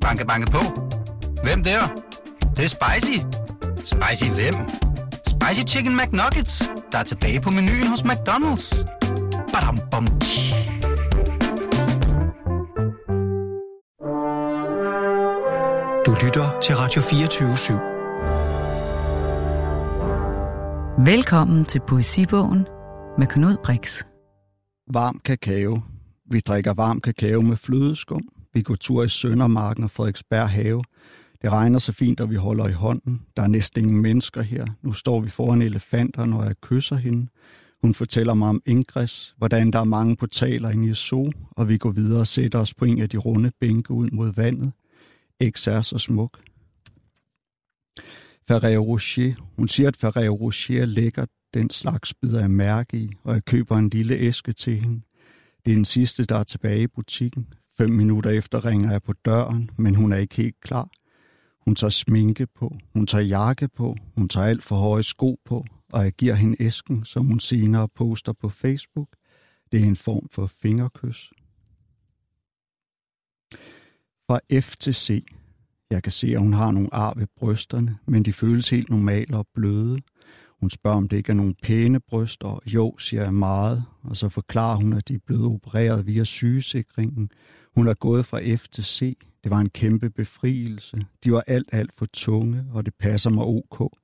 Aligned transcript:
Banke, 0.00 0.26
banke 0.26 0.50
på. 0.50 0.58
Hvem 1.42 1.62
der? 1.62 1.80
Det, 2.40 2.56
det 2.56 2.64
er 2.64 2.68
spicy. 2.68 3.18
Spicy 3.76 4.30
hvem? 4.30 4.54
Spicy 5.26 5.74
Chicken 5.74 5.96
McNuggets, 5.96 6.70
der 6.92 6.98
er 6.98 7.02
tilbage 7.02 7.40
på 7.40 7.50
menuen 7.50 7.86
hos 7.86 8.00
McDonald's. 8.00 8.86
Badum, 9.52 9.78
bom, 9.90 10.06
tji. 10.20 10.54
Du 16.06 16.14
lytter 16.24 16.58
til 16.62 16.76
Radio 16.76 17.02
24 17.02 17.54
/7. 17.54 17.72
Velkommen 21.04 21.64
til 21.64 21.80
Poesibogen 21.88 22.66
med 23.18 23.26
Knud 23.26 23.56
Brix. 23.64 24.02
Varm 24.92 25.20
kakao. 25.24 25.80
Vi 26.30 26.40
drikker 26.40 26.74
varm 26.74 27.00
kakao 27.00 27.40
med 27.40 27.56
flødeskum. 27.56 28.22
Vi 28.54 28.62
går 28.62 28.74
tur 28.74 29.04
i 29.04 29.08
Søndermarken 29.08 29.84
og 29.84 29.90
Frederiksberg 29.90 30.50
have. 30.50 30.82
Det 31.42 31.52
regner 31.52 31.78
så 31.78 31.92
fint, 31.92 32.20
og 32.20 32.30
vi 32.30 32.34
holder 32.34 32.68
i 32.68 32.72
hånden. 32.72 33.20
Der 33.36 33.42
er 33.42 33.46
næsten 33.46 33.82
ingen 33.82 34.02
mennesker 34.02 34.42
her. 34.42 34.66
Nu 34.82 34.92
står 34.92 35.20
vi 35.20 35.28
foran 35.28 35.62
elefanterne, 35.62 36.36
og 36.36 36.44
jeg 36.44 36.56
kysser 36.60 36.96
hende. 36.96 37.28
Hun 37.82 37.94
fortæller 37.94 38.34
mig 38.34 38.48
om 38.48 38.62
Ingres, 38.66 39.34
hvordan 39.38 39.70
der 39.70 39.78
er 39.78 39.84
mange 39.84 40.16
portaler 40.16 40.70
inde 40.70 40.88
i 40.88 40.94
zoo, 40.94 41.32
og 41.50 41.68
vi 41.68 41.78
går 41.78 41.90
videre 41.90 42.20
og 42.20 42.26
sætter 42.26 42.58
os 42.58 42.74
på 42.74 42.84
en 42.84 43.02
af 43.02 43.08
de 43.08 43.16
runde 43.16 43.52
bænke 43.60 43.90
ud 43.90 44.10
mod 44.10 44.32
vandet. 44.32 44.72
X 45.50 45.66
er 45.66 45.82
så 45.82 45.98
smuk. 45.98 46.40
Ferrero 48.48 48.84
Rocher. 48.84 49.34
Hun 49.56 49.68
siger, 49.68 49.88
at 49.88 49.96
Ferrero 49.96 50.34
Rocher 50.34 50.82
er. 50.82 51.26
Den 51.54 51.70
slags 51.70 52.14
bider 52.14 52.40
jeg 52.40 52.50
mærke 52.50 52.96
i, 52.96 53.10
og 53.24 53.34
jeg 53.34 53.44
køber 53.44 53.76
en 53.76 53.88
lille 53.88 54.14
æske 54.14 54.52
til 54.52 54.76
hende. 54.76 55.00
Det 55.64 55.70
er 55.70 55.74
den 55.74 55.84
sidste, 55.84 56.24
der 56.24 56.36
er 56.36 56.42
tilbage 56.42 56.82
i 56.82 56.86
butikken. 56.86 57.46
Fem 57.80 57.90
minutter 57.90 58.30
efter 58.30 58.64
ringer 58.64 58.90
jeg 58.90 59.02
på 59.02 59.12
døren, 59.12 59.70
men 59.78 59.94
hun 59.94 60.12
er 60.12 60.16
ikke 60.16 60.34
helt 60.34 60.60
klar. 60.60 60.88
Hun 61.64 61.74
tager 61.74 61.90
sminke 61.90 62.46
på, 62.46 62.76
hun 62.94 63.06
tager 63.06 63.24
jakke 63.24 63.68
på, 63.68 63.96
hun 64.16 64.28
tager 64.28 64.46
alt 64.46 64.64
for 64.64 64.76
høje 64.76 65.02
sko 65.02 65.38
på, 65.44 65.64
og 65.92 66.04
jeg 66.04 66.12
giver 66.12 66.34
hende 66.34 66.62
æsken, 66.62 67.04
som 67.04 67.26
hun 67.26 67.40
senere 67.40 67.88
poster 67.88 68.32
på 68.32 68.48
Facebook. 68.48 69.08
Det 69.72 69.80
er 69.80 69.84
en 69.84 69.96
form 69.96 70.28
for 70.30 70.46
fingerkys. 70.46 71.30
Fra 74.26 74.60
F 74.60 74.76
til 74.76 74.94
C. 74.94 75.24
Jeg 75.90 76.02
kan 76.02 76.12
se, 76.12 76.28
at 76.28 76.40
hun 76.40 76.52
har 76.52 76.70
nogle 76.70 76.94
ar 76.94 77.14
ved 77.16 77.26
brysterne, 77.36 77.98
men 78.06 78.22
de 78.22 78.32
føles 78.32 78.70
helt 78.70 78.90
normale 78.90 79.36
og 79.36 79.46
bløde. 79.54 79.98
Hun 80.60 80.70
spørger, 80.70 80.96
om 80.96 81.08
det 81.08 81.16
ikke 81.16 81.32
er 81.32 81.36
nogle 81.36 81.54
pæne 81.62 82.00
bryster. 82.00 82.58
Jo, 82.66 82.98
siger 82.98 83.22
jeg 83.22 83.34
meget, 83.34 83.84
og 84.02 84.16
så 84.16 84.28
forklarer 84.28 84.76
hun, 84.76 84.92
at 84.92 85.08
de 85.08 85.14
er 85.14 85.18
blevet 85.26 85.46
opereret 85.46 86.06
via 86.06 86.24
sygesikringen. 86.24 87.30
Hun 87.74 87.88
er 87.88 87.94
gået 87.94 88.26
fra 88.26 88.56
F 88.56 88.68
til 88.68 88.84
C. 88.84 89.18
Det 89.44 89.50
var 89.50 89.58
en 89.58 89.70
kæmpe 89.70 90.10
befrielse. 90.10 91.06
De 91.24 91.32
var 91.32 91.44
alt, 91.46 91.68
alt 91.72 91.94
for 91.94 92.06
tunge, 92.12 92.66
og 92.72 92.86
det 92.86 92.94
passer 92.94 93.30
mig 93.30 93.44
ok. 93.44 93.96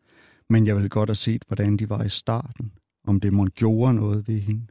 Men 0.50 0.66
jeg 0.66 0.76
vil 0.76 0.90
godt 0.90 1.08
have 1.08 1.14
set, 1.14 1.44
hvordan 1.46 1.76
de 1.76 1.88
var 1.88 2.02
i 2.02 2.08
starten. 2.08 2.72
Om 3.06 3.20
det 3.20 3.32
måtte 3.32 3.52
gjorde 3.52 3.94
noget 3.94 4.28
ved 4.28 4.40
hende. 4.40 4.66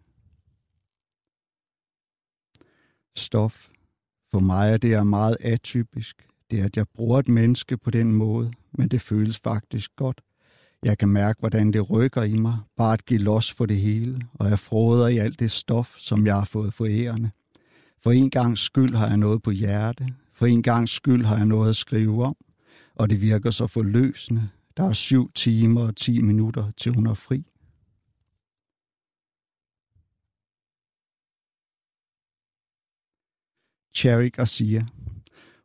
Stof. 3.17 3.69
For 4.33 4.39
mig 4.39 4.73
er 4.73 4.77
det 4.77 5.07
meget 5.07 5.37
atypisk. 5.39 6.27
Det 6.51 6.59
er, 6.59 6.65
at 6.65 6.77
jeg 6.77 6.85
bruger 6.93 7.19
et 7.19 7.27
menneske 7.27 7.77
på 7.77 7.91
den 7.91 8.11
måde, 8.11 8.53
men 8.71 8.87
det 8.87 9.01
føles 9.01 9.39
faktisk 9.39 9.95
godt. 9.95 10.21
Jeg 10.83 10.97
kan 10.97 11.09
mærke, 11.09 11.39
hvordan 11.39 11.73
det 11.73 11.89
rykker 11.89 12.23
i 12.23 12.35
mig, 12.35 12.57
bare 12.77 12.93
at 12.93 13.05
give 13.05 13.19
los 13.19 13.53
for 13.53 13.65
det 13.65 13.77
hele, 13.77 14.17
og 14.33 14.49
jeg 14.49 14.59
froder 14.59 15.07
i 15.07 15.17
alt 15.17 15.39
det 15.39 15.51
stof, 15.51 15.95
som 15.97 16.25
jeg 16.25 16.35
har 16.35 16.45
fået 16.45 16.73
forærende. 16.73 17.31
For 18.05 18.11
en 18.11 18.29
gang 18.29 18.57
skyld 18.57 18.95
har 18.95 19.07
jeg 19.07 19.17
noget 19.17 19.43
på 19.43 19.51
hjerte, 19.51 20.07
for 20.33 20.45
en 20.45 20.63
gang 20.63 20.89
skyld 20.89 21.25
har 21.25 21.37
jeg 21.37 21.45
noget 21.45 21.69
at 21.69 21.75
skrive 21.75 22.25
om, 22.25 22.35
og 22.95 23.09
det 23.09 23.21
virker 23.21 23.51
så 23.51 23.67
forløsende. 23.67 24.49
Der 24.77 24.83
er 24.83 24.93
syv 24.93 25.31
timer 25.31 25.87
og 25.87 25.95
ti 25.95 26.21
minutter, 26.21 26.71
til 26.71 26.93
hun 26.93 27.07
er 27.07 27.13
fri. 27.13 27.37
Cherry 33.95 34.31
Garcia. 34.31 34.85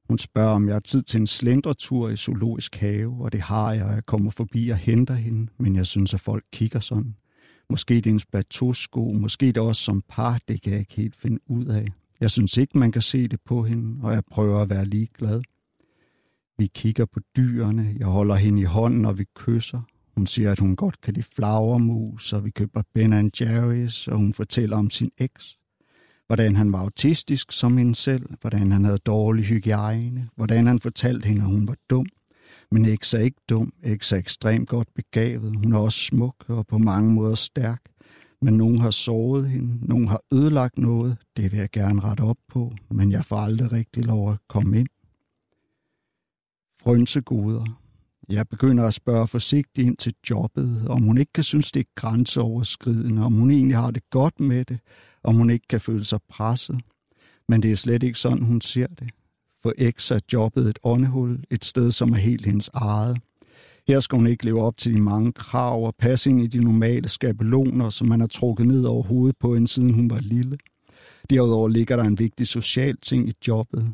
Hun 0.09 0.19
spørger, 0.19 0.55
om 0.55 0.67
jeg 0.67 0.75
har 0.75 0.81
tid 0.81 1.03
til 1.03 1.21
en 1.21 1.27
slendretur 1.27 2.09
i 2.09 2.17
zoologisk 2.17 2.77
have, 2.77 3.25
og 3.25 3.33
det 3.33 3.41
har 3.41 3.73
jeg, 3.73 3.85
og 3.85 3.93
jeg 3.93 4.07
kommer 4.07 4.31
forbi 4.31 4.69
og 4.69 4.77
henter 4.77 5.15
hende, 5.15 5.53
men 5.59 5.77
jeg 5.77 5.87
synes, 5.87 6.15
at 6.15 6.21
folk 6.21 6.45
kigger 6.53 6.81
sådan. 6.81 7.17
Måske 7.71 7.95
det 7.95 8.07
er 8.07 8.11
en 8.11 8.21
plateausko, 8.33 9.13
måske 9.13 9.47
det 9.47 9.57
er 9.57 9.61
også 9.61 9.83
som 9.83 10.03
par, 10.09 10.41
det 10.49 10.63
kan 10.63 10.73
jeg 10.73 10.81
ikke 10.81 10.95
helt 10.95 11.17
finde 11.17 11.39
ud 11.47 11.67
af. 11.67 11.87
Jeg 12.21 12.31
synes 12.31 12.57
ikke, 12.57 12.79
man 12.79 12.93
kan 12.93 13.03
se 13.03 13.29
det 13.29 13.41
på 13.41 13.63
hende, 13.63 14.05
og 14.05 14.13
jeg 14.13 14.23
prøver 14.31 14.63
at 14.63 14.71
være 14.71 14.85
ligeglad. 14.85 15.43
Vi 16.59 16.67
kigger 16.67 17.05
på 17.05 17.21
dyrene, 17.37 17.95
jeg 17.99 18.07
holder 18.07 18.35
hende 18.35 18.61
i 18.61 18.65
hånden, 18.65 19.05
og 19.05 19.19
vi 19.19 19.25
kysser. 19.37 19.81
Hun 20.17 20.27
siger, 20.27 20.53
at 20.53 20.59
hun 20.59 20.77
godt 20.77 21.01
kan 21.01 21.15
lide 21.15 21.27
flagermus, 21.35 22.33
og 22.33 22.45
vi 22.45 22.51
køber 22.51 22.83
Ben 22.95 23.31
Jerry's, 23.41 24.11
og 24.11 24.19
hun 24.19 24.35
fortæller 24.35 24.77
om 24.77 24.91
sin 24.91 25.11
eks 25.19 25.61
hvordan 26.31 26.57
han 26.57 26.73
var 26.73 26.79
autistisk 26.79 27.53
som 27.53 27.77
hende 27.77 27.95
selv, 27.95 28.27
hvordan 28.41 28.73
han 28.73 28.85
havde 28.85 28.99
dårlig 28.99 29.45
hygiejne, 29.45 30.29
hvordan 30.37 30.67
han 30.67 30.79
fortalte 30.79 31.27
hende, 31.27 31.43
at 31.43 31.49
hun 31.49 31.69
var 31.69 31.77
dum. 31.91 32.07
Men 32.71 32.85
ikke 32.85 33.07
så 33.07 33.19
ikke 33.19 33.41
dum, 33.49 33.73
X 33.97 34.13
er 34.13 34.17
ekstremt 34.17 34.69
godt 34.69 34.89
begavet. 34.95 35.57
Hun 35.57 35.73
er 35.73 35.79
også 35.79 35.99
smuk 35.99 36.35
og 36.49 36.67
på 36.67 36.79
mange 36.79 37.13
måder 37.13 37.35
stærk. 37.35 37.83
Men 38.43 38.55
nogen 38.55 38.79
har 38.79 38.91
såret 38.91 39.51
hende, 39.51 39.87
nogen 39.87 40.09
har 40.09 40.21
ødelagt 40.33 40.79
noget. 40.79 41.17
Det 41.37 41.53
vil 41.53 41.59
jeg 41.59 41.71
gerne 41.71 42.01
rette 42.01 42.21
op 42.21 42.39
på, 42.49 42.73
men 42.91 43.13
jeg 43.13 43.25
får 43.25 43.37
aldrig 43.37 43.73
rigtig 43.73 44.05
lov 44.05 44.33
at 44.33 44.39
komme 44.49 44.79
ind. 44.79 44.89
Frønsegoder. 46.83 47.81
Jeg 48.29 48.49
begynder 48.49 48.87
at 48.87 48.95
spørge 48.95 49.29
forsigtigt 49.29 49.87
ind 49.87 49.97
til 49.97 50.15
jobbet, 50.31 50.89
om 50.89 51.03
hun 51.03 51.19
ikke 51.19 51.33
kan 51.33 51.45
synes, 51.45 51.73
det 51.73 51.81
er 51.81 51.91
grænseoverskridende, 51.95 53.23
om 53.25 53.33
hun 53.33 53.51
egentlig 53.51 53.77
har 53.77 53.91
det 53.91 54.11
godt 54.11 54.41
med 54.41 54.65
det, 54.65 54.81
om 55.23 55.35
hun 55.35 55.51
ikke 55.51 55.67
kan 55.69 55.81
føle 55.81 56.05
sig 56.05 56.19
presset. 56.29 56.81
Men 57.49 57.63
det 57.63 57.73
er 57.73 57.77
slet 57.77 58.03
ikke 58.03 58.19
sådan, 58.19 58.43
hun 58.43 58.61
ser 58.61 58.87
det. 58.87 59.11
For 59.63 59.91
X 59.91 60.11
er 60.11 60.21
jobbet 60.33 60.69
et 60.69 60.79
åndehul, 60.83 61.45
et 61.51 61.65
sted, 61.65 61.91
som 61.91 62.13
er 62.13 62.17
helt 62.17 62.47
hendes 62.47 62.71
eget. 62.75 63.19
Her 63.91 64.01
skal 64.01 64.17
hun 64.17 64.27
ikke 64.27 64.45
leve 64.45 64.63
op 64.63 64.77
til 64.77 64.95
de 64.95 65.01
mange 65.01 65.33
krav 65.33 65.87
og 65.87 65.95
passe 65.99 66.31
ind 66.31 66.41
i 66.41 66.47
de 66.47 66.65
normale 66.65 67.09
skabeloner, 67.09 67.91
som 67.91 68.07
man 68.07 68.21
har 68.21 68.27
trukket 68.27 68.67
ned 68.67 68.85
over 68.85 69.03
hovedet 69.03 69.37
på 69.41 69.55
hende, 69.55 69.69
siden 69.69 69.95
hun 69.95 70.11
var 70.11 70.19
lille. 70.19 70.59
Derudover 71.31 71.69
ligger 71.69 71.97
der 71.97 72.05
en 72.05 72.19
vigtig 72.19 72.47
social 72.47 72.97
ting 72.97 73.29
i 73.29 73.33
jobbet. 73.49 73.93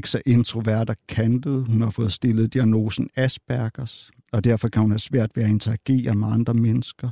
X 0.00 0.14
er 0.14 0.20
introvert 0.26 0.90
og 0.90 0.96
kantet. 1.08 1.66
Hun 1.68 1.80
har 1.80 1.90
fået 1.90 2.12
stillet 2.12 2.54
diagnosen 2.54 3.08
Aspergers, 3.16 4.10
og 4.32 4.44
derfor 4.44 4.68
kan 4.68 4.82
hun 4.82 4.90
have 4.90 4.98
svært 4.98 5.30
ved 5.34 5.44
at 5.44 5.50
interagere 5.50 6.14
med 6.14 6.28
andre 6.28 6.54
mennesker 6.54 7.10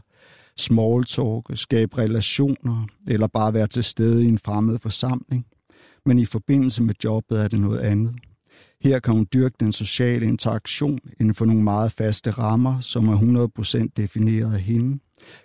smalltalk, 0.57 1.51
skabe 1.55 1.99
relationer 1.99 2.87
eller 3.09 3.27
bare 3.27 3.55
være 3.55 3.67
til 3.67 3.85
stede 3.85 4.25
i 4.25 4.29
en 4.29 4.39
fremmed 4.39 4.79
forsamling. 4.79 5.47
Men 6.07 6.19
i 6.19 6.25
forbindelse 6.25 6.83
med 6.83 6.95
jobbet 7.05 7.41
er 7.41 7.49
det 7.49 7.61
noget 7.61 7.79
andet. 7.79 8.15
Her 8.81 8.99
kan 8.99 9.15
hun 9.15 9.27
dyrke 9.35 9.57
den 9.61 9.73
sociale 9.73 10.27
interaktion 10.27 10.99
inden 11.21 11.35
for 11.35 11.45
nogle 11.45 11.63
meget 11.63 11.93
faste 11.93 12.31
rammer, 12.31 12.81
som 12.81 13.09
er 13.09 13.87
100% 13.87 13.89
defineret 13.97 14.55
af 14.55 14.61
hende. 14.61 14.99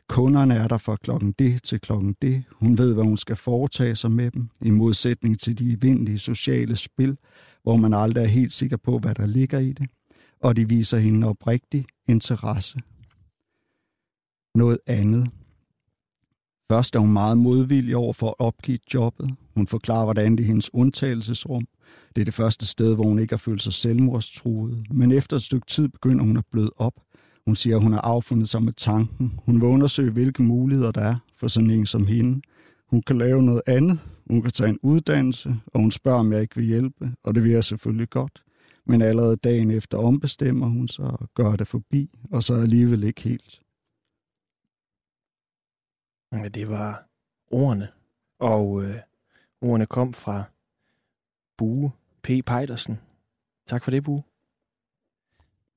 Kunderne 0.08 0.56
er 0.56 0.68
der 0.68 0.78
fra 0.78 0.96
klokken 0.96 1.32
det 1.40 1.64
til 1.64 1.80
klokken 1.80 2.16
det. 2.22 2.44
Hun 2.52 2.78
ved, 2.78 2.94
hvad 2.94 3.04
hun 3.04 3.18
skal 3.18 3.36
foretage 3.36 3.96
sig 3.96 4.12
med 4.12 4.32
dem, 4.32 4.50
i 4.62 4.70
modsætning 4.70 5.40
til 5.40 5.60
de 5.60 5.72
evindelige 5.72 6.20
sociale 6.20 6.76
spil, 6.76 7.18
hvor 7.64 7.76
man 7.76 7.94
aldrig 7.94 8.24
er 8.24 8.28
helt 8.28 8.54
sikker 8.54 8.78
på, 8.78 9.00
hvad 9.00 9.16
der 9.16 9.26
ligger 9.26 9.60
i 9.60 9.74
det. 9.74 9.90
Og 10.42 10.56
de 10.56 10.70
viser 10.70 10.98
hende 10.98 11.28
oprigtig 11.28 11.86
interesse 12.08 12.80
noget 14.56 14.80
andet. 14.88 15.28
Først 16.72 16.96
er 16.96 17.00
hun 17.00 17.14
meget 17.14 17.38
modvillig 17.38 17.96
over 17.96 18.14
for 18.14 18.28
at 18.28 18.36
opgive 18.40 18.80
jobbet. 18.94 19.36
Hun 19.56 19.68
forklarer, 19.68 20.04
hvordan 20.04 20.32
det 20.36 20.44
er 20.44 20.48
hendes 20.48 20.74
undtagelsesrum. 20.74 21.68
Det 22.16 22.22
er 22.22 22.26
det 22.26 22.34
første 22.34 22.66
sted, 22.66 22.96
hvor 22.96 23.04
hun 23.04 23.20
ikke 23.20 23.34
har 23.34 23.38
følt 23.38 23.62
sig 23.62 23.74
selvmordstruet. 23.74 24.86
Men 24.92 25.12
efter 25.12 25.36
et 25.36 25.44
stykke 25.44 25.68
tid 25.68 25.88
begynder 25.88 26.26
hun 26.26 26.38
at 26.38 26.46
bløde 26.52 26.72
op. 26.78 26.94
Hun 27.46 27.56
siger, 27.56 27.76
at 27.76 27.84
hun 27.84 27.94
har 27.94 28.02
affundet 28.02 28.50
sig 28.50 28.64
med 28.64 28.74
tanken. 28.74 29.40
Hun 29.46 29.56
vil 29.56 29.64
undersøge, 29.64 30.12
hvilke 30.12 30.44
muligheder 30.44 30.92
der 30.92 31.02
er 31.02 31.16
for 31.38 31.48
sådan 31.48 31.70
en 31.70 31.86
som 31.86 32.08
hende. 32.08 32.42
Hun 32.88 33.02
kan 33.02 33.18
lave 33.18 33.44
noget 33.44 33.62
andet. 33.68 34.00
Hun 34.30 34.42
kan 34.42 34.52
tage 34.52 34.70
en 34.70 34.80
uddannelse, 34.84 35.56
og 35.66 35.80
hun 35.80 35.92
spørger, 35.92 36.20
om 36.20 36.34
jeg 36.34 36.42
ikke 36.42 36.56
vil 36.56 36.66
hjælpe. 36.66 37.14
Og 37.24 37.36
det 37.36 37.44
vil 37.44 37.52
jeg 37.52 37.64
selvfølgelig 37.64 38.10
godt. 38.10 38.44
Men 38.86 39.02
allerede 39.02 39.36
dagen 39.36 39.72
efter 39.72 39.98
ombestemmer 39.98 40.68
hun 40.68 40.88
sig 40.88 41.06
og 41.06 41.30
gør 41.34 41.56
det 41.56 41.68
forbi, 41.68 42.10
og 42.32 42.44
så 42.44 42.54
alligevel 42.54 43.04
ikke 43.04 43.22
helt. 43.22 43.62
Ja, 46.34 46.48
det 46.48 46.70
var 46.70 47.08
ordene. 47.52 47.88
Og 48.40 48.84
øh, 48.84 48.96
ordene 49.62 49.86
kom 49.86 50.14
fra 50.14 50.44
Bue 51.60 51.92
P. 52.22 52.28
Pejdersen. 52.46 53.00
Tak 53.68 53.84
for 53.84 53.92
det, 53.92 54.04
Bue. 54.04 54.24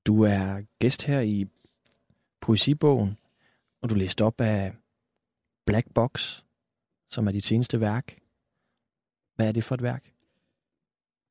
Du 0.07 0.21
er 0.21 0.61
gæst 0.79 1.03
her 1.03 1.19
i 1.19 1.45
Poesibogen, 2.41 3.17
og 3.81 3.89
du 3.89 3.95
læste 3.95 4.23
op 4.23 4.41
af 4.41 4.73
Black 5.65 5.93
Box, 5.93 6.41
som 7.09 7.27
er 7.27 7.31
dit 7.31 7.45
seneste 7.45 7.79
værk. 7.79 8.19
Hvad 9.35 9.47
er 9.47 9.51
det 9.51 9.63
for 9.63 9.75
et 9.75 9.83
værk? 9.83 10.13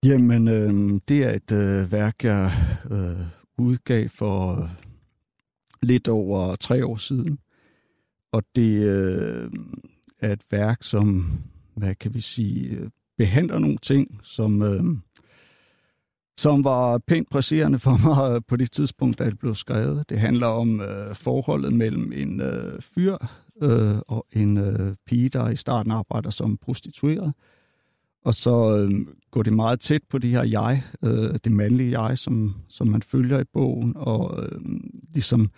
Jamen, 0.04 0.48
øh, 0.48 1.00
det 1.08 1.24
er 1.24 1.30
et 1.30 1.52
øh, 1.52 1.92
værk, 1.92 2.24
jeg 2.24 2.50
øh, 2.90 3.26
udgav 3.58 4.08
for 4.08 4.62
øh, 4.62 4.70
lidt 5.82 6.08
over 6.08 6.56
tre 6.56 6.86
år 6.86 6.96
siden. 6.96 7.38
Og 8.32 8.42
det 8.56 8.82
øh, 8.84 9.50
er 10.18 10.32
et 10.32 10.44
værk, 10.50 10.82
som, 10.82 11.24
hvad 11.74 11.94
kan 11.94 12.14
vi 12.14 12.20
sige, 12.20 12.68
øh, 12.68 12.90
behandler 13.18 13.58
nogle 13.58 13.76
ting, 13.76 14.20
som, 14.22 14.62
øh, 14.62 14.84
som 16.36 16.64
var 16.64 16.98
pænt 16.98 17.30
presserende 17.30 17.78
for 17.78 18.08
mig 18.08 18.40
på 18.48 18.56
det 18.56 18.72
tidspunkt, 18.72 19.18
da 19.18 19.24
det 19.24 19.38
blev 19.38 19.54
skrevet. 19.54 20.10
Det 20.10 20.18
handler 20.18 20.46
om 20.46 20.80
øh, 20.80 21.14
forholdet 21.14 21.72
mellem 21.72 22.12
en 22.12 22.40
øh, 22.40 22.80
fyr 22.80 23.16
øh, 23.62 23.98
og 24.08 24.26
en 24.32 24.58
øh, 24.58 24.94
pige, 25.06 25.28
der 25.28 25.50
i 25.50 25.56
starten 25.56 25.92
arbejder 25.92 26.30
som 26.30 26.56
prostitueret. 26.56 27.32
Og 28.24 28.34
så 28.34 28.76
øh, 28.76 29.06
går 29.30 29.42
det 29.42 29.52
meget 29.52 29.80
tæt 29.80 30.02
på 30.10 30.18
det 30.18 30.30
her 30.30 30.44
jeg, 30.44 30.82
øh, 31.04 31.34
det 31.44 31.52
mandlige 31.52 32.00
jeg, 32.00 32.18
som, 32.18 32.54
som 32.68 32.88
man 32.88 33.02
følger 33.02 33.40
i 33.40 33.44
bogen, 33.52 33.92
og 33.96 34.44
øh, 34.44 34.60
ligesom 35.12 35.50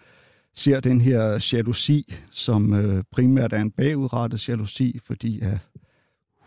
ser 0.54 0.80
den 0.80 1.00
her 1.00 1.48
jalousi, 1.52 2.14
som 2.30 2.74
øh, 2.74 3.04
primært 3.10 3.52
er 3.52 3.60
en 3.60 3.70
bagudrettet 3.70 4.48
jalousi, 4.48 4.98
fordi 5.04 5.40
at 5.40 5.58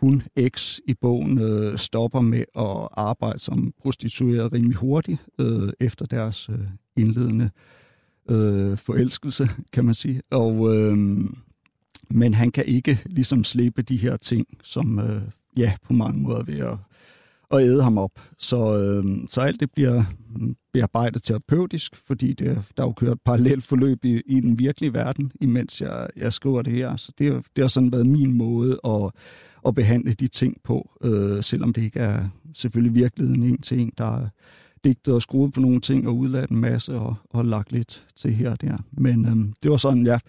hun, 0.00 0.22
X, 0.48 0.78
i 0.86 0.94
bogen 0.94 1.38
øh, 1.38 1.78
stopper 1.78 2.20
med 2.20 2.44
at 2.58 2.88
arbejde 2.92 3.38
som 3.38 3.72
prostitueret 3.82 4.52
rimelig 4.52 4.76
hurtigt 4.76 5.18
øh, 5.38 5.72
efter 5.80 6.06
deres 6.06 6.48
øh, 6.48 6.58
indledende 6.96 7.50
øh, 8.30 8.76
forelskelse, 8.76 9.48
kan 9.72 9.84
man 9.84 9.94
sige. 9.94 10.22
Og, 10.30 10.76
øh, 10.76 10.96
men 12.10 12.34
han 12.34 12.50
kan 12.50 12.64
ikke 12.66 13.02
ligesom 13.06 13.44
slippe 13.44 13.82
de 13.82 13.96
her 13.96 14.16
ting, 14.16 14.46
som 14.62 14.98
øh, 14.98 15.22
ja, 15.56 15.72
på 15.84 15.92
mange 15.92 16.22
måder 16.22 16.42
ved 16.42 16.58
at, 16.58 16.76
at 17.50 17.62
æde 17.62 17.82
ham 17.82 17.98
op. 17.98 18.20
Så, 18.38 18.78
øh, 18.78 19.28
så 19.28 19.40
alt 19.40 19.60
det 19.60 19.70
bliver 19.72 20.04
bearbejdet 20.72 21.22
terapeutisk, 21.22 21.96
fordi 21.96 22.32
det, 22.32 22.62
der 22.76 22.82
er 22.82 22.86
jo 22.86 22.92
kørt 22.92 23.18
parallelt 23.24 23.64
forløb 23.64 24.04
i, 24.04 24.22
i 24.26 24.40
den 24.40 24.58
virkelige 24.58 24.92
verden, 24.92 25.32
imens 25.40 25.80
jeg, 25.80 26.08
jeg 26.16 26.32
skriver 26.32 26.62
det 26.62 26.72
her. 26.72 26.96
Så 26.96 27.12
det, 27.18 27.46
det 27.56 27.64
har 27.64 27.68
sådan 27.68 27.92
været 27.92 28.06
min 28.06 28.32
måde 28.38 28.80
at, 28.84 29.10
at 29.66 29.74
behandle 29.74 30.12
de 30.12 30.28
ting 30.28 30.56
på, 30.64 30.90
øh, 31.00 31.42
selvom 31.42 31.72
det 31.72 31.82
ikke 31.82 32.00
er 32.00 32.28
selvfølgelig 32.54 32.94
virkeligheden 32.94 33.42
en 33.42 33.62
til 33.62 33.80
en, 33.80 33.92
der 33.98 34.16
er 34.16 34.28
digtet 34.84 35.14
og 35.14 35.22
skruet 35.22 35.52
på 35.52 35.60
nogle 35.60 35.80
ting 35.80 36.08
og 36.08 36.16
udladt 36.16 36.50
en 36.50 36.60
masse 36.60 36.94
og, 36.94 37.16
og 37.30 37.44
lagt 37.44 37.72
lidt 37.72 38.06
til 38.16 38.34
her 38.34 38.50
og 38.50 38.60
der. 38.60 38.76
Men 38.92 39.26
øh, 39.26 39.54
det 39.62 39.70
var 39.70 39.76
sådan, 39.76 40.06
jeg 40.06 40.20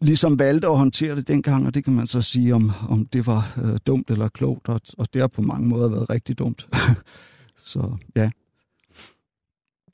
ligesom 0.00 0.38
valgte 0.38 0.68
at 0.68 0.76
håndtere 0.76 1.16
det 1.16 1.28
dengang, 1.28 1.66
og 1.66 1.74
det 1.74 1.84
kan 1.84 1.92
man 1.92 2.06
så 2.06 2.22
sige, 2.22 2.54
om, 2.54 2.70
om 2.88 3.06
det 3.06 3.26
var 3.26 3.58
øh, 3.64 3.78
dumt 3.86 4.10
eller 4.10 4.28
klogt, 4.28 4.68
og, 4.68 4.80
og 4.98 5.14
det 5.14 5.20
har 5.20 5.28
på 5.28 5.42
mange 5.42 5.68
måder 5.68 5.88
været 5.88 6.10
rigtig 6.10 6.38
dumt. 6.38 6.68
så 7.72 7.96
ja. 8.16 8.30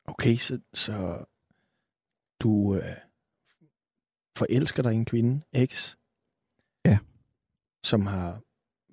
Okay, 0.07 0.37
så, 0.37 0.59
så 0.75 1.25
du 2.41 2.75
øh, 2.75 2.83
forelsker 4.37 4.83
dig 4.83 4.93
en 4.93 5.05
kvinde, 5.05 5.41
X? 5.67 5.95
Ja. 6.85 6.99
Som 7.85 8.07
har 8.07 8.41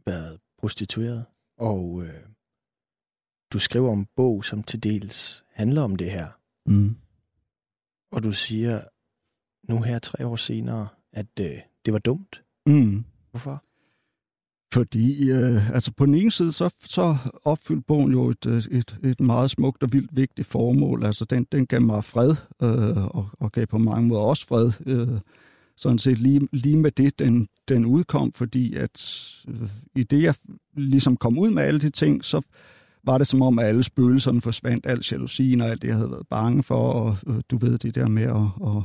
været 0.06 0.40
prostitueret, 0.58 1.26
og 1.58 2.04
øh, 2.04 2.24
du 3.54 3.60
skriver 3.60 3.92
om 3.92 4.00
en 4.00 4.08
bog, 4.16 4.46
som 4.46 4.64
til 4.64 4.84
dels 4.84 5.44
handler 5.50 5.82
om 5.82 5.96
det 5.96 6.12
her. 6.12 6.28
Mm. 6.66 6.96
Og 8.12 8.24
du 8.24 8.32
siger 8.32 8.82
nu 9.70 9.82
her 9.82 10.00
tre 10.00 10.28
år 10.28 10.36
senere, 10.36 10.88
at 11.14 11.40
øh, 11.40 11.58
det 11.86 11.94
var 11.94 12.00
dumt. 12.00 12.44
Mm. 12.66 13.06
Hvorfor? 13.32 13.64
Fordi, 14.74 15.30
øh, 15.32 15.70
altså 15.70 15.94
på 15.94 16.06
den 16.06 16.16
ene 16.16 16.32
side, 16.32 16.52
så, 16.52 16.76
så 16.80 17.16
opfyldte 17.44 17.86
bogen 17.88 18.12
jo 18.12 18.30
et, 18.30 18.46
øh, 18.46 18.58
et, 18.72 19.00
et 19.04 19.20
meget 19.20 19.52
smukt 19.52 19.84
og 19.84 19.94
vildt 19.94 20.16
vigtigt 20.16 20.48
formål. 20.48 21.06
Altså 21.06 21.26
den, 21.26 21.48
den 21.52 21.68
gav 21.68 21.82
mig 21.82 22.04
fred, 22.04 22.36
øh, 22.62 23.06
og, 23.06 23.30
og 23.40 23.52
gav 23.52 23.68
på 23.68 23.78
mange 23.78 24.08
måder 24.08 24.22
også 24.22 24.48
fred. 24.48 24.72
Øh, 24.86 25.20
sådan 25.78 25.98
set 25.98 26.18
lige, 26.20 26.48
lige 26.52 26.78
med 26.78 26.92
det, 26.92 27.20
den, 27.20 27.48
den 27.68 27.86
udkom, 27.86 28.34
fordi 28.34 28.76
at 28.76 29.26
øh, 29.48 29.70
i 29.96 30.04
det, 30.04 30.24
jeg 30.24 30.36
ligesom 30.74 31.18
kom 31.18 31.40
ud 31.40 31.50
med 31.50 31.64
alle 31.64 31.80
de 31.80 31.90
ting, 31.90 32.26
så 32.26 32.42
var 33.04 33.18
det 33.18 33.28
som 33.28 33.42
om, 33.42 33.60
at 33.60 33.66
alle 33.66 33.84
spøgelserne 33.84 34.42
forsvandt, 34.42 34.86
al 34.86 35.06
jalousien 35.12 35.62
og 35.62 35.70
alt 35.70 35.82
det, 35.82 35.88
jeg 35.88 35.96
havde 35.96 36.12
været 36.12 36.28
bange 36.30 36.64
for, 36.64 36.92
og 36.92 37.18
øh, 37.28 37.42
du 37.52 37.58
ved 37.58 37.78
det 37.78 37.96
der 37.96 38.08
med 38.08 38.24
at, 38.24 38.68
at 38.68 38.84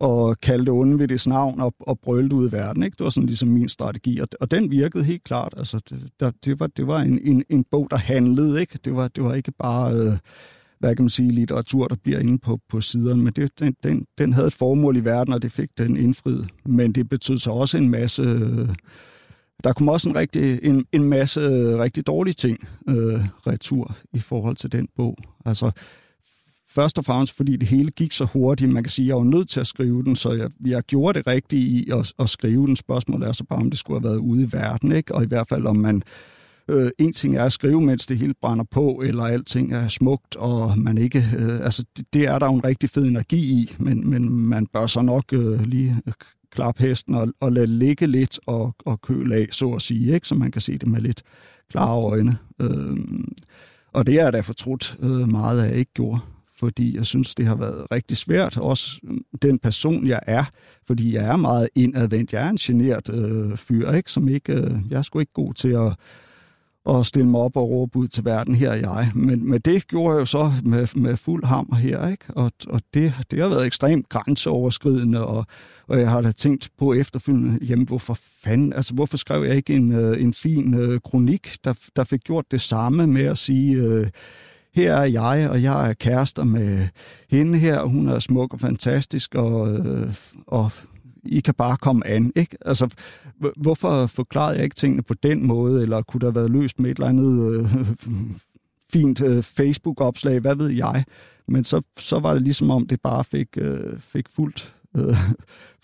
og 0.00 0.40
kaldte 0.40 0.70
onde 0.70 0.98
ved 0.98 1.08
dets 1.08 1.26
navn 1.26 1.60
og, 1.60 1.74
og 1.80 1.98
brølte 2.00 2.36
ud 2.36 2.48
i 2.48 2.52
verden. 2.52 2.82
Ikke? 2.82 2.94
Det 2.94 3.04
var 3.04 3.10
sådan 3.10 3.26
ligesom 3.26 3.48
min 3.48 3.68
strategi, 3.68 4.18
og, 4.18 4.28
og 4.40 4.50
den 4.50 4.70
virkede 4.70 5.04
helt 5.04 5.24
klart. 5.24 5.54
Altså, 5.56 5.80
det, 5.90 6.10
der, 6.20 6.30
det 6.44 6.60
var, 6.60 6.66
det 6.66 6.86
var 6.86 7.00
en, 7.00 7.18
en, 7.22 7.44
en 7.48 7.64
bog, 7.70 7.88
der 7.90 7.96
handlede. 7.96 8.60
Ikke? 8.60 8.78
Det, 8.84 8.96
var, 8.96 9.08
det 9.08 9.24
var 9.24 9.34
ikke 9.34 9.52
bare, 9.52 9.94
øh, 9.94 10.18
hvad 10.78 10.96
kan 10.96 11.02
man 11.02 11.10
sige, 11.10 11.30
litteratur, 11.30 11.88
der 11.88 11.96
bliver 12.02 12.18
inde 12.18 12.38
på, 12.38 12.60
på 12.68 12.80
siderne, 12.80 13.22
men 13.22 13.32
det, 13.32 13.60
den, 13.60 13.74
den, 13.82 14.06
den 14.18 14.32
havde 14.32 14.46
et 14.46 14.52
formål 14.52 14.96
i 14.96 15.04
verden, 15.04 15.34
og 15.34 15.42
det 15.42 15.52
fik 15.52 15.68
den 15.78 15.96
indfriet. 15.96 16.48
Men 16.66 16.92
det 16.92 17.08
betød 17.08 17.38
så 17.38 17.50
også 17.50 17.78
en 17.78 17.88
masse... 17.88 18.22
Øh, 18.22 18.68
der 19.64 19.72
kom 19.72 19.88
også 19.88 20.08
en, 20.08 20.14
rigtig, 20.14 20.60
en, 20.62 20.84
en 20.92 21.04
masse 21.04 21.40
øh, 21.40 21.78
rigtig 21.78 22.06
dårlige 22.06 22.34
ting 22.34 22.68
øh, 22.88 23.20
retur 23.46 23.96
i 24.12 24.18
forhold 24.18 24.56
til 24.56 24.72
den 24.72 24.88
bog. 24.96 25.16
Altså, 25.44 25.70
først 26.70 26.98
og 26.98 27.04
fremmest, 27.04 27.36
fordi 27.36 27.56
det 27.56 27.68
hele 27.68 27.90
gik 27.90 28.12
så 28.12 28.24
hurtigt. 28.24 28.72
Man 28.72 28.82
kan 28.82 28.90
sige, 28.90 29.04
at 29.04 29.08
jeg 29.08 29.16
var 29.16 29.24
nødt 29.24 29.48
til 29.48 29.60
at 29.60 29.66
skrive 29.66 30.04
den, 30.04 30.16
så 30.16 30.32
jeg, 30.32 30.50
jeg 30.66 30.82
gjorde 30.82 31.18
det 31.18 31.26
rigtigt 31.26 31.62
i 31.62 31.90
at, 31.90 32.12
at 32.18 32.28
skrive 32.28 32.66
den. 32.66 32.76
Spørgsmålet 32.76 33.28
er 33.28 33.32
så 33.32 33.44
bare, 33.44 33.58
om 33.58 33.70
det 33.70 33.78
skulle 33.78 34.00
have 34.00 34.08
været 34.10 34.18
ude 34.18 34.42
i 34.42 34.48
verden, 34.52 34.92
ikke? 34.92 35.14
og 35.14 35.22
i 35.22 35.26
hvert 35.26 35.48
fald 35.48 35.66
om 35.66 35.76
man... 35.76 36.02
Øh, 36.68 36.90
en 36.98 37.12
ting 37.12 37.36
er 37.36 37.44
at 37.44 37.52
skrive, 37.52 37.80
mens 37.80 38.06
det 38.06 38.18
hele 38.18 38.34
brænder 38.40 38.64
på, 38.70 39.02
eller 39.04 39.22
alting 39.22 39.72
er 39.72 39.88
smukt, 39.88 40.36
og 40.36 40.78
man 40.78 40.98
ikke... 40.98 41.24
Øh, 41.38 41.60
altså, 41.64 41.84
det, 41.96 42.06
det 42.12 42.24
er 42.24 42.38
der 42.38 42.46
jo 42.46 42.54
en 42.54 42.64
rigtig 42.64 42.90
fed 42.90 43.04
energi 43.04 43.38
i, 43.38 43.74
men, 43.78 44.10
men 44.10 44.30
man 44.30 44.66
bør 44.66 44.86
så 44.86 45.02
nok 45.02 45.32
øh, 45.32 45.62
lige 45.62 45.96
øh, 46.06 46.12
klappe 46.50 46.82
hesten 46.82 47.14
og, 47.14 47.28
og 47.40 47.52
lade 47.52 47.66
ligge 47.66 48.06
lidt 48.06 48.40
og, 48.46 48.74
og 48.84 49.00
køle 49.00 49.34
af, 49.34 49.46
så 49.50 49.70
at 49.70 49.82
sige, 49.82 50.14
ikke? 50.14 50.28
så 50.28 50.34
man 50.34 50.50
kan 50.50 50.60
se 50.60 50.78
det 50.78 50.88
med 50.88 51.00
lidt 51.00 51.22
klare 51.70 52.02
øjne. 52.02 52.38
Øh, 52.60 52.96
og 53.92 54.06
det 54.06 54.20
er 54.20 54.30
da 54.30 54.40
fortrudt 54.40 54.96
øh, 55.02 55.28
meget 55.28 55.62
at 55.62 55.68
jeg 55.68 55.76
ikke 55.76 55.92
gjorde 55.94 56.20
fordi 56.58 56.96
jeg 56.96 57.06
synes, 57.06 57.34
det 57.34 57.46
har 57.46 57.54
været 57.54 57.86
rigtig 57.92 58.16
svært, 58.16 58.56
også 58.56 59.00
mm, 59.02 59.24
den 59.42 59.58
person, 59.58 60.06
jeg 60.06 60.20
er, 60.26 60.44
fordi 60.86 61.14
jeg 61.14 61.24
er 61.24 61.36
meget 61.36 61.68
indadvendt. 61.74 62.32
Jeg 62.32 62.46
er 62.46 62.50
en 62.50 62.56
generet 62.56 63.14
øh, 63.14 63.56
fyr, 63.56 63.92
ikke? 63.92 64.10
som 64.10 64.28
ikke, 64.28 64.52
øh, 64.52 64.72
jeg 64.90 64.98
er 64.98 65.02
sgu 65.02 65.18
ikke 65.18 65.32
god 65.32 65.54
til 65.54 65.68
at, 65.68 65.92
og 66.84 67.06
stille 67.06 67.28
mig 67.28 67.40
op 67.40 67.56
og 67.56 67.70
råbe 67.70 67.98
ud 67.98 68.08
til 68.08 68.24
verden, 68.24 68.54
her 68.54 68.70
er 68.70 68.76
jeg. 68.76 69.10
Men, 69.14 69.50
men 69.50 69.60
det 69.60 69.88
gjorde 69.88 70.14
jeg 70.14 70.20
jo 70.20 70.24
så 70.24 70.52
med, 70.64 70.86
med 70.96 71.16
fuld 71.16 71.44
hammer 71.44 71.76
her, 71.76 72.08
ikke? 72.08 72.24
og, 72.28 72.52
og 72.68 72.80
det, 72.94 73.14
det 73.30 73.42
har 73.42 73.48
været 73.48 73.66
ekstremt 73.66 74.08
grænseoverskridende, 74.08 75.26
og, 75.26 75.46
og 75.88 76.00
jeg 76.00 76.10
har 76.10 76.20
da 76.20 76.32
tænkt 76.32 76.68
på 76.78 76.92
efterfølgende, 76.92 77.58
jamen 77.66 77.86
hvorfor 77.86 78.18
fanden, 78.44 78.72
altså 78.72 78.94
hvorfor 78.94 79.16
skrev 79.16 79.44
jeg 79.44 79.56
ikke 79.56 79.74
en, 79.74 79.92
øh, 79.92 80.22
en 80.22 80.34
fin 80.34 80.74
øh, 80.74 81.00
kronik, 81.00 81.56
der, 81.64 81.74
der 81.96 82.04
fik 82.04 82.20
gjort 82.20 82.44
det 82.50 82.60
samme 82.60 83.06
med 83.06 83.24
at 83.24 83.38
sige... 83.38 83.74
Øh, 83.76 84.10
her 84.74 84.94
er 84.94 85.04
jeg, 85.04 85.50
og 85.50 85.62
jeg 85.62 85.88
er 85.88 85.92
kærester 85.92 86.44
med 86.44 86.88
hende 87.30 87.58
her, 87.58 87.78
og 87.78 87.88
hun 87.88 88.08
er 88.08 88.18
smuk 88.18 88.52
og 88.54 88.60
fantastisk, 88.60 89.34
og, 89.34 89.72
øh, 89.72 90.14
og 90.46 90.70
i 91.28 91.40
kan 91.40 91.54
bare 91.54 91.76
komme 91.76 92.06
an. 92.06 92.32
Ikke? 92.36 92.56
Altså, 92.60 92.94
hvorfor 93.56 94.06
forklarede 94.06 94.56
jeg 94.56 94.64
ikke 94.64 94.76
tingene 94.76 95.02
på 95.02 95.14
den 95.14 95.46
måde, 95.46 95.82
eller 95.82 96.02
kunne 96.02 96.20
der 96.20 96.26
have 96.26 96.34
været 96.34 96.50
løst 96.50 96.80
med 96.80 96.90
et 96.90 96.96
eller 96.96 97.08
andet 97.08 97.52
øh, 97.52 97.66
fint 98.92 99.20
øh, 99.20 99.42
Facebook-opslag, 99.42 100.40
hvad 100.40 100.56
ved 100.56 100.68
jeg. 100.68 101.04
Men 101.48 101.64
så, 101.64 101.82
så 101.98 102.18
var 102.18 102.32
det 102.32 102.42
ligesom 102.42 102.70
om, 102.70 102.86
det 102.86 103.00
bare 103.00 103.24
fik, 103.24 103.48
øh, 103.56 103.98
fik 103.98 104.28
fuldt, 104.28 104.74
øh, 104.96 105.16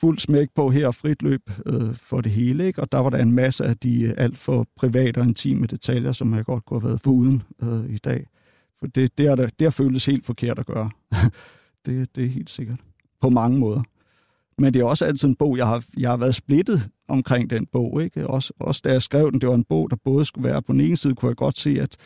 fuldt 0.01 0.21
smæk 0.21 0.49
på 0.55 0.71
her 0.71 0.91
frit 0.91 1.23
løb 1.23 1.51
øh, 1.67 1.95
for 1.95 2.21
det 2.21 2.33
hele. 2.33 2.67
Ikke? 2.67 2.83
Og 2.83 2.93
der 2.93 2.99
var 2.99 3.11
der 3.11 3.19
en 3.19 3.33
masse 3.33 3.65
af 3.65 3.77
de 3.77 4.03
øh, 4.03 4.15
alt 4.17 4.39
for 4.39 4.67
private 4.77 5.19
og 5.19 5.27
intime 5.27 5.67
detaljer, 5.67 6.13
som 6.13 6.35
jeg 6.35 6.45
godt 6.45 6.65
kunne 6.65 6.81
have 6.81 6.89
været 6.89 7.01
foruden 7.01 7.43
øh, 7.63 7.95
i 7.95 7.99
dag. 7.99 8.27
For 8.79 8.87
det, 8.87 9.19
det, 9.19 9.27
er 9.27 9.35
der, 9.35 9.49
det 9.59 9.65
har 9.65 9.71
føltes 9.71 10.07
helt 10.07 10.27
forkert 10.27 10.59
at 10.59 10.67
gøre. 10.67 10.91
det, 11.87 12.17
det 12.17 12.25
er 12.25 12.29
helt 12.29 12.51
sikkert. 12.51 12.81
På 13.21 13.29
mange 13.29 13.59
måder. 13.59 13.83
Men 14.59 14.75
det 14.75 14.81
er 14.81 14.85
også 14.85 15.05
altid 15.05 15.29
en 15.29 15.37
bog, 15.37 15.57
jeg 15.57 15.67
har, 15.67 15.85
jeg 15.99 16.11
har 16.11 16.17
været 16.17 16.35
splittet 16.35 16.89
omkring 17.09 17.51
den 17.51 17.67
bog. 17.67 18.03
Ikke? 18.03 18.27
Også, 18.27 18.53
også 18.61 18.81
da 18.85 18.93
jeg 18.93 19.03
skrev 19.03 19.33
den, 19.33 19.41
det 19.41 19.49
var 19.49 19.55
en 19.55 19.65
bog, 19.65 19.91
der 19.91 19.97
både 20.05 20.25
skulle 20.25 20.49
være 20.49 20.63
på 20.63 20.73
den 20.73 20.81
ene 20.81 20.97
side, 20.97 21.15
kunne 21.15 21.29
jeg 21.29 21.37
godt 21.37 21.59
se, 21.59 21.81
at 21.81 21.97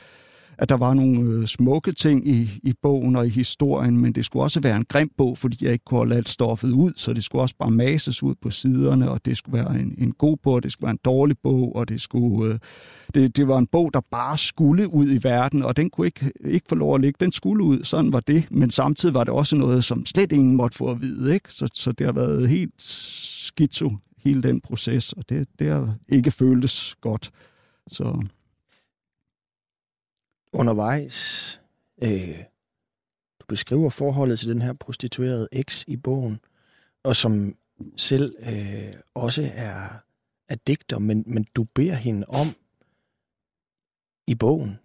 at 0.59 0.69
der 0.69 0.77
var 0.77 0.95
nogle 0.95 1.21
øh, 1.21 1.47
smukke 1.47 1.93
ting 1.93 2.29
i, 2.29 2.61
i 2.63 2.75
bogen 2.83 3.17
og 3.17 3.27
i 3.27 3.31
historien, 3.31 4.01
men 4.01 4.13
det 4.13 4.25
skulle 4.25 4.43
også 4.43 4.61
være 4.61 4.77
en 4.77 4.85
grim 4.85 5.11
bog, 5.17 5.39
fordi 5.39 5.65
jeg 5.65 5.73
ikke 5.73 5.85
kunne 5.85 5.99
holde 5.99 6.17
alt 6.17 6.29
stoffet 6.29 6.71
ud, 6.71 6.93
så 6.97 7.13
det 7.13 7.25
skulle 7.25 7.43
også 7.43 7.55
bare 7.59 7.71
mases 7.71 8.23
ud 8.23 8.35
på 8.43 8.51
siderne, 8.51 9.11
og 9.11 9.25
det 9.25 9.37
skulle 9.37 9.59
være 9.59 9.81
en, 9.81 9.95
en 9.99 10.13
god 10.13 10.37
bog, 10.43 10.55
og 10.55 10.63
det 10.63 10.73
skulle 10.73 10.87
være 10.87 10.93
en 10.93 11.01
dårlig 11.05 11.37
bog, 11.43 11.77
og 11.77 11.89
det, 11.89 12.01
skulle, 12.01 12.53
øh, 12.53 12.59
det, 13.15 13.37
det 13.37 13.49
var 13.49 13.59
en 13.59 13.67
bog, 13.67 13.91
der 13.95 14.01
bare 14.11 14.39
skulle 14.39 14.93
ud 14.93 15.11
i 15.11 15.21
verden, 15.23 15.63
og 15.63 15.77
den 15.77 15.91
kunne 15.91 16.07
ikke, 16.07 16.33
ikke 16.45 16.67
få 16.69 16.75
lov 16.75 16.95
at 16.95 17.01
ligge. 17.01 17.17
Den 17.21 17.33
skulle 17.33 17.65
ud, 17.65 17.85
sådan 17.85 18.13
var 18.13 18.21
det, 18.21 18.51
men 18.51 18.71
samtidig 18.71 19.15
var 19.15 19.25
det 19.25 19.35
også 19.35 19.57
noget, 19.57 19.85
som 19.85 20.07
slet 20.07 20.33
ingen 20.33 20.57
måtte 20.57 20.77
få 20.77 20.91
at 20.91 21.01
vide. 21.01 21.35
Ikke? 21.35 21.53
Så, 21.53 21.69
så 21.75 21.93
det 21.93 22.07
har 22.07 22.13
været 22.13 22.49
helt 22.49 22.83
skizo, 23.49 23.93
hele 24.25 24.43
den 24.43 24.61
proces, 24.61 25.13
og 25.13 25.29
det, 25.29 25.49
det 25.59 25.69
har 25.69 25.95
ikke 26.09 26.31
føltes 26.31 26.95
godt. 27.01 27.31
Så 27.93 28.23
undervejs, 30.53 31.61
øh, 32.03 32.39
du 33.41 33.47
beskriver 33.49 33.91
forholdet 33.91 34.39
til 34.39 34.49
den 34.49 34.63
her 34.63 34.73
prostituerede 34.73 35.49
eks 35.53 35.85
i 35.89 35.97
bogen, 35.97 36.41
og 37.05 37.17
som 37.17 37.57
selv 37.97 38.35
øh, 38.41 38.95
også 39.15 39.51
er, 39.55 39.89
er 40.49 40.57
digter, 40.67 40.99
men, 40.99 41.25
men 41.27 41.47
du 41.57 41.65
beder 41.65 41.95
hende 41.95 42.27
om 42.29 42.47
i 44.27 44.35
bogen, 44.35 44.79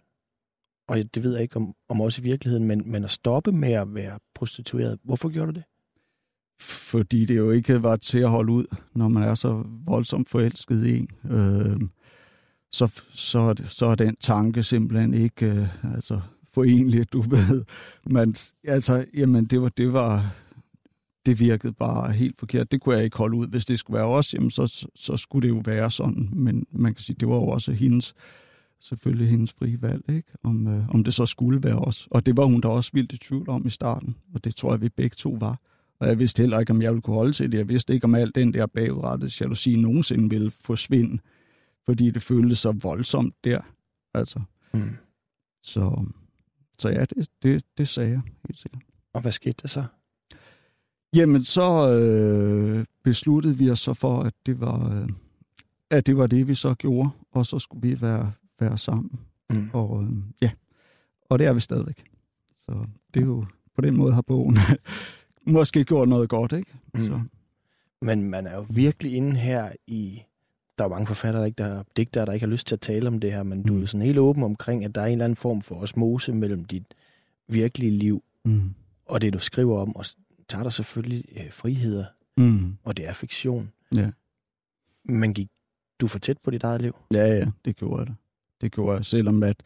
og 0.88 0.98
det 0.98 1.24
ved 1.24 1.34
jeg 1.34 1.42
ikke 1.42 1.56
om, 1.56 1.76
om 1.90 2.02
også 2.02 2.22
i 2.22 2.24
virkeligheden, 2.24 2.68
men, 2.68 2.92
men 2.92 3.04
at 3.04 3.12
stoppe 3.12 3.52
med 3.52 3.72
at 3.72 3.96
være 3.96 4.20
prostitueret. 4.36 5.00
Hvorfor 5.04 5.30
gjorde 5.30 5.52
du 5.52 5.56
det? 5.56 5.64
Fordi 6.62 7.26
det 7.26 7.38
jo 7.38 7.52
ikke 7.52 7.84
var 7.84 7.96
til 7.96 8.20
at 8.20 8.30
holde 8.30 8.52
ud, 8.52 8.66
når 8.94 9.08
man 9.08 9.24
er 9.24 9.36
så 9.36 9.64
voldsomt 9.86 10.30
forelsket 10.30 10.86
i 10.86 10.98
en. 10.98 11.10
Øh, 11.32 11.82
så, 12.74 13.02
så, 13.10 13.56
så 13.66 13.86
er 13.86 13.96
den 13.96 14.16
tanke 14.16 14.64
simpelthen 14.64 15.14
ikke 15.14 15.46
øh, 15.46 15.94
altså, 15.96 16.22
forenlig, 16.54 17.14
du 17.14 17.22
ved. 17.22 17.66
Men 18.06 18.36
altså, 18.64 19.06
jamen, 19.14 19.46
det 19.46 19.62
var, 19.62 19.70
det 19.70 19.94
var, 19.94 20.36
det 21.26 21.40
virkede 21.40 21.74
bare 21.74 22.12
helt 22.12 22.40
forkert. 22.40 22.72
Det 22.72 22.82
kunne 22.82 22.96
jeg 22.96 23.04
ikke 23.04 23.18
holde 23.18 23.38
ud. 23.38 23.48
Hvis 23.48 23.66
det 23.66 23.80
skulle 23.80 23.98
være 23.98 24.08
os, 24.08 24.34
jamen, 24.34 24.52
så, 24.52 24.88
så 24.96 25.18
skulle 25.18 25.48
det 25.48 25.56
jo 25.56 25.62
være 25.66 25.92
sådan. 25.92 26.30
Men 26.34 26.66
man 26.72 26.94
kan 26.94 27.04
sige, 27.04 27.16
det 27.20 27.28
var 27.28 27.36
jo 27.36 27.48
også 27.48 27.72
hendes, 27.72 28.14
selvfølgelig 28.82 29.30
hendes 29.30 29.54
frie 29.60 29.82
valg, 29.82 30.04
ikke? 30.10 30.32
Om, 30.44 30.68
øh, 30.68 30.90
om 30.90 31.04
det 31.04 31.14
så 31.14 31.26
skulle 31.26 31.64
være 31.64 31.80
os. 31.80 32.08
Og 32.12 32.26
det 32.26 32.38
var 32.38 32.46
hun 32.46 32.62
da 32.62 32.68
også 32.68 32.92
vildt 32.94 33.14
i 33.14 33.18
tvivl 33.18 33.50
om 33.50 33.66
i 33.66 33.70
starten. 33.70 34.16
Og 34.34 34.44
det 34.44 34.56
tror 34.56 34.72
jeg, 34.74 34.82
vi 34.82 34.90
begge 34.90 35.16
to 35.16 35.38
var. 35.40 35.60
Og 36.00 36.08
jeg 36.08 36.20
vidste 36.20 36.44
heller 36.44 36.60
ikke, 36.60 36.72
om 36.72 36.82
jeg 36.82 36.92
ville 36.92 37.02
kunne 37.02 37.16
holde 37.16 37.34
til 37.34 37.52
det. 37.52 37.58
Jeg 37.58 37.70
vidste 37.70 37.94
ikke, 37.94 38.04
om 38.04 38.16
alt 38.16 38.36
den 38.36 38.54
der 38.54 38.66
bagudrettede 38.66 39.32
jalousi 39.42 39.76
nogensinde 39.76 40.30
ville 40.30 40.52
forsvinde. 40.52 41.20
Fordi 41.86 42.12
det 42.12 42.22
føltes 42.22 42.60
så 42.60 42.72
voldsomt 42.72 43.36
der. 43.44 43.62
Altså. 44.14 44.42
Mm. 44.74 44.96
Så, 45.64 46.06
så 46.80 46.90
ja, 46.90 47.06
det, 47.06 47.28
det, 47.44 47.66
det 47.78 47.88
sagde 47.88 48.10
jeg 48.12 48.22
helt 48.48 48.58
sikkert. 48.58 48.82
Og 49.14 49.22
hvad 49.22 49.32
skete 49.32 49.56
der 49.62 49.68
så? 49.68 49.84
Jamen, 51.16 51.44
så 51.44 51.90
øh, 51.90 52.86
besluttede 53.04 53.58
vi 53.58 53.70
os 53.70 53.80
så 53.80 53.94
for, 53.94 54.20
at 54.20 54.34
det 54.46 54.60
var, 54.60 55.02
øh, 55.02 55.10
at 55.90 56.08
det 56.08 56.18
var 56.18 56.28
det, 56.28 56.48
vi 56.48 56.56
så 56.56 56.74
gjorde, 56.74 57.10
og 57.32 57.46
så 57.46 57.60
skulle 57.60 57.90
vi 57.90 58.02
være, 58.02 58.32
være 58.60 58.78
sammen. 58.78 59.20
Mm. 59.50 59.70
Og 59.74 60.04
øh, 60.04 60.10
ja, 60.42 60.52
og 61.30 61.40
det 61.40 61.48
er 61.48 61.54
vi 61.54 61.60
stadigvæk. 61.60 62.04
Så 62.56 62.86
det 63.14 63.22
er 63.22 63.26
jo, 63.26 63.46
på 63.76 63.82
den 63.82 63.98
måde 63.98 64.14
har 64.14 64.22
bogen 64.22 64.58
måske 65.58 65.84
gjort 65.84 66.10
noget 66.10 66.30
godt, 66.30 66.52
ikke? 66.52 66.74
Mm. 66.94 67.08
Så. 67.08 67.22
Men 68.02 68.30
man 68.30 68.48
er 68.48 68.56
jo 68.56 68.66
virkelig 68.70 69.14
inde 69.14 69.36
her 69.36 69.72
i... 69.88 70.22
Der 70.78 70.84
er 70.84 70.88
jo 70.88 70.94
mange 70.94 71.08
forfattere, 71.08 71.42
der 71.42 71.46
ikke, 71.46 71.64
der 71.64 71.66
er 71.66 71.84
digtere, 71.98 72.26
der 72.26 72.32
ikke 72.32 72.46
har 72.46 72.52
lyst 72.52 72.68
til 72.68 72.76
at 72.76 72.82
tale 72.82 73.08
om 73.08 73.20
det 73.20 73.32
her, 73.32 73.44
men 73.44 73.58
mm. 73.58 73.64
du 73.64 73.82
er 73.82 73.86
sådan 73.86 74.06
helt 74.06 74.18
åben 74.18 74.44
omkring, 74.44 74.86
at 74.86 74.96
der 74.96 75.02
er 75.02 75.06
en 75.06 75.12
eller 75.12 75.26
anden 75.26 75.36
form 75.36 75.62
for 75.62 75.76
osmose 75.76 76.34
mellem 76.34 76.66
dit 76.66 76.84
virkelige 77.48 77.92
liv 77.92 78.24
mm. 78.46 78.74
og 79.06 79.22
det, 79.22 79.34
du 79.34 79.40
skriver 79.40 79.80
om, 79.80 79.96
og 79.96 80.06
tager 80.48 80.64
der 80.64 80.70
selvfølgelig 80.70 81.26
øh, 81.38 81.52
friheder, 81.52 82.06
mm. 82.38 82.78
og 82.84 82.98
det 82.98 83.10
er 83.10 83.14
fiktion. 83.14 83.72
Ja. 83.96 84.10
Men 85.06 85.34
gik 85.34 85.48
du 86.02 86.08
for 86.08 86.20
tæt 86.20 86.38
på 86.44 86.52
dit 86.52 86.64
eget 86.64 86.82
liv? 86.82 86.96
Ja, 87.14 87.26
ja, 87.26 87.46
det 87.66 87.76
gjorde 87.76 88.00
jeg 88.00 88.08
det. 88.08 88.16
Det 88.62 88.72
gjorde 88.72 88.96
jeg, 88.96 89.06
selvom 89.06 89.44
at, 89.44 89.64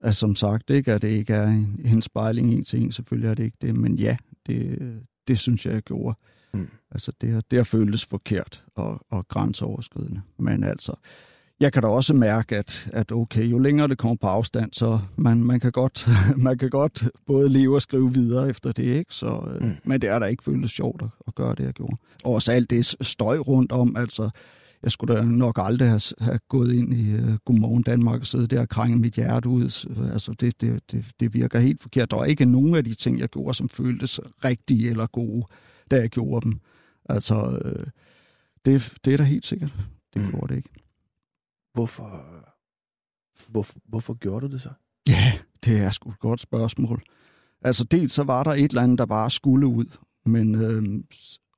at 0.00 0.14
som 0.14 0.34
sagt, 0.34 0.70
ikke, 0.70 0.92
at 0.92 1.02
det 1.02 1.08
ikke 1.08 1.34
er 1.34 1.46
en, 1.46 1.80
en 1.84 2.02
spejling 2.02 2.52
en 2.52 2.64
til 2.64 2.82
en, 2.82 2.92
selvfølgelig 2.92 3.30
er 3.30 3.34
det 3.34 3.44
ikke 3.44 3.56
det, 3.62 3.76
men 3.76 3.94
ja, 3.94 4.16
det, 4.46 4.78
det 5.28 5.38
synes 5.38 5.66
jeg, 5.66 5.74
jeg 5.74 5.82
gjorde. 5.82 6.18
Mm. 6.54 6.68
Altså, 6.90 7.12
det 7.20 7.32
har, 7.32 7.42
det 7.50 7.56
har 7.56 7.64
føltes 7.64 8.04
forkert 8.04 8.64
og, 8.74 9.00
og 9.10 9.28
grænseoverskridende. 9.28 10.22
Men 10.38 10.64
altså, 10.64 10.94
jeg 11.60 11.72
kan 11.72 11.82
da 11.82 11.88
også 11.88 12.14
mærke, 12.14 12.56
at, 12.56 12.88
at 12.92 13.12
okay, 13.12 13.50
jo 13.50 13.58
længere 13.58 13.88
det 13.88 13.98
kommer 13.98 14.16
på 14.16 14.26
afstand, 14.26 14.72
så 14.72 14.98
man, 15.16 15.44
man, 15.44 15.60
kan 15.60 15.72
godt, 15.72 16.08
man 16.36 16.58
kan 16.58 16.70
godt 16.70 17.08
både 17.26 17.48
leve 17.48 17.74
og 17.74 17.82
skrive 17.82 18.12
videre 18.12 18.48
efter 18.48 18.72
det, 18.72 18.84
ikke? 18.84 19.14
Så, 19.14 19.48
øh, 19.54 19.62
mm. 19.62 19.76
Men 19.84 20.00
det 20.00 20.10
er 20.10 20.18
da 20.18 20.26
ikke 20.26 20.44
føltes 20.44 20.70
sjovt 20.70 21.02
at, 21.02 21.08
at 21.26 21.34
gøre 21.34 21.54
det, 21.54 21.64
jeg 21.64 21.72
gjorde. 21.72 21.96
Og 22.24 22.32
også 22.32 22.52
alt 22.52 22.70
det 22.70 22.96
støj 23.00 23.38
rundt 23.38 23.72
om, 23.72 23.96
altså, 23.96 24.30
jeg 24.82 24.92
skulle 24.92 25.14
da 25.14 25.22
nok 25.22 25.58
aldrig 25.62 25.88
have, 25.88 26.00
have 26.20 26.38
gået 26.48 26.72
ind 26.72 26.94
i 26.94 27.14
uh, 27.14 27.34
Godmorgen 27.44 27.82
Danmark 27.82 28.20
og 28.20 28.26
sidde 28.26 28.46
der 28.46 28.60
og 28.60 28.68
krænge 28.68 28.96
mit 28.96 29.14
hjerte 29.14 29.48
ud. 29.48 29.88
Altså, 30.12 30.34
det, 30.40 30.60
det, 30.60 30.80
det, 30.92 31.04
det 31.20 31.34
virker 31.34 31.58
helt 31.58 31.82
forkert. 31.82 32.10
Der 32.10 32.16
var 32.16 32.24
ikke 32.24 32.44
nogen 32.44 32.76
af 32.76 32.84
de 32.84 32.94
ting, 32.94 33.18
jeg 33.20 33.28
gjorde, 33.28 33.54
som 33.54 33.68
føltes 33.68 34.20
rigtige 34.44 34.90
eller 34.90 35.06
gode, 35.06 35.46
da 35.90 35.96
jeg 35.96 36.10
gjorde 36.10 36.44
dem. 36.44 36.60
Altså, 37.08 37.60
uh, 37.64 37.86
det, 38.64 38.94
det 39.04 39.12
er 39.12 39.16
da 39.16 39.22
helt 39.22 39.46
sikkert. 39.46 39.72
Det 40.14 40.22
mm. 40.22 40.30
gjorde 40.30 40.48
det 40.48 40.56
ikke. 40.56 40.70
Hvorfor, 41.74 42.24
hvorfor, 43.48 43.74
hvorfor 43.88 44.14
gjorde 44.14 44.48
du 44.48 44.52
det 44.52 44.60
så? 44.60 44.70
Ja, 45.08 45.32
det 45.64 45.80
er 45.80 45.90
sgu 45.90 46.10
et 46.10 46.18
godt 46.18 46.40
spørgsmål. 46.40 47.02
Altså, 47.62 47.84
dels 47.84 48.12
så 48.12 48.22
var 48.22 48.44
der 48.44 48.50
et 48.50 48.70
eller 48.70 48.82
andet, 48.82 48.98
der 48.98 49.06
bare 49.06 49.30
skulle 49.30 49.66
ud. 49.66 49.96
Men, 50.24 50.54
øh, 50.54 51.04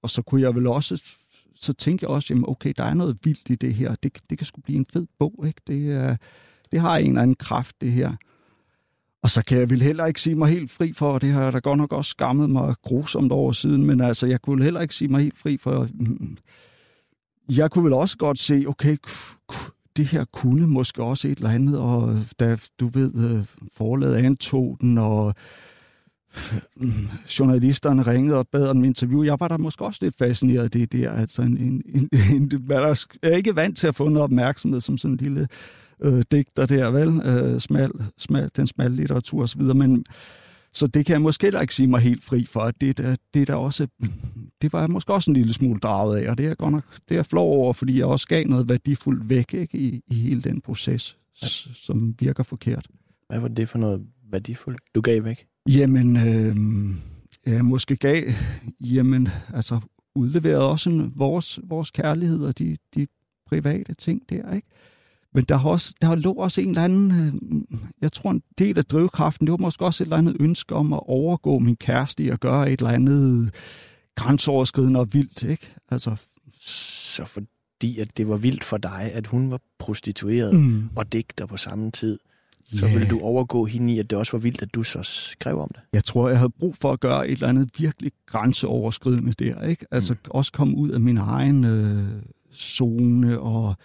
og 0.02 0.11
så 0.11 0.23
kunne 0.23 0.42
jeg 0.42 0.54
vel 0.54 0.66
også 0.66 1.02
så 1.56 1.73
tænkte 1.73 2.04
jeg 2.04 2.11
også, 2.11 2.35
jamen 2.35 2.45
okay, 2.49 2.73
der 2.76 2.85
er 2.85 2.95
noget 2.95 3.18
vildt 3.25 3.50
i 3.50 3.54
det 3.54 3.75
her. 3.75 3.95
Det, 3.95 4.18
det 4.30 4.38
kan 4.38 4.47
sgu 4.47 4.61
blive 4.61 4.78
en 4.78 4.87
fed 4.92 5.06
bog, 5.18 5.45
ikke? 5.47 5.61
Det, 5.66 5.92
er, 5.92 6.16
det 6.73 6.80
har 6.80 6.97
en 6.97 7.09
eller 7.09 7.23
anden 7.23 7.37
kraft, 7.37 7.80
det 7.80 7.92
her. 7.92 8.16
Og 9.26 9.30
så 9.30 9.42
kan 9.45 9.59
jeg 9.59 9.71
vil 9.71 9.83
heller 9.83 10.06
ikke 10.06 10.21
sige 10.21 10.37
mig 10.37 10.49
helt 10.49 10.71
fri 10.71 10.92
for, 10.92 11.11
og 11.11 11.23
det 11.23 11.33
har 11.33 11.45
jeg 11.45 11.52
da 11.52 11.59
godt 11.59 11.78
nok 11.78 11.92
også 11.92 12.11
skammet 12.11 12.50
mig 12.50 12.75
grusomt 12.83 13.33
over 13.33 13.52
siden, 13.52 13.87
men 13.87 14.00
altså, 14.00 14.26
jeg 14.26 14.42
kunne 14.42 14.64
heller 14.64 14.80
ikke 14.80 14.95
sige 14.95 15.09
mig 15.09 15.23
helt 15.23 15.38
fri 15.38 15.56
for... 15.56 15.88
Jeg 17.56 17.71
kunne 17.71 17.85
vel 17.85 17.92
også 17.92 18.16
godt 18.16 18.38
se, 18.38 18.64
okay, 18.68 18.97
det 19.97 20.06
her 20.06 20.25
kunne 20.25 20.66
måske 20.66 21.02
også 21.02 21.28
et 21.28 21.38
eller 21.38 21.50
andet, 21.50 21.78
og 21.78 22.18
da 22.40 22.56
du 22.80 22.88
ved, 22.88 23.45
forladet 23.76 24.16
antog 24.16 24.76
den, 24.80 24.99
og 24.99 25.35
journalisterne 27.38 28.02
ringede 28.02 28.38
og 28.38 28.49
bad 28.52 28.68
om 28.68 28.85
interview. 28.85 29.23
Jeg 29.23 29.37
var 29.40 29.49
da 29.49 29.56
måske 29.56 29.85
også 29.85 29.99
lidt 30.02 30.18
fascineret 30.18 30.64
af 30.64 30.71
det 30.71 30.92
der. 30.92 31.12
Altså 31.12 31.42
en, 31.42 31.56
en, 31.56 31.83
en, 31.95 32.09
en, 32.35 32.50
man 32.68 32.97
er 33.23 33.37
ikke 33.37 33.56
vant 33.56 33.78
til 33.78 33.87
at 33.87 33.95
få 33.95 34.09
noget 34.09 34.25
opmærksomhed 34.25 34.80
som 34.80 34.99
sådan 34.99 35.12
en 35.12 35.18
lille 35.18 35.40
øh, 35.40 35.47
digter 36.30 36.66
der, 36.66 36.90
vel? 36.90 37.20
Øh, 37.24 37.60
smal, 37.60 37.90
smal, 38.18 38.50
den 38.56 38.66
smalle 38.66 38.96
litteratur 38.96 39.42
osv., 39.42 39.62
men 39.62 40.04
så 40.72 40.86
det 40.86 41.06
kan 41.06 41.12
jeg 41.12 41.22
måske 41.22 41.46
heller 41.46 41.60
ikke 41.60 41.74
sige 41.74 41.86
mig 41.86 42.00
helt 42.00 42.24
fri 42.24 42.46
for, 42.46 42.60
at 42.60 42.80
det, 42.80 42.98
der, 42.98 43.16
det 43.34 43.48
der 43.48 43.54
også, 43.54 43.86
det 44.62 44.72
var 44.72 44.80
jeg 44.80 44.90
måske 44.90 45.14
også 45.14 45.30
en 45.30 45.36
lille 45.36 45.52
smule 45.52 45.80
draget 45.80 46.18
af, 46.18 46.30
og 46.30 46.38
det 46.38 46.46
er 46.46 46.54
godt 46.54 46.72
nok, 46.72 46.84
det 47.08 47.10
er 47.10 47.18
jeg 47.18 47.26
flov 47.26 47.50
over, 47.50 47.72
fordi 47.72 47.98
jeg 47.98 48.06
også 48.06 48.26
gav 48.28 48.44
noget 48.44 48.68
værdifuldt 48.68 49.28
væk 49.28 49.54
ikke, 49.54 49.78
i, 49.78 50.02
i 50.06 50.14
hele 50.14 50.42
den 50.42 50.60
proces, 50.60 51.18
ja. 51.42 51.46
som 51.74 52.14
virker 52.20 52.42
forkert. 52.42 52.86
Hvad 53.28 53.40
var 53.40 53.48
det 53.48 53.68
for 53.68 53.78
noget 53.78 54.06
værdifuldt, 54.30 54.80
du 54.94 55.00
gav 55.00 55.24
væk? 55.24 55.46
Jamen, 55.68 56.16
øh, 56.16 56.56
ja, 57.46 57.62
måske 57.62 57.96
gav, 57.96 58.22
jamen, 58.80 59.28
altså 59.54 59.80
udleverede 60.14 60.70
også 60.70 60.90
en, 60.90 61.12
vores, 61.16 61.60
vores 61.64 61.90
kærlighed 61.90 62.44
og 62.44 62.58
de, 62.58 62.76
de 62.94 63.06
private 63.46 63.94
ting 63.94 64.22
der, 64.30 64.54
ikke? 64.54 64.68
Men 65.36 65.44
der, 65.44 65.56
har 65.56 65.68
også, 65.68 65.94
der 66.02 66.14
lå 66.14 66.32
også 66.32 66.60
en 66.60 66.68
eller 66.68 66.84
anden, 66.84 67.10
øh, 67.10 67.78
jeg 68.00 68.12
tror 68.12 68.30
en 68.30 68.42
del 68.58 68.78
af 68.78 68.84
drivkraften, 68.84 69.46
det 69.46 69.52
var 69.52 69.56
måske 69.56 69.84
også 69.84 70.04
et 70.04 70.06
eller 70.06 70.16
andet 70.16 70.36
ønske 70.40 70.74
om 70.74 70.92
at 70.92 71.00
overgå 71.02 71.58
min 71.58 71.76
kæreste 71.76 72.24
i 72.24 72.28
at 72.28 72.40
gøre 72.40 72.70
et 72.70 72.80
eller 72.80 72.90
andet 72.90 73.54
grænseoverskridende 74.14 75.00
og 75.00 75.14
vildt, 75.14 75.42
ikke? 75.42 75.74
Altså, 75.90 76.16
så 76.60 77.24
fordi 77.24 77.98
at 77.98 78.16
det 78.16 78.28
var 78.28 78.36
vildt 78.36 78.64
for 78.64 78.76
dig, 78.76 79.10
at 79.12 79.26
hun 79.26 79.50
var 79.50 79.60
prostitueret 79.78 80.54
mm. 80.54 80.88
og 80.96 81.12
digter 81.12 81.46
på 81.46 81.56
samme 81.56 81.90
tid, 81.90 82.18
så 82.64 82.86
ville 82.86 83.08
du 83.08 83.20
overgå 83.20 83.64
hende 83.64 83.94
i, 83.94 83.98
at 83.98 84.10
det 84.10 84.18
også 84.18 84.32
var 84.32 84.38
vildt, 84.38 84.62
at 84.62 84.74
du 84.74 84.82
så 84.82 85.02
skrev 85.02 85.60
om 85.60 85.70
det? 85.74 85.80
Jeg 85.92 86.04
tror, 86.04 86.28
jeg 86.28 86.38
havde 86.38 86.52
brug 86.58 86.76
for 86.76 86.92
at 86.92 87.00
gøre 87.00 87.28
et 87.28 87.32
eller 87.32 87.48
andet 87.48 87.70
virkelig 87.78 88.12
grænseoverskridende 88.26 89.32
der, 89.32 89.62
ikke? 89.62 89.86
Altså 89.90 90.12
mm. 90.12 90.30
også 90.30 90.52
komme 90.52 90.76
ud 90.76 90.90
af 90.90 91.00
min 91.00 91.18
egen 91.18 91.64
øh, 91.64 92.22
zone 92.54 93.40
og... 93.40 93.76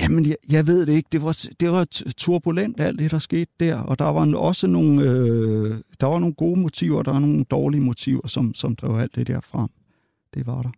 Jamen, 0.00 0.26
jeg, 0.26 0.36
jeg 0.48 0.66
ved 0.66 0.86
det 0.86 0.92
ikke. 0.92 1.08
Det 1.12 1.22
var, 1.22 1.46
det 1.60 1.70
var 1.70 1.84
turbulent, 2.16 2.80
alt 2.80 2.98
det, 2.98 3.10
der 3.10 3.18
skete 3.18 3.52
der. 3.60 3.78
Og 3.78 3.98
der 3.98 4.04
var 4.04 4.36
også 4.36 4.66
nogle, 4.66 5.02
øh, 5.02 5.80
der 6.00 6.06
var 6.06 6.18
nogle 6.18 6.34
gode 6.34 6.60
motiver, 6.60 7.02
der 7.02 7.12
var 7.12 7.18
nogle 7.18 7.44
dårlige 7.44 7.80
motiver, 7.80 8.26
som, 8.26 8.54
som 8.54 8.76
drev 8.76 8.98
alt 8.98 9.14
det 9.14 9.26
der 9.26 9.40
frem. 9.40 9.68
Det 10.34 10.46
var 10.46 10.62
der. 10.62 10.70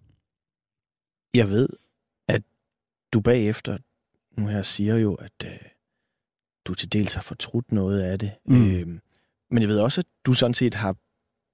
Jeg 1.35 1.51
ved, 1.51 1.69
at 2.29 2.43
du 3.13 3.21
bagefter 3.21 3.79
nu 4.39 4.47
her 4.47 4.63
siger 4.63 4.97
jo, 4.97 5.15
at 5.15 5.33
øh, 5.45 5.51
du 6.65 6.75
til 6.75 6.93
dels 6.93 7.15
har 7.15 7.23
fortrudt 7.23 7.73
noget 7.73 8.01
af 8.01 8.19
det. 8.19 8.33
Mm. 8.47 8.71
Øhm, 8.71 9.01
men 9.51 9.61
jeg 9.61 9.69
ved 9.69 9.81
også, 9.81 10.01
at 10.01 10.07
du 10.27 10.33
sådan 10.33 10.55
set 10.55 10.75
har 10.75 10.97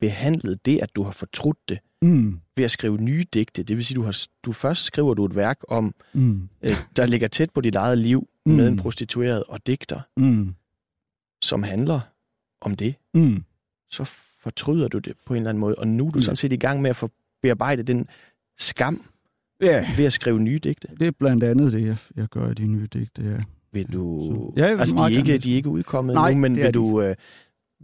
behandlet 0.04 0.66
det, 0.66 0.78
at 0.82 0.96
du 0.96 1.02
har 1.02 1.10
fortrudt 1.10 1.58
det, 1.68 1.78
mm. 2.02 2.40
ved 2.56 2.64
at 2.64 2.70
skrive 2.70 2.98
nye 2.98 3.24
digte. 3.34 3.62
Det 3.62 3.76
vil 3.76 3.84
sige, 3.84 3.96
du 3.96 4.02
har 4.02 4.26
du 4.44 4.52
først 4.52 4.84
skriver 4.84 5.14
du 5.14 5.24
et 5.24 5.36
værk 5.36 5.58
om, 5.68 5.94
mm. 6.12 6.48
øh, 6.62 6.76
der 6.96 7.06
ligger 7.06 7.28
tæt 7.28 7.50
på 7.50 7.60
dit 7.60 7.74
eget 7.74 7.98
liv 7.98 8.28
mm. 8.46 8.52
med 8.52 8.68
en 8.68 8.76
prostitueret 8.76 9.44
og 9.44 9.66
digter, 9.66 10.00
mm. 10.16 10.54
som 11.42 11.62
handler 11.62 12.00
om 12.60 12.74
det. 12.74 12.94
Mm. 13.14 13.44
Så 13.90 14.04
fortryder 14.42 14.88
du 14.88 14.98
det 14.98 15.12
på 15.26 15.34
en 15.34 15.36
eller 15.36 15.50
anden 15.50 15.60
måde, 15.60 15.74
og 15.74 15.88
nu 15.88 16.06
er 16.06 16.10
du 16.10 16.16
mm. 16.18 16.22
sådan 16.22 16.36
set 16.36 16.52
i 16.52 16.56
gang 16.56 16.82
med 16.82 16.90
at 16.90 16.96
få 16.96 17.10
bearbejde 17.42 17.82
den 17.82 18.08
skam 18.58 19.02
ja. 19.60 19.86
ved 19.96 20.04
at 20.04 20.12
skrive 20.12 20.40
nye 20.40 20.58
digte. 20.58 20.88
Det 21.00 21.06
er 21.06 21.10
blandt 21.18 21.44
andet 21.44 21.72
det, 21.72 21.86
jeg, 21.86 21.96
jeg 22.16 22.28
gør 22.28 22.50
i 22.50 22.54
de 22.54 22.66
nye 22.66 22.86
digte, 22.92 23.22
ja. 23.22 23.42
Vil 23.72 23.92
du... 23.92 24.52
Ja, 24.56 24.62
jeg 24.62 24.72
vil 24.72 24.80
altså, 24.80 24.96
de 24.96 25.14
er, 25.14 25.18
ikke, 25.18 25.38
de 25.38 25.52
er 25.52 25.56
ikke 25.56 25.68
udkommet 25.68 26.14
Nej, 26.14 26.32
nu, 26.32 26.38
men 26.38 26.56
vil 26.56 26.74
du, 26.74 27.02
øh, 27.02 27.16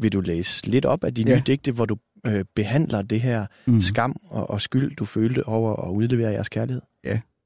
vil 0.01 0.13
du 0.13 0.21
læse 0.21 0.67
lidt 0.67 0.85
op 0.85 1.05
af 1.05 1.15
de 1.15 1.23
Ja. 1.27 1.35
nye 1.35 1.43
digte, 1.47 1.73
hvor 1.73 1.85
du 1.85 1.97
øh, 2.27 2.45
behandler 2.55 3.03
det 3.03 3.21
her 3.21 3.47
Mm. 3.67 3.81
skam 3.81 4.17
og, 4.29 4.51
og 4.51 4.61
skyld, 4.61 4.97
du 4.97 5.05
følte 5.05 5.47
over 5.49 5.89
at 5.89 5.91
udlevere 5.93 6.31
jeres 6.31 6.49
kærlighed? 6.49 6.83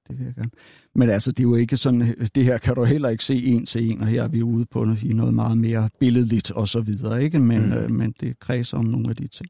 Det 0.08 0.18
vil 0.18 0.24
jeg 0.24 0.34
gerne. 0.34 0.50
Men 0.94 1.10
altså, 1.10 1.30
det 1.30 1.38
er 1.38 1.48
jo 1.48 1.54
ikke 1.54 1.76
sådan, 1.76 2.14
det 2.34 2.44
her 2.44 2.58
kan 2.58 2.74
du 2.74 2.84
heller 2.84 3.08
ikke 3.08 3.24
se 3.24 3.44
en 3.44 3.66
til 3.66 3.90
en, 3.90 4.00
og 4.00 4.06
her 4.06 4.22
er 4.22 4.28
vi 4.28 4.42
ude 4.42 4.66
på 4.66 4.86
i 5.02 5.12
noget 5.12 5.34
meget 5.34 5.58
mere 5.58 5.90
billedligt 6.00 6.50
og 6.50 6.68
så 6.68 6.80
videre, 6.80 7.24
ikke? 7.24 7.38
Men, 7.38 7.66
mm. 7.66 7.72
øh, 7.72 7.90
men 7.90 8.14
det 8.20 8.38
kredser 8.38 8.78
om 8.78 8.84
nogle 8.84 9.10
af 9.10 9.16
de 9.16 9.26
ting. 9.26 9.48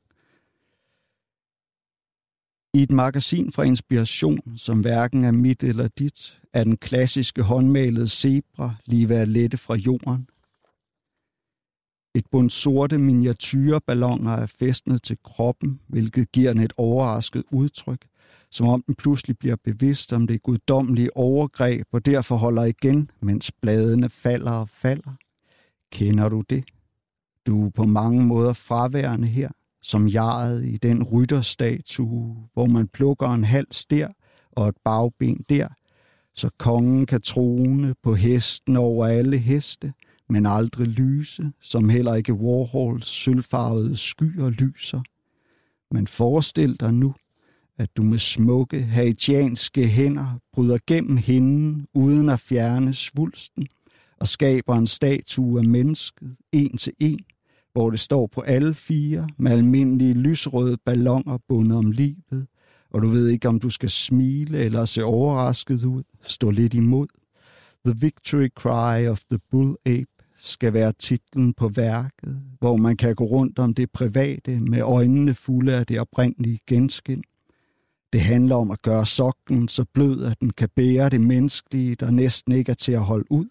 I 2.75 2.83
et 2.83 2.91
magasin 2.91 3.53
fra 3.53 3.63
Inspiration, 3.63 4.39
som 4.57 4.81
hverken 4.81 5.25
er 5.25 5.31
mit 5.31 5.63
eller 5.63 5.89
dit, 5.89 6.41
er 6.53 6.65
den 6.65 6.77
klassiske 6.77 7.43
håndmalede 7.43 8.09
zebra 8.09 8.75
lige 8.87 9.09
ved 9.09 9.17
at 9.17 9.29
lette 9.29 9.57
fra 9.57 9.75
jorden. 9.75 10.27
Et 12.17 12.27
bund 12.31 12.51
sorte 12.51 12.99
miniatyrballoner 12.99 14.33
er 14.33 14.47
fæstnet 14.47 15.03
til 15.03 15.19
kroppen, 15.25 15.81
hvilket 15.87 16.33
giver 16.33 16.53
den 16.53 16.63
et 16.63 16.73
overrasket 16.77 17.45
udtryk, 17.51 18.07
som 18.51 18.69
om 18.69 18.83
den 18.83 18.95
pludselig 18.95 19.39
bliver 19.39 19.57
bevidst 19.65 20.13
om 20.13 20.27
det 20.27 20.43
guddommelige 20.43 21.17
overgreb, 21.17 21.87
og 21.93 22.07
derfor 22.07 22.37
holder 22.37 22.65
igen, 22.65 23.11
mens 23.21 23.53
bladene 23.53 24.09
falder 24.09 24.53
og 24.53 24.69
falder. 24.69 25.13
Kender 25.93 26.29
du 26.29 26.41
det? 26.51 26.65
Du 27.47 27.67
er 27.67 27.71
på 27.71 27.85
mange 27.85 28.25
måder 28.25 28.53
fraværende 28.53 29.27
her, 29.27 29.49
som 29.83 30.07
jaret 30.07 30.65
i 30.65 30.77
den 30.77 31.03
rytterstatue, 31.03 32.37
hvor 32.53 32.67
man 32.67 32.89
plukker 32.89 33.29
en 33.29 33.45
hals 33.45 33.87
der 33.87 34.09
og 34.53 34.69
et 34.69 34.77
bagben 34.85 35.45
der, 35.49 35.69
så 36.35 36.51
kongen 36.59 37.07
kan 37.07 37.21
trone 37.21 37.95
på 38.03 38.15
hesten 38.15 38.77
over 38.77 39.07
alle 39.07 39.39
heste, 39.39 39.93
men 40.35 40.47
aldrig 40.47 40.87
lyse, 40.87 41.53
som 41.61 41.89
heller 41.89 42.15
ikke 42.15 42.35
Warhols 42.35 43.07
sølvfarvede 43.07 43.97
skyer 43.97 44.51
lyser. 44.51 45.03
Men 45.91 46.07
forestil 46.07 46.81
dig 46.81 46.95
nu, 46.95 47.15
at 47.79 47.97
du 47.97 48.03
med 48.03 48.19
smukke 48.19 48.83
haitianske 48.83 49.87
hænder 49.87 50.39
bryder 50.53 50.79
gennem 50.87 51.17
hinden 51.17 51.87
uden 51.95 52.29
at 52.29 52.41
fjerne 52.41 52.95
svulsten 52.95 53.67
og 54.21 54.29
skaber 54.29 54.75
en 54.75 54.87
statue 54.87 55.59
af 55.59 55.65
mennesket 55.65 56.37
en 56.53 56.77
til 56.77 56.93
en, 56.99 57.25
hvor 57.73 57.91
det 57.91 58.01
står 58.01 58.27
på 58.27 58.41
alle 58.41 58.75
fire 58.75 59.29
med 59.39 59.53
almindelige 59.53 60.15
lysrøde 60.15 60.77
ballonger 60.87 61.39
bundet 61.49 61.79
om 61.79 61.91
livet, 61.91 62.47
og 62.91 63.03
du 63.03 63.09
ved 63.09 63.29
ikke, 63.29 63.49
om 63.49 63.61
du 63.61 63.71
skal 63.71 63.91
smile 63.91 64.59
eller 64.59 64.85
se 64.85 65.05
overrasket 65.05 65.85
ud, 65.85 66.03
stå 66.23 66.51
lidt 66.51 66.75
imod. 66.75 67.07
The 67.87 67.97
Victory 68.01 68.49
Cry 68.49 69.09
of 69.09 69.21
the 69.31 69.41
Bull 69.51 69.77
Ape 69.87 70.14
skal 70.45 70.73
være 70.73 70.93
titlen 70.93 71.55
på 71.55 71.69
værket, 71.69 72.43
hvor 72.59 72.77
man 72.77 72.97
kan 72.97 73.15
gå 73.15 73.25
rundt 73.25 73.59
om 73.59 73.75
det 73.75 73.91
private 73.91 74.61
med 74.61 74.81
øjnene 74.81 75.35
fulde 75.35 75.75
af 75.75 75.87
det 75.87 76.01
oprindelige 76.01 76.59
genskin. 76.67 77.23
Det 78.13 78.21
handler 78.21 78.57
om 78.57 78.71
at 78.71 78.83
gøre 78.83 79.07
sokken 79.07 79.69
så 79.69 79.85
blød, 79.95 80.25
at 80.25 80.41
den 80.41 80.51
kan 80.51 80.69
bære 80.77 81.09
det 81.09 81.21
menneskelige, 81.21 81.95
der 81.95 82.11
næsten 82.11 82.53
ikke 82.53 82.71
er 82.71 82.75
til 82.75 82.93
at 82.93 83.05
holde 83.05 83.33
ud. 83.33 83.47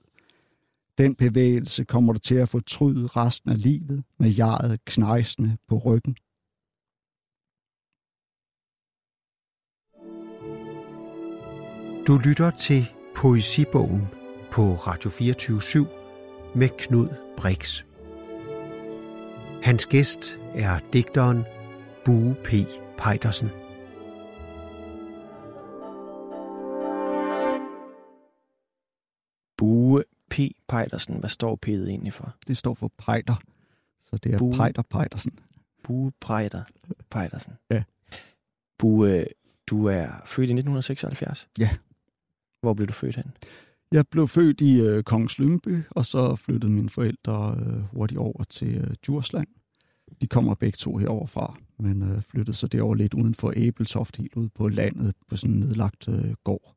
Den 0.97 1.15
bevægelse 1.15 1.83
kommer 1.83 2.13
du 2.13 2.19
til 2.19 2.35
at 2.35 2.49
fortryde 2.49 3.07
resten 3.07 3.49
af 3.49 3.63
livet 3.63 4.03
med 4.19 4.29
jaret 4.29 4.85
knejsende 4.85 5.57
på 5.67 5.77
ryggen. 5.77 6.15
Du 12.07 12.17
lytter 12.17 12.51
til 12.51 12.85
Poesibogen 13.15 14.01
på 14.51 14.61
Radio 14.61 15.09
24 15.09 15.57
/7 15.59 16.02
med 16.55 16.69
Knud 16.77 17.07
Brix. 17.37 17.83
Hans 19.63 19.85
gæst 19.85 20.39
er 20.55 20.79
digteren 20.93 21.43
Bue 22.05 22.35
P. 22.43 22.49
Pejdersen. 22.97 23.49
Bue 29.57 30.03
P. 30.29 30.35
Pejdersen, 30.67 31.19
hvad 31.19 31.29
står 31.29 31.59
P'et 31.65 31.89
egentlig 31.89 32.13
for? 32.13 32.35
Det 32.47 32.57
står 32.57 32.73
for 32.73 32.91
Pejder, 32.97 33.35
så 34.01 34.17
det 34.17 34.33
er 34.33 34.37
Bue. 34.37 34.53
Pejder 34.53 34.81
Pejdersen. 34.81 35.39
Bue 35.83 36.11
Pejder 36.21 36.63
Pejdersen. 37.09 37.53
Ja. 37.69 37.83
Bue, 38.77 39.25
du 39.67 39.85
er 39.85 40.07
født 40.25 40.49
i 40.49 40.53
1976? 40.53 41.49
Ja. 41.59 41.69
Hvor 42.61 42.73
blev 42.73 42.87
du 42.87 42.93
født 42.93 43.15
hen? 43.15 43.33
Jeg 43.93 44.07
blev 44.07 44.27
født 44.27 44.61
i 44.61 44.79
øh, 44.79 45.03
Kongens 45.03 45.39
Lyngby, 45.39 45.81
og 45.89 46.05
så 46.05 46.35
flyttede 46.35 46.71
mine 46.71 46.89
forældre 46.89 47.57
øh, 47.59 47.81
hurtigt 47.91 48.17
over 48.17 48.43
til 48.43 48.75
øh, 48.75 48.95
Djursland. 49.05 49.47
De 50.21 50.27
kommer 50.27 50.55
begge 50.55 50.75
to 50.75 50.97
herover 50.97 51.25
fra, 51.25 51.55
men 51.79 52.01
øh, 52.01 52.21
flyttede 52.21 52.57
så 52.57 52.67
derover 52.67 52.95
lidt 52.95 53.13
uden 53.13 53.33
for 53.33 53.53
Æbeltoft, 53.55 54.17
helt 54.17 54.35
ude 54.35 54.49
på 54.49 54.67
landet, 54.67 55.15
på 55.29 55.37
sådan 55.37 55.55
en 55.55 55.59
nedlagt 55.59 56.07
øh, 56.07 56.33
gård. 56.43 56.75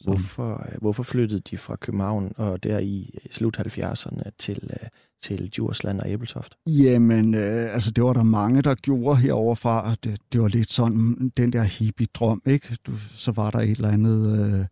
Så, 0.00 0.04
Hvorfor, 0.04 0.66
øh, 0.72 0.80
hvorfor 0.80 1.02
flyttede 1.02 1.40
de 1.40 1.56
fra 1.56 1.76
København 1.76 2.32
og 2.36 2.62
der 2.62 2.78
i 2.78 3.18
slut 3.30 3.58
70'erne 3.58 4.30
til, 4.38 4.70
øh, 4.72 4.88
til 5.22 5.50
Djursland 5.50 6.00
og 6.00 6.10
Æbeltoft? 6.10 6.54
Jamen, 6.66 7.34
øh, 7.34 7.74
altså 7.74 7.90
det 7.90 8.04
var 8.04 8.12
der 8.12 8.22
mange, 8.22 8.62
der 8.62 8.74
gjorde 8.74 9.16
herover 9.20 9.54
fra, 9.54 9.94
det, 9.94 10.18
det 10.32 10.42
var 10.42 10.48
lidt 10.48 10.70
sådan 10.70 11.32
den 11.36 11.52
der 11.52 11.62
hippie-drøm, 11.62 12.42
ikke? 12.46 12.76
Du, 12.86 12.92
så 13.10 13.32
var 13.32 13.50
der 13.50 13.58
et 13.58 13.70
eller 13.70 13.88
andet, 13.88 14.54
øh, 14.60 14.66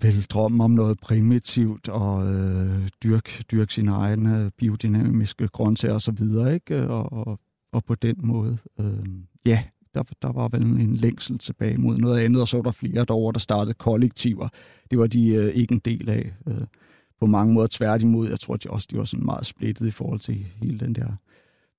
vel 0.00 0.22
drømme 0.22 0.64
om 0.64 0.70
noget 0.70 0.98
primitivt, 1.00 1.88
og 1.88 2.34
øh, 2.34 2.88
dyrk, 3.04 3.42
dyrk 3.50 3.70
sine 3.70 3.90
egne 3.90 4.38
øh, 4.38 4.50
biodynamiske 4.58 5.48
grøntsager 5.48 5.94
og 5.94 6.02
så 6.02 6.12
videre, 6.12 6.54
ikke? 6.54 6.88
Og, 6.88 7.12
og, 7.12 7.40
og 7.72 7.84
på 7.84 7.94
den 7.94 8.16
måde, 8.22 8.58
øh, 8.80 9.06
ja, 9.46 9.64
der, 9.94 10.02
der 10.22 10.32
var 10.32 10.48
vel 10.48 10.62
en 10.62 10.94
længsel 10.94 11.38
tilbage 11.38 11.78
mod 11.78 11.96
noget 11.96 12.20
andet, 12.20 12.42
og 12.42 12.48
så 12.48 12.56
var 12.56 12.62
der 12.62 12.72
flere 12.72 13.04
derovre, 13.04 13.32
der 13.32 13.38
startede 13.38 13.74
kollektiver. 13.74 14.48
Det 14.90 14.98
var 14.98 15.06
de 15.06 15.28
øh, 15.28 15.54
ikke 15.54 15.72
en 15.72 15.80
del 15.84 16.08
af. 16.08 16.32
Øh, 16.48 16.66
på 17.22 17.26
mange 17.26 17.54
måder 17.54 17.68
tværtimod. 17.70 18.28
Jeg 18.28 18.40
tror, 18.40 18.56
de 18.56 18.70
også 18.70 18.88
de 18.90 18.98
var 18.98 19.04
sådan 19.04 19.24
meget 19.24 19.46
splittet 19.46 19.86
i 19.86 19.90
forhold 19.90 20.20
til 20.20 20.34
hele 20.34 20.78
den 20.78 20.94
der 20.94 21.06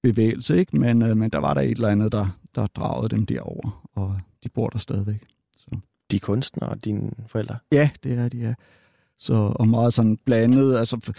bevægelse, 0.04 0.58
ikke? 0.60 0.80
Men, 0.80 1.02
øh, 1.02 1.18
men 1.18 1.30
der 1.30 1.40
var 1.40 1.54
der 1.54 1.62
et 1.62 1.72
eller 1.72 1.88
andet, 1.88 2.12
der, 2.12 2.28
der 2.56 2.68
dragede 2.68 3.10
dem 3.10 3.26
derover, 3.26 3.90
og 3.96 4.20
de 4.44 4.50
bor 4.50 4.70
der 4.70 4.80
stadigvæk 4.80 5.26
de 6.14 6.20
De 6.20 6.20
kunstnere, 6.20 6.76
dine 6.76 7.12
forældre? 7.28 7.58
Ja, 7.72 7.90
det 8.04 8.18
er 8.18 8.30
de, 8.30 8.38
ja. 8.38 8.54
Så, 9.20 9.34
og 9.34 9.68
meget 9.68 9.94
sådan 9.94 10.18
blandet. 10.26 10.78
Altså, 10.78 11.14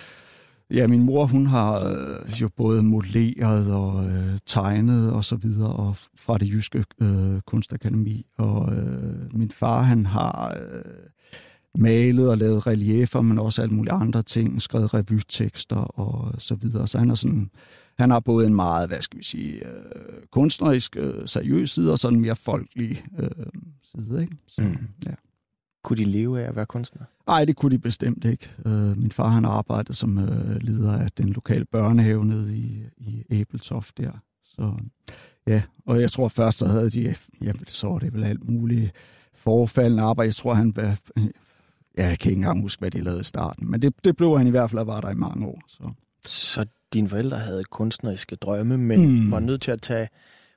ja, 0.70 0.86
min 0.86 1.02
mor, 1.02 1.26
hun 1.26 1.46
har 1.46 1.80
øh, 1.80 2.40
jo 2.40 2.48
både 2.56 2.82
modelleret 2.82 3.74
og 3.74 4.04
øh, 4.06 4.38
tegnet 4.46 5.12
og 5.12 5.24
så 5.24 5.36
videre, 5.36 5.72
og 5.72 5.96
fra 6.16 6.38
det 6.38 6.48
jyske 6.48 6.84
øh, 7.00 7.40
kunstakademi. 7.46 8.26
Og 8.38 8.72
øh, 8.76 9.34
min 9.34 9.50
far, 9.50 9.82
han 9.82 10.06
har 10.06 10.56
øh, 10.56 10.82
malet 11.78 12.30
og 12.30 12.38
lavet 12.38 12.66
reliefer, 12.66 13.20
men 13.20 13.38
også 13.38 13.62
alle 13.62 13.74
mulige 13.74 13.92
andre 13.92 14.22
ting, 14.22 14.62
skrevet 14.62 14.94
revytekster 14.94 15.76
og 15.76 16.34
så 16.38 16.54
videre. 16.54 16.86
Så 16.86 16.98
han 16.98 17.10
er 17.10 17.14
sådan, 17.14 17.50
han 17.98 18.10
har 18.10 18.20
både 18.20 18.46
en 18.46 18.54
meget, 18.54 18.88
hvad 18.88 19.02
skal 19.02 19.18
vi 19.18 19.24
sige, 19.24 19.66
øh, 19.66 19.72
kunstnerisk, 20.30 20.96
øh, 20.96 21.28
seriøs 21.28 21.70
side, 21.70 21.92
og 21.92 21.98
sådan 21.98 22.16
en 22.18 22.22
mere 22.22 22.36
folkelig 22.36 23.04
øh, 23.18 23.28
side, 23.82 24.22
ikke? 24.22 24.36
Så, 24.46 24.62
Mm. 24.62 24.88
ja. 25.06 25.14
Kunne 25.84 25.96
de 25.96 26.04
leve 26.04 26.40
af 26.42 26.48
at 26.48 26.56
være 26.56 26.66
kunstner? 26.66 27.02
Nej, 27.26 27.44
det 27.44 27.56
kunne 27.56 27.70
de 27.70 27.78
bestemt 27.78 28.24
ikke. 28.24 28.50
Øh, 28.66 28.98
min 28.98 29.10
far 29.10 29.28
han 29.28 29.44
arbejdede 29.44 29.94
som 29.94 30.18
øh, 30.18 30.56
leder 30.62 30.92
af 30.92 31.10
den 31.10 31.28
lokale 31.28 31.64
børnehave 31.64 32.24
nede 32.24 32.56
i, 32.56 32.82
i 32.98 33.24
Æbeltoft 33.30 33.98
der. 33.98 34.10
Så 34.44 34.72
ja, 35.46 35.62
og 35.86 36.00
jeg 36.00 36.10
tror 36.10 36.28
først, 36.28 36.58
så 36.58 36.66
havde 36.66 36.90
de, 36.90 37.14
ja, 37.42 37.52
så 37.66 37.86
var 37.88 37.98
det 37.98 38.12
vel 38.14 38.24
alt 38.24 38.48
muligt 38.48 38.92
forfaldende 39.34 40.02
arbejde. 40.02 40.26
Jeg 40.26 40.34
tror, 40.34 40.54
han 40.54 40.76
var, 40.76 40.82
ja, 40.82 42.06
jeg 42.08 42.18
kan 42.18 42.30
ikke 42.30 42.38
engang 42.38 42.60
huske, 42.62 42.80
hvad 42.80 42.90
de 42.90 43.00
lavede 43.00 43.20
i 43.20 43.24
starten, 43.24 43.70
men 43.70 43.82
det, 43.82 44.04
det 44.04 44.16
blev 44.16 44.38
han 44.38 44.46
i 44.46 44.50
hvert 44.50 44.70
fald, 44.70 44.80
at 44.80 44.86
var 44.86 45.00
der 45.00 45.10
i 45.10 45.14
mange 45.14 45.46
år. 45.46 45.62
Så. 45.68 45.90
Så 46.26 46.66
dine 46.94 47.08
forældre 47.08 47.38
havde 47.38 47.62
kunstneriske 47.64 48.36
drømme, 48.36 48.78
men 48.78 49.06
Mm. 49.24 49.30
var 49.30 49.40
nødt 49.40 49.62
til 49.62 49.70
at 49.70 49.80
tage 49.82 50.08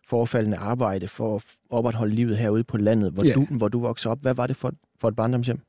forfaldende 0.08 0.58
arbejde 0.58 1.08
for 1.08 1.36
at 1.36 1.44
opretholde 1.70 2.16
livet 2.16 2.38
herude 2.38 2.64
på 2.64 2.78
landet, 2.78 3.12
hvor, 3.12 3.26
Ja. 3.26 3.34
du, 3.34 3.46
hvor 3.52 3.68
du 3.68 3.80
voksede 3.80 4.12
op. 4.12 4.22
Hvad 4.22 4.34
var 4.34 4.48
det 4.48 4.56
for, 4.56 4.72
for 5.00 5.08
et 5.08 5.16
barndomshjem? 5.16 5.60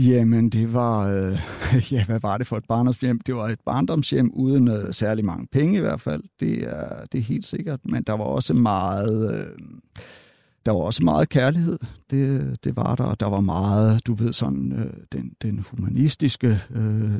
Jamen, 0.00 0.50
det 0.50 0.74
var, 0.74 1.08
øh, 1.08 1.38
ja, 1.92 2.04
hvad 2.04 2.20
var 2.20 2.38
det 2.38 2.46
for 2.46 2.56
et 2.56 2.64
barndomshjem? 2.68 3.20
Det 3.20 3.34
var 3.34 3.48
et 3.48 3.60
barndomshjem 3.66 4.30
uden 4.34 4.68
øh, 4.68 4.92
særlig 4.94 5.24
mange 5.24 5.46
penge 5.52 5.78
i 5.78 5.80
hvert 5.80 6.00
fald. 6.00 6.22
Det 6.40 6.62
er, 6.64 7.04
det 7.12 7.18
er 7.18 7.22
helt 7.22 7.46
sikkert, 7.46 7.80
men 7.84 8.02
der 8.02 8.12
var 8.12 8.24
også 8.24 8.54
meget, 8.54 9.34
øh, 9.34 9.46
der 10.66 10.72
var 10.72 10.80
også 10.80 11.04
meget 11.04 11.28
kærlighed. 11.28 11.78
Det, 12.10 12.56
det 12.64 12.76
var 12.76 12.94
der. 12.94 13.14
Der 13.14 13.26
var 13.26 13.40
meget, 13.40 14.06
du 14.06 14.14
ved, 14.14 14.32
sådan 14.32 14.72
øh, 14.72 14.92
den, 15.12 15.32
den 15.42 15.58
humanistiske 15.58 16.58
øh, 16.70 17.10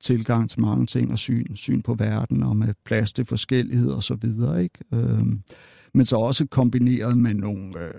tilgang 0.00 0.50
til 0.50 0.60
mange 0.60 0.86
ting 0.86 1.12
og 1.12 1.18
syn, 1.18 1.56
syn 1.56 1.82
på 1.82 1.94
verden 1.94 2.42
og 2.42 2.56
med 2.56 2.74
plads 2.84 3.12
til 3.12 3.24
forskellighed 3.24 3.90
og 3.90 4.02
så 4.02 4.14
videre, 4.14 4.62
ikke? 4.62 4.78
Øh, 4.92 5.26
men 5.94 6.06
så 6.06 6.16
også 6.16 6.46
kombineret 6.46 7.18
med 7.18 7.34
nogle... 7.34 7.80
Øh, 7.80 7.94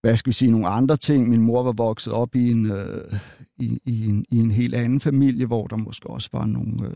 hvad 0.00 0.16
skal 0.16 0.30
vi 0.30 0.34
sige, 0.34 0.50
nogle 0.50 0.68
andre 0.68 0.96
ting. 0.96 1.28
Min 1.28 1.42
mor 1.42 1.62
var 1.62 1.72
vokset 1.72 2.12
op 2.12 2.34
i 2.34 2.50
en, 2.50 2.70
øh, 2.70 3.14
i, 3.58 3.80
i, 3.84 4.06
en, 4.06 4.24
i 4.30 4.38
en 4.38 4.50
helt 4.50 4.74
anden 4.74 5.00
familie, 5.00 5.46
hvor 5.46 5.66
der 5.66 5.76
måske 5.76 6.10
også 6.10 6.28
var 6.32 6.46
nogle 6.46 6.86
øh, 6.86 6.94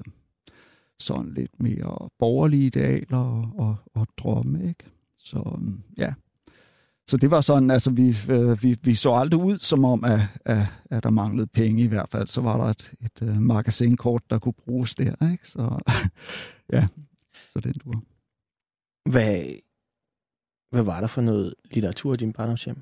sådan 1.01 1.33
lidt 1.35 1.61
mere 1.61 2.09
borgerlige 2.18 2.66
idealer 2.66 3.18
og, 3.18 3.49
og, 3.57 3.77
og 3.94 4.07
drømme, 4.18 4.68
ikke? 4.68 4.85
Så 5.18 5.57
øhm, 5.57 5.81
ja, 5.99 6.14
så 7.09 7.17
det 7.17 7.31
var 7.31 7.40
sådan, 7.40 7.71
altså 7.71 7.90
vi, 7.90 8.17
øh, 8.31 8.62
vi, 8.62 8.77
vi 8.83 8.95
så 8.95 9.12
aldrig 9.12 9.40
ud 9.40 9.59
som 9.59 9.85
om, 9.85 10.05
at, 10.05 10.21
at, 10.45 10.67
at 10.90 11.03
der 11.03 11.11
manglede 11.11 11.47
penge 11.47 11.83
i 11.83 11.87
hvert 11.87 12.09
fald. 12.09 12.27
Så 12.27 12.40
var 12.40 12.57
der 12.57 12.64
et, 12.64 12.95
et 13.05 13.23
uh, 13.23 13.37
magasinkort, 13.37 14.23
der 14.31 14.38
kunne 14.38 14.53
bruges 14.53 14.95
der, 14.95 15.31
ikke? 15.33 15.49
Så 15.49 15.79
ja, 16.73 16.87
så 17.53 17.61
den 17.61 17.73
du 17.73 17.93
Hvad, 19.11 19.45
hvad 20.71 20.83
var 20.83 21.01
der 21.01 21.07
for 21.07 21.21
noget 21.21 21.55
litteratur 21.71 22.14
i 22.14 22.17
din 22.17 22.33
barndomshjem? 22.33 22.77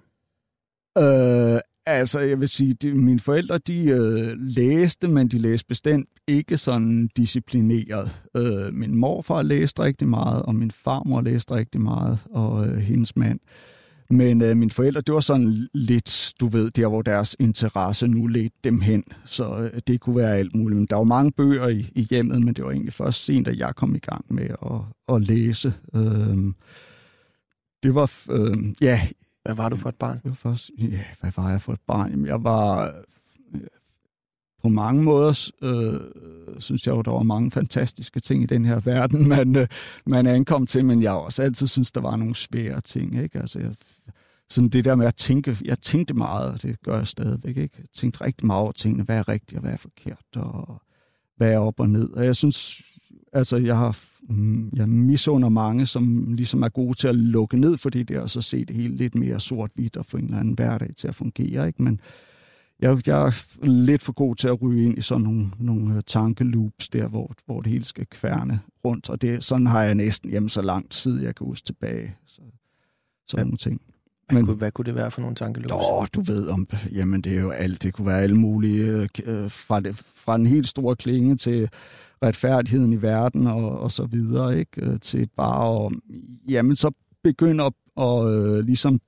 Øh, 0.98 1.60
altså, 1.86 2.20
jeg 2.20 2.40
vil 2.40 2.48
sige, 2.48 2.74
de, 2.74 2.94
mine 2.94 3.20
forældre, 3.20 3.58
de 3.58 3.84
øh, 3.84 4.36
læste, 4.38 5.08
men 5.08 5.28
de 5.28 5.38
læste 5.38 5.66
bestemt 5.66 6.08
ikke 6.26 6.58
sådan 6.58 7.08
disciplineret. 7.16 8.22
Øh, 8.36 8.74
min 8.74 8.94
morfar 8.94 9.42
læste 9.42 9.82
rigtig 9.82 10.08
meget, 10.08 10.42
og 10.42 10.54
min 10.54 10.70
farmor 10.70 11.20
læste 11.20 11.54
rigtig 11.54 11.80
meget, 11.80 12.18
og 12.30 12.66
øh, 12.66 12.76
hendes 12.76 13.16
mand. 13.16 13.40
Men 14.12 14.42
øh, 14.42 14.56
mine 14.56 14.70
forældre, 14.70 15.00
det 15.00 15.14
var 15.14 15.20
sådan 15.20 15.68
lidt, 15.74 16.34
du 16.40 16.48
ved, 16.48 16.70
der 16.70 16.86
hvor 16.86 17.02
deres 17.02 17.36
interesse 17.40 18.06
nu 18.08 18.26
ledte 18.26 18.56
dem 18.64 18.80
hen. 18.80 19.04
Så 19.24 19.56
øh, 19.58 19.80
det 19.86 20.00
kunne 20.00 20.16
være 20.16 20.36
alt 20.36 20.54
muligt. 20.54 20.78
Men 20.78 20.86
der 20.86 20.96
var 20.96 21.04
mange 21.04 21.32
bøger 21.32 21.68
i, 21.68 21.90
i 21.94 22.02
hjemmet, 22.02 22.42
men 22.42 22.54
det 22.54 22.64
var 22.64 22.70
egentlig 22.70 22.92
først 22.92 23.24
sent, 23.24 23.48
at 23.48 23.58
jeg 23.58 23.74
kom 23.76 23.94
i 23.94 23.98
gang 23.98 24.24
med 24.28 24.44
at, 24.44 25.14
at 25.14 25.22
læse. 25.22 25.74
Øh, 25.94 26.52
det 27.82 27.94
var, 27.94 28.12
øh, 28.30 28.56
ja... 28.80 29.00
Hvad 29.42 29.54
var 29.54 29.68
du 29.68 29.76
for 29.76 29.88
et 29.88 29.96
barn? 29.96 30.16
Det 30.16 30.24
var 30.24 30.32
først, 30.32 30.70
ja, 30.78 31.04
hvad 31.20 31.32
var 31.36 31.50
jeg 31.50 31.60
for 31.60 31.72
et 31.72 31.80
barn? 31.86 32.10
Jamen, 32.10 32.26
jeg 32.26 32.44
var 32.44 32.94
på 34.62 34.68
mange 34.68 35.02
måder, 35.02 35.50
øh, 35.62 36.00
synes 36.58 36.86
jeg 36.86 36.92
jo, 36.92 37.02
der 37.02 37.10
var 37.10 37.22
mange 37.22 37.50
fantastiske 37.50 38.20
ting 38.20 38.42
i 38.42 38.46
den 38.46 38.64
her 38.64 38.80
verden, 38.80 39.28
man, 39.36 39.56
øh, 39.56 39.66
man 40.06 40.26
ankom 40.26 40.66
til, 40.66 40.84
men 40.84 41.02
jeg 41.02 41.10
har 41.10 41.18
også 41.18 41.42
altid 41.42 41.66
synes, 41.66 41.92
der 41.92 42.00
var 42.00 42.16
nogle 42.16 42.34
svære 42.34 42.80
ting. 42.80 43.22
Ikke? 43.22 43.38
Altså, 43.38 43.58
jeg, 43.58 43.74
sådan 44.50 44.68
det 44.68 44.84
der 44.84 44.94
med 44.94 45.06
at 45.06 45.14
tænke, 45.14 45.56
jeg 45.64 45.78
tænkte 45.78 46.14
meget, 46.14 46.52
og 46.52 46.62
det 46.62 46.82
gør 46.82 46.96
jeg 46.96 47.06
stadigvæk. 47.06 47.56
Ikke? 47.56 47.76
Jeg 47.78 47.86
tænkte 47.94 48.24
rigtig 48.24 48.46
meget 48.46 48.62
over 48.62 48.72
tingene, 48.72 49.04
hvad 49.04 49.18
er 49.18 49.28
rigtigt 49.28 49.54
og 49.54 49.60
hvad 49.60 49.72
er 49.72 49.76
forkert, 49.76 50.24
og 50.36 50.82
hvad 51.36 51.52
er 51.52 51.58
op 51.58 51.80
og 51.80 51.90
ned. 51.90 52.10
Og 52.10 52.24
jeg 52.24 52.36
synes, 52.36 52.82
altså 53.32 53.56
jeg 53.56 53.76
har 53.76 53.98
mm, 54.28 54.70
jeg 54.76 54.88
misunder 54.88 55.48
mange, 55.48 55.86
som 55.86 56.32
ligesom 56.32 56.62
er 56.62 56.68
gode 56.68 56.94
til 56.94 57.08
at 57.08 57.14
lukke 57.14 57.56
ned 57.56 57.78
for 57.78 57.90
det 57.90 58.08
der, 58.08 58.20
og 58.20 58.30
så 58.30 58.42
se 58.42 58.64
det 58.64 58.76
hele 58.76 58.96
lidt 58.96 59.14
mere 59.14 59.40
sort-hvidt 59.40 59.96
og 59.96 60.06
få 60.06 60.16
en 60.16 60.24
eller 60.24 60.38
anden 60.38 60.54
hverdag 60.54 60.90
til 60.96 61.08
at 61.08 61.14
fungere. 61.14 61.66
Ikke? 61.66 61.82
Men 61.82 62.00
jeg, 62.82 63.06
jeg 63.06 63.26
er 63.26 63.66
lidt 63.66 64.02
for 64.02 64.12
god 64.12 64.36
til 64.36 64.48
at 64.48 64.62
ryge 64.62 64.84
ind 64.84 64.98
i 64.98 65.00
sådan 65.00 65.22
nogle, 65.22 65.50
nogle 65.58 65.94
øh, 65.94 66.02
tankeloops 66.06 66.88
der, 66.88 67.08
hvor, 67.08 67.32
hvor 67.46 67.60
det 67.60 67.72
hele 67.72 67.84
skal 67.84 68.06
kværne 68.06 68.60
rundt, 68.84 69.10
og 69.10 69.22
det, 69.22 69.44
sådan 69.44 69.66
har 69.66 69.82
jeg 69.82 69.94
næsten 69.94 70.30
hjemme 70.30 70.50
så 70.50 70.62
lang 70.62 70.90
tid, 70.90 71.22
jeg 71.22 71.34
kan 71.34 71.46
huske 71.46 71.66
tilbage. 71.66 72.16
Så, 72.26 72.40
sådan 73.26 73.40
ja. 73.40 73.44
nogle 73.44 73.56
ting. 73.56 73.80
Hvad, 74.26 74.36
Men, 74.36 74.46
kunne, 74.46 74.56
hvad 74.56 74.72
kunne 74.72 74.84
det 74.84 74.94
være 74.94 75.10
for 75.10 75.20
nogle 75.20 75.36
tankeløs? 75.36 75.70
Åh, 75.72 76.06
du 76.14 76.22
ved 76.22 76.48
om, 76.48 76.68
jamen 76.92 77.20
det 77.20 77.36
er 77.36 77.40
jo 77.40 77.50
alt, 77.50 77.82
det 77.82 77.94
kunne 77.94 78.06
være 78.06 78.22
alle 78.22 78.36
mulige, 78.36 79.08
øh, 79.24 79.50
fra, 79.50 79.80
det, 79.80 79.96
fra 79.96 80.34
en 80.34 80.46
helt 80.46 80.68
stor 80.68 80.94
klinge 80.94 81.36
til 81.36 81.68
retfærdigheden 82.22 82.92
i 82.92 83.02
verden 83.02 83.46
og, 83.46 83.78
og 83.78 83.92
så 83.92 84.04
videre, 84.04 84.58
ikke? 84.58 84.86
Øh, 84.86 85.00
til 85.00 85.28
bare 85.36 85.68
og, 85.68 85.92
jamen 86.48 86.76
så 86.76 86.90
begynder 87.22 87.64
at 87.64 87.72
og, 87.96 88.34
øh, 88.34 88.64
ligesom 88.64 89.00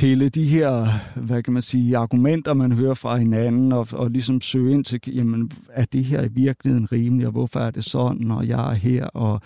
pille 0.00 0.28
de 0.28 0.46
her, 0.46 0.86
hvad 1.20 1.42
kan 1.42 1.52
man 1.52 1.62
sige, 1.62 1.96
argumenter, 1.96 2.54
man 2.54 2.72
hører 2.72 2.94
fra 2.94 3.16
hinanden, 3.16 3.72
og, 3.72 3.86
og 3.92 4.10
ligesom 4.10 4.40
søge 4.40 4.72
ind 4.72 4.84
til, 4.84 5.00
jamen, 5.06 5.52
er 5.68 5.84
det 5.84 6.04
her 6.04 6.22
i 6.24 6.28
virkeligheden 6.28 6.92
rimeligt, 6.92 7.26
og 7.26 7.32
hvorfor 7.32 7.60
er 7.60 7.70
det 7.70 7.84
sådan, 7.84 8.30
og 8.30 8.48
jeg 8.48 8.70
er 8.70 8.74
her, 8.74 9.06
og 9.06 9.40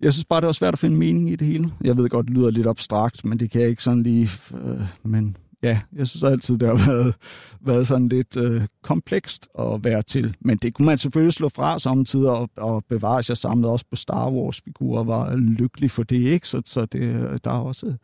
jeg 0.00 0.12
synes 0.12 0.24
bare, 0.24 0.40
det 0.40 0.48
er 0.48 0.52
svært 0.52 0.74
at 0.74 0.78
finde 0.78 0.96
mening 0.96 1.30
i 1.30 1.36
det 1.36 1.46
hele. 1.46 1.70
Jeg 1.84 1.96
ved 1.96 2.08
godt, 2.08 2.26
det 2.26 2.34
lyder 2.34 2.50
lidt 2.50 2.66
abstrakt, 2.66 3.24
men 3.24 3.40
det 3.40 3.50
kan 3.50 3.60
jeg 3.60 3.70
ikke 3.70 3.82
sådan 3.82 4.02
lige... 4.02 4.28
Øh, 4.54 4.80
men 5.04 5.36
ja, 5.62 5.80
jeg 5.96 6.06
synes 6.06 6.22
altid, 6.22 6.58
det 6.58 6.68
har 6.68 6.86
været, 6.92 7.14
været 7.60 7.86
sådan 7.86 8.08
lidt 8.08 8.36
øh, 8.36 8.62
komplekst 8.82 9.48
at 9.58 9.84
være 9.84 10.02
til. 10.02 10.36
Men 10.40 10.58
det 10.58 10.74
kunne 10.74 10.86
man 10.86 10.98
selvfølgelig 10.98 11.34
slå 11.34 11.48
fra 11.48 11.78
samtidig 11.78 12.30
og, 12.30 12.50
og 12.56 12.84
bevare. 12.88 13.22
Jeg 13.28 13.36
samlede 13.36 13.72
også 13.72 13.84
på 13.90 13.96
Star 13.96 14.30
Wars-figurer, 14.30 15.04
var 15.04 15.36
lykkelig 15.36 15.90
for 15.90 16.02
det, 16.02 16.20
ikke? 16.20 16.48
Så, 16.48 16.62
så 16.64 16.84
det, 16.84 17.02
øh, 17.02 17.38
der 17.44 17.50
er 17.50 17.60
også, 17.60 17.96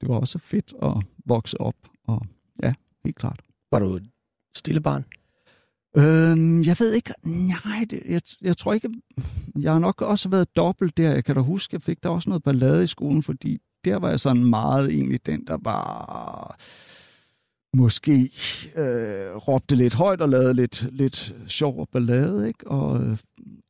det 0.00 0.08
var 0.08 0.14
også 0.14 0.38
fedt 0.38 0.74
at 0.82 0.92
vokse 1.26 1.60
op. 1.60 1.74
Og 2.06 2.26
ja, 2.62 2.74
helt 3.04 3.16
klart. 3.16 3.40
Var 3.72 3.78
du 3.78 3.96
et 3.96 4.10
stille 4.56 4.80
barn? 4.80 5.04
Øhm, 5.96 6.62
jeg 6.62 6.76
ved 6.78 6.92
ikke, 6.92 7.14
nej, 7.24 7.86
det, 7.90 8.02
jeg, 8.08 8.20
jeg 8.40 8.56
tror 8.56 8.72
ikke, 8.72 8.90
jeg 9.58 9.72
har 9.72 9.78
nok 9.78 10.02
også 10.02 10.28
været 10.28 10.56
dobbelt 10.56 10.96
der. 10.96 11.12
Jeg 11.12 11.24
kan 11.24 11.34
da 11.34 11.40
huske, 11.40 11.74
jeg 11.74 11.82
fik 11.82 12.02
der 12.02 12.08
også 12.08 12.30
noget 12.30 12.42
ballade 12.42 12.84
i 12.84 12.86
skolen, 12.86 13.22
fordi 13.22 13.58
der 13.84 13.96
var 13.96 14.08
jeg 14.08 14.20
sådan 14.20 14.44
meget 14.44 14.90
egentlig 14.90 15.26
den, 15.26 15.46
der 15.46 15.58
var 15.62 16.56
måske 17.76 18.30
øh, 18.76 19.36
råbte 19.36 19.74
lidt 19.76 19.94
højt 19.94 20.20
og 20.20 20.28
lavede 20.28 20.54
lidt, 20.54 20.86
lidt 20.92 21.34
sjov 21.46 21.80
og 21.80 21.88
ballade, 21.92 22.48
ikke? 22.48 22.66
Og, 22.66 23.18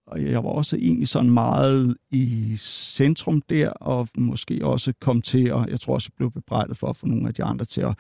og 0.09 0.23
jeg 0.23 0.45
var 0.45 0.51
også 0.51 0.77
egentlig 0.77 1.09
sådan 1.09 1.31
meget 1.31 1.97
i 2.11 2.55
centrum 2.59 3.43
der, 3.51 3.71
og 3.71 4.09
måske 4.17 4.61
også 4.63 4.93
kom 5.01 5.23
til, 5.23 5.53
og 5.53 5.69
jeg 5.71 5.81
tror 5.81 5.95
også, 5.95 6.09
jeg 6.11 6.17
blev 6.17 6.31
bebrejdet 6.31 6.77
for 6.77 6.87
at 6.87 6.97
få 6.97 7.07
nogle 7.07 7.29
af 7.29 7.35
de 7.35 7.45
andre 7.45 7.65
til 7.65 7.81
at 7.81 7.99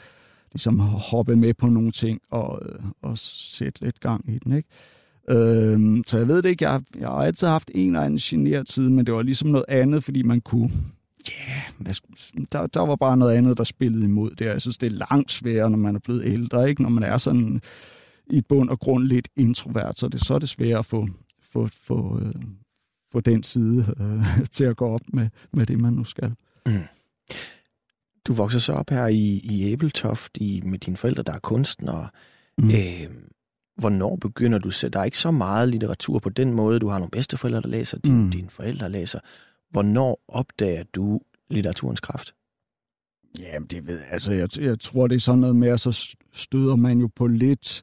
ligesom 0.52 0.78
hoppe 0.78 1.36
med 1.36 1.54
på 1.54 1.66
nogle 1.66 1.92
ting 1.92 2.20
og, 2.30 2.62
og 3.02 3.18
sætte 3.18 3.84
lidt 3.84 4.00
gang 4.00 4.30
i 4.30 4.38
den, 4.38 4.52
ikke? 4.52 4.68
Øhm, 5.30 6.02
så 6.06 6.18
jeg 6.18 6.28
ved 6.28 6.42
det 6.42 6.48
ikke, 6.48 6.64
jeg, 6.64 6.82
jeg 6.98 7.08
har 7.08 7.14
altid 7.14 7.46
haft 7.46 7.70
en 7.74 7.88
eller 7.88 8.00
anden 8.00 8.18
generet 8.18 8.70
side, 8.70 8.90
men 8.90 9.06
det 9.06 9.14
var 9.14 9.22
ligesom 9.22 9.48
noget 9.48 9.64
andet, 9.68 10.04
fordi 10.04 10.22
man 10.22 10.40
kunne, 10.40 10.70
ja, 11.28 11.86
yeah, 11.86 11.94
der, 12.52 12.66
der 12.66 12.80
var 12.80 12.96
bare 12.96 13.16
noget 13.16 13.34
andet, 13.34 13.58
der 13.58 13.64
spillede 13.64 14.04
imod 14.04 14.30
det. 14.30 14.44
Jeg 14.44 14.60
synes, 14.60 14.78
det 14.78 14.92
er 14.92 15.06
langt 15.10 15.30
sværere, 15.30 15.70
når 15.70 15.78
man 15.78 15.94
er 15.94 16.00
blevet 16.00 16.24
ældre, 16.24 16.68
ikke? 16.68 16.82
Når 16.82 16.90
man 16.90 17.02
er 17.02 17.18
sådan 17.18 17.60
i 18.30 18.42
bund 18.48 18.70
og 18.70 18.80
grund 18.80 19.04
lidt 19.04 19.28
introvert, 19.36 19.98
så 19.98 20.08
det, 20.08 20.20
så 20.20 20.34
er 20.34 20.38
det 20.38 20.48
sværere 20.48 20.78
at 20.78 20.86
få, 20.86 21.08
få, 21.66 21.68
få, 21.86 22.20
øh, 22.20 22.42
få 23.12 23.20
den 23.20 23.42
side 23.42 23.94
øh, 24.00 24.46
til 24.56 24.64
at 24.64 24.76
gå 24.76 24.88
op 24.88 25.00
med, 25.12 25.28
med 25.52 25.66
det, 25.66 25.80
man 25.80 25.92
nu 25.92 26.04
skal. 26.04 26.34
Mm. 26.66 26.72
Du 28.24 28.32
vokser 28.32 28.58
så 28.58 28.72
op 28.72 28.90
her 28.90 29.06
i, 29.06 29.40
i 29.44 29.72
Æbeltoft 29.72 30.38
i, 30.40 30.62
med 30.64 30.78
dine 30.78 30.96
forældre, 30.96 31.22
der 31.22 31.32
er 31.32 31.38
kunstnere. 31.38 32.08
Mm. 32.58 32.70
Øh, 32.70 33.10
hvornår 33.76 34.16
begynder 34.16 34.58
du 34.58 34.70
selv? 34.70 34.92
Der 34.92 35.00
er 35.00 35.04
ikke 35.04 35.18
så 35.18 35.30
meget 35.30 35.68
litteratur 35.68 36.18
på 36.18 36.28
den 36.28 36.52
måde. 36.52 36.78
Du 36.78 36.88
har 36.88 36.98
nogle 36.98 37.10
bedsteforældre, 37.10 37.60
der 37.60 37.68
læser, 37.68 37.98
din, 37.98 38.24
mm. 38.24 38.30
dine 38.30 38.50
forældre 38.50 38.90
læser. 38.90 39.20
Hvornår 39.70 40.24
opdager 40.28 40.82
du 40.94 41.20
litteraturens 41.50 42.00
kraft? 42.00 42.34
Jamen, 43.38 43.66
det 43.66 43.86
ved 43.86 44.00
altså, 44.10 44.32
jeg. 44.32 44.58
Jeg 44.60 44.80
tror, 44.80 45.06
det 45.06 45.16
er 45.16 45.20
sådan 45.20 45.38
noget 45.38 45.56
med, 45.56 45.68
at 45.68 45.80
så 45.80 46.16
støder 46.32 46.76
man 46.76 46.98
jo 46.98 47.08
på 47.16 47.26
lidt 47.26 47.82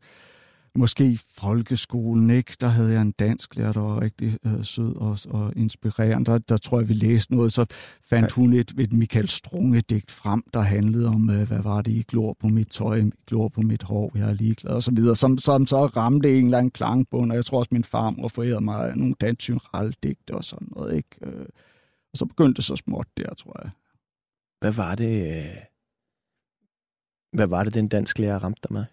måske 0.78 1.06
i 1.06 1.18
folkeskolen, 1.18 2.30
ikke? 2.30 2.58
Der 2.62 2.68
havde 2.68 2.94
jeg 2.94 3.02
en 3.02 3.12
dansk 3.12 3.56
lærer, 3.56 3.74
der 3.74 3.80
var 3.80 4.02
rigtig 4.02 4.38
øh, 4.46 4.66
sød 4.66 4.96
og, 4.96 5.18
og 5.30 5.54
inspirerende. 5.56 6.32
Der, 6.32 6.38
der 6.38 6.58
tror 6.58 6.80
jeg, 6.80 6.90
vi 6.90 6.94
læste 6.94 7.36
noget, 7.36 7.54
så 7.54 7.66
fandt 8.02 8.32
hun 8.32 8.54
et, 8.54 8.74
et 8.80 8.94
Michael 8.94 9.28
Strunge-digt 9.28 10.12
frem, 10.12 10.44
der 10.54 10.62
handlede 10.62 11.08
om, 11.08 11.30
øh, 11.30 11.48
hvad 11.48 11.62
var 11.62 11.82
det, 11.82 11.92
I 11.92 12.02
glor 12.02 12.34
på 12.40 12.48
mit 12.48 12.70
tøj, 12.70 12.98
I 12.98 13.12
glor 13.28 13.48
på 13.48 13.62
mit 13.62 13.84
hår, 13.84 14.12
jeg 14.16 14.30
er 14.30 14.34
ligeglad, 14.34 14.72
og 14.72 14.84
så 14.84 14.92
videre. 14.92 15.16
Som, 15.16 15.38
som 15.38 15.68
så 15.68 15.86
ramte 15.86 16.38
en 16.40 16.46
eller 16.46 16.58
anden 16.58 16.72
klangbund, 16.72 17.32
og 17.32 17.36
jeg 17.36 17.46
tror 17.46 17.60
også, 17.60 17.70
min 17.72 17.84
farmor 17.84 18.28
forærede 18.28 18.62
mig 18.62 18.96
nogle 18.96 19.16
dansk 19.22 19.52
digte 20.04 20.34
og 20.34 20.44
sådan 20.44 20.68
noget, 20.76 20.96
ikke? 20.96 21.18
Øh, 21.22 21.46
og 22.12 22.18
så 22.18 22.26
begyndte 22.26 22.58
det 22.58 22.66
så 22.66 22.76
småt 22.76 23.08
der, 23.18 23.34
tror 23.34 23.62
jeg. 23.64 23.72
Hvad 24.60 24.72
var 24.72 24.96
det, 24.96 25.28
øh, 25.28 25.56
hvad 27.34 27.48
var 27.48 27.64
det, 27.64 27.74
den 27.74 27.88
dansk 27.88 28.20
lærer 28.20 28.40
ramte 28.40 28.60
dig 28.64 28.74
med? 28.74 28.86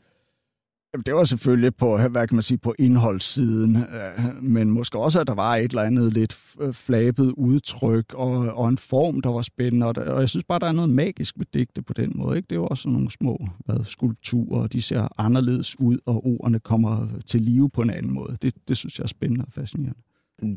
Jamen, 0.95 1.05
det 1.07 1.15
var 1.15 1.25
selvfølgelig 1.25 1.77
på, 1.77 1.97
hvad 1.97 2.27
kan 2.29 2.37
man 2.37 2.43
sige, 2.43 2.59
på 2.59 2.75
indholdssiden, 2.79 3.77
øh, 3.77 4.43
men 4.43 4.71
måske 4.71 4.99
også, 4.99 5.21
at 5.21 5.27
der 5.27 5.35
var 5.35 5.57
et 5.57 5.71
eller 5.71 5.83
andet 5.83 6.13
lidt 6.13 6.37
øh, 6.61 6.73
flabet 6.73 7.33
udtryk 7.37 8.15
og, 8.15 8.31
og 8.31 8.69
en 8.69 8.79
form, 8.79 9.21
der 9.21 9.31
var 9.31 9.43
spændende. 9.43 9.87
Og, 9.87 10.21
jeg 10.21 10.29
synes 10.29 10.45
bare, 10.45 10.59
der 10.59 10.67
er 10.67 10.73
noget 10.73 10.91
magisk 10.91 11.39
ved 11.39 11.47
digte 11.55 11.83
på 11.83 11.93
den 11.93 12.13
måde. 12.15 12.37
Ikke? 12.37 12.47
Det 12.47 12.57
er 12.57 12.61
jo 12.61 12.67
også 12.67 12.89
nogle 12.89 13.11
små 13.11 13.49
hvad, 13.67 13.85
skulpturer, 13.85 14.61
og 14.61 14.73
de 14.73 14.83
ser 14.83 15.09
anderledes 15.19 15.81
ud, 15.81 15.99
og 16.07 16.27
ordene 16.27 16.61
kommer 16.61 17.09
til 17.27 17.41
live 17.41 17.71
på 17.71 17.83
en 17.83 17.91
anden 17.91 18.13
måde. 18.13 18.37
Det, 18.43 18.55
det 18.69 18.77
synes 18.77 18.99
jeg 18.99 19.05
er 19.05 19.09
spændende 19.09 19.45
og 19.45 19.53
fascinerende 19.53 20.01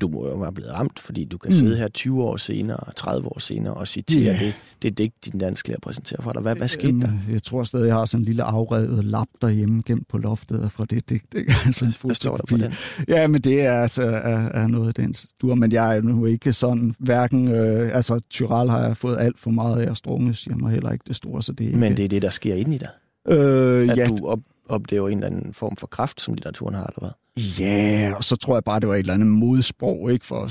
du 0.02 0.08
må 0.08 0.28
jo 0.28 0.36
være 0.36 0.52
blevet 0.54 0.72
ramt, 0.74 1.00
fordi 1.00 1.26
du 1.26 1.38
kan 1.38 1.50
Mm. 1.50 1.54
sidde 1.54 1.78
her 1.78 1.88
20 1.88 2.24
år 2.24 2.38
senere, 2.38 2.78
30 2.96 3.28
år 3.28 3.40
senere 3.40 3.74
og 3.74 3.88
citere 3.88 4.24
yeah. 4.34 4.40
det, 4.40 4.54
det 4.82 4.98
digt, 4.98 5.26
din 5.26 5.40
dansklærer 5.40 5.80
præsenterer 5.80 6.22
for 6.22 6.32
dig. 6.32 6.42
Hvad, 6.42 6.56
hvad 6.56 6.68
skete 6.68 7.00
der? 7.02 7.08
Øhm, 7.08 7.34
Jeg 7.34 7.44
tror 7.44 7.64
stadig, 7.64 7.88
jeg 7.88 7.96
har 7.96 8.06
sådan 8.06 8.22
en 8.22 8.26
lille 8.26 8.44
afrevet 8.44 9.04
lap 9.04 9.28
derhjemme 9.42 9.84
gemt 9.86 10.08
på 10.08 10.18
loftet 10.18 10.72
fra 10.72 10.86
det 10.86 11.10
digt. 11.10 11.36
ikke? 11.36 11.54
Altså, 11.66 11.98
Hvad 12.04 12.16
står 12.16 12.38
der 12.38 12.44
på 12.50 12.58
den? 12.58 12.74
Ja, 13.08 13.28
men 13.28 13.42
det 13.42 13.62
er 13.62 13.74
altså 13.82 14.02
er, 14.04 14.50
er 14.50 14.68
noget 14.68 14.88
af 14.88 14.94
den 14.94 15.14
stur, 15.14 15.56
men 15.56 15.72
jeg 15.72 15.98
er 15.98 16.02
nu 16.02 16.26
ikke 16.26 16.54
sådan, 16.54 16.96
hverken, 17.00 17.48
øh, 17.48 17.96
altså 17.96 18.20
Tyrell 18.30 18.70
har 18.70 18.84
jeg 18.86 18.98
fået 18.98 19.18
alt 19.20 19.40
for 19.40 19.50
meget 19.50 19.82
af, 19.82 19.98
Strunge 19.98 20.34
siger 20.34 20.58
mig 20.58 20.72
heller 20.72 20.92
ikke 20.92 21.04
det 21.08 21.16
store, 21.16 21.44
så 21.44 21.52
det 21.52 21.64
er 21.64 21.68
ikke... 21.68 21.80
Men 21.80 21.98
det 21.98 22.06
er 22.06 22.10
det, 22.10 22.22
der 22.22 22.30
sker 22.30 22.56
inde 22.56 22.76
i 22.76 22.78
dig. 22.78 22.90
øh, 23.38 23.90
At 23.90 23.98
ja, 23.98 24.08
du 24.08 24.28
op, 24.28 24.40
oplever 24.70 25.10
en 25.10 25.18
eller 25.18 25.28
anden 25.28 25.54
form 25.54 25.76
for 25.76 25.88
kraft, 25.88 26.22
som 26.22 26.34
litteraturen 26.34 26.76
har, 26.76 26.86
eller 26.86 27.00
hvad? 27.00 27.12
Ja, 27.60 28.14
og 28.18 28.24
så 28.24 28.36
tror 28.36 28.56
jeg 28.56 28.64
bare, 28.64 28.80
det 28.80 28.90
var 28.90 28.96
et 28.96 29.00
eller 29.00 29.14
andet 29.14 29.28
modsprog, 29.28 30.12
ikke? 30.12 30.26
For, 30.26 30.50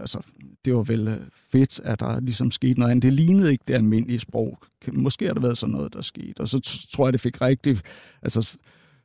altså, 0.00 0.18
det 0.64 0.74
var 0.74 0.82
vel 0.82 1.08
øh, 1.08 1.18
fedt, 1.52 1.80
at 1.84 2.00
der 2.00 2.20
ligesom 2.20 2.50
skete 2.50 2.78
noget 2.78 2.90
andet. 2.90 3.02
Det 3.02 3.12
lignede 3.12 3.52
ikke 3.52 3.64
det 3.68 3.74
almindelige 3.74 4.18
sprog. 4.18 4.58
Måske 4.92 5.26
har 5.26 5.34
der 5.34 5.40
været 5.40 5.58
sådan 5.58 5.72
noget, 5.72 5.94
der 5.94 6.02
skete. 6.02 6.40
Og 6.40 6.48
så 6.48 6.86
tror 6.92 7.06
jeg, 7.06 7.12
det 7.12 7.20
fik 7.20 7.40
rigtig... 7.40 7.78
Altså, 8.22 8.56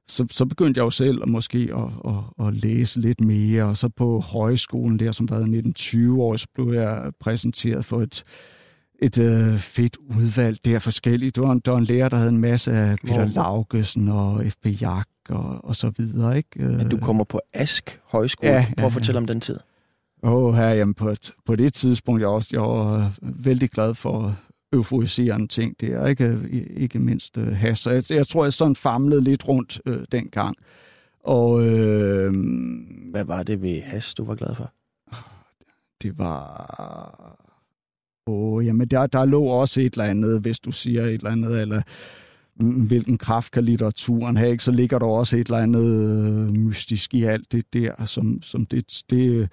så, 0.07 0.25
så 0.31 0.45
begyndte 0.45 0.79
jeg 0.79 0.85
jo 0.85 0.89
selv 0.89 1.21
at 1.21 1.29
måske 1.29 1.69
at, 1.75 2.11
at, 2.11 2.47
at 2.47 2.53
læse 2.53 3.01
lidt 3.01 3.21
mere, 3.21 3.63
og 3.63 3.77
så 3.77 3.89
på 3.89 4.19
højskolen 4.19 4.99
der, 4.99 5.11
som 5.11 5.29
var 5.29 5.35
1920 5.35 6.23
år, 6.23 6.35
så 6.35 6.47
blev 6.53 6.73
jeg 6.73 7.11
præsenteret 7.19 7.85
for 7.85 8.01
et, 8.01 8.23
et 9.01 9.17
øh, 9.17 9.57
fedt 9.57 9.97
udvalg 10.17 10.57
der 10.65 10.79
forskelligt. 10.79 11.35
Det 11.35 11.43
var, 11.43 11.51
en, 11.51 11.59
der 11.65 11.71
var 11.71 11.77
en 11.77 11.83
lærer, 11.83 12.09
der 12.09 12.17
havde 12.17 12.29
en 12.29 12.37
masse 12.37 12.71
af 12.71 12.97
Peter 12.97 13.25
Hvor- 13.25 13.33
Laugesen 13.35 14.09
og 14.09 14.43
F.B. 14.49 14.65
Jak 14.81 15.07
og, 15.29 15.65
og 15.65 15.75
så 15.75 15.91
videre. 15.97 16.37
Ikke? 16.37 16.59
Men 16.63 16.89
du 16.89 16.97
kommer 16.97 17.23
på 17.23 17.41
Ask 17.53 17.99
Højskole. 18.05 18.51
Ja, 18.51 18.57
Ja, 18.57 18.65
Prøv 18.65 18.73
ja, 18.83 18.85
at 18.85 18.93
fortælle 18.93 19.17
om 19.19 19.25
den 19.27 19.41
tid. 19.41 19.59
Åh, 20.23 20.33
oh, 20.33 20.55
her, 20.55 20.67
jamen 20.69 20.93
på, 20.93 21.09
et, 21.09 21.31
på 21.45 21.55
det 21.55 21.73
tidspunkt, 21.73 22.21
jeg, 22.21 22.29
også, 22.29 22.49
jeg 22.53 22.61
var 22.61 22.97
øh, 23.23 23.45
vældig 23.45 23.69
glad 23.71 23.93
for 23.93 24.35
euforiserende 24.73 25.47
ting 25.47 25.75
der, 25.81 26.07
ikke, 26.07 26.37
I- 26.49 26.73
ikke 26.73 26.99
mindst 26.99 27.37
øh, 27.37 27.55
has. 27.55 27.87
Jeg, 27.87 28.03
jeg 28.11 28.27
tror, 28.27 28.45
jeg 28.45 28.53
sådan 28.53 28.75
famlede 28.75 29.23
lidt 29.23 29.47
rundt 29.47 29.81
øh, 29.85 30.05
dengang. 30.11 30.55
Og 31.23 31.67
øh, 31.67 32.33
Hvad 33.11 33.23
var 33.23 33.43
det 33.43 33.61
ved 33.61 33.81
Has, 33.81 34.13
du 34.13 34.23
var 34.23 34.35
glad 34.35 34.55
for? 34.55 34.71
det 36.01 36.17
var... 36.17 37.18
Åh, 38.59 38.65
jamen 38.65 38.87
der, 38.87 39.07
der 39.07 39.25
lå 39.25 39.43
også 39.43 39.81
et 39.81 39.93
eller 39.93 40.05
andet, 40.05 40.41
hvis 40.41 40.59
du 40.59 40.71
siger 40.71 41.03
et 41.03 41.13
eller 41.13 41.29
andet, 41.29 41.61
eller 41.61 41.81
mm, 42.59 42.87
hvilken 42.87 43.17
kraft 43.17 43.51
kan 43.51 43.63
litteraturen 43.63 44.37
have, 44.37 44.51
ikke? 44.51 44.63
så 44.63 44.71
ligger 44.71 44.99
der 44.99 45.05
også 45.05 45.37
et 45.37 45.47
eller 45.47 45.57
andet 45.57 46.13
øh, 46.13 46.53
mystisk 46.53 47.13
i 47.13 47.23
alt 47.23 47.51
det 47.51 47.73
der, 47.73 48.05
som, 48.05 48.41
som 48.41 48.65
det, 48.65 49.03
det... 49.09 49.49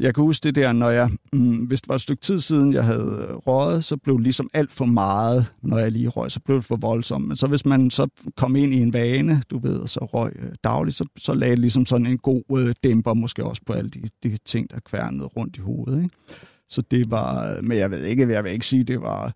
Jeg 0.00 0.14
kan 0.14 0.24
huske 0.24 0.44
det 0.44 0.54
der, 0.54 0.72
når 0.72 0.90
jeg, 0.90 1.10
mm, 1.32 1.56
hvis 1.56 1.80
det 1.80 1.88
var 1.88 1.94
et 1.94 2.00
stykke 2.00 2.22
tid 2.22 2.40
siden, 2.40 2.72
jeg 2.72 2.84
havde 2.84 3.26
øh, 3.28 3.36
røget, 3.36 3.84
så 3.84 3.96
blev 3.96 4.16
det 4.16 4.22
ligesom 4.22 4.50
alt 4.54 4.72
for 4.72 4.84
meget, 4.84 5.52
når 5.62 5.78
jeg 5.78 5.92
lige 5.92 6.08
røg, 6.08 6.30
så 6.30 6.40
blev 6.40 6.56
det 6.56 6.64
for 6.64 6.76
voldsomt. 6.76 7.28
Men 7.28 7.36
så 7.36 7.46
hvis 7.46 7.66
man 7.66 7.90
så 7.90 8.06
kom 8.36 8.56
ind 8.56 8.74
i 8.74 8.78
en 8.78 8.92
vane, 8.92 9.42
du 9.50 9.58
ved, 9.58 9.76
og 9.76 9.88
så 9.88 10.00
røg 10.00 10.32
øh, 10.36 10.50
dagligt, 10.64 10.96
så, 10.96 11.04
så 11.16 11.34
lagde 11.34 11.50
det 11.50 11.58
ligesom 11.58 11.86
sådan 11.86 12.06
en 12.06 12.18
god 12.18 12.42
øh, 12.58 12.74
dæmper, 12.84 13.14
måske 13.14 13.44
også 13.44 13.62
på 13.66 13.72
alle 13.72 13.90
de, 13.90 14.02
de 14.22 14.36
ting, 14.44 14.70
der 14.70 14.80
kværnede 14.84 15.24
rundt 15.24 15.56
i 15.56 15.60
hovedet. 15.60 16.02
Ikke? 16.02 16.16
Så 16.72 16.82
det 16.90 17.10
var, 17.10 17.58
men 17.62 17.78
jeg 17.78 17.90
ved 17.90 18.04
ikke, 18.04 18.28
jeg 18.32 18.44
vil 18.44 18.52
ikke 18.52 18.66
sige, 18.66 18.84
det 18.84 19.00
var, 19.00 19.32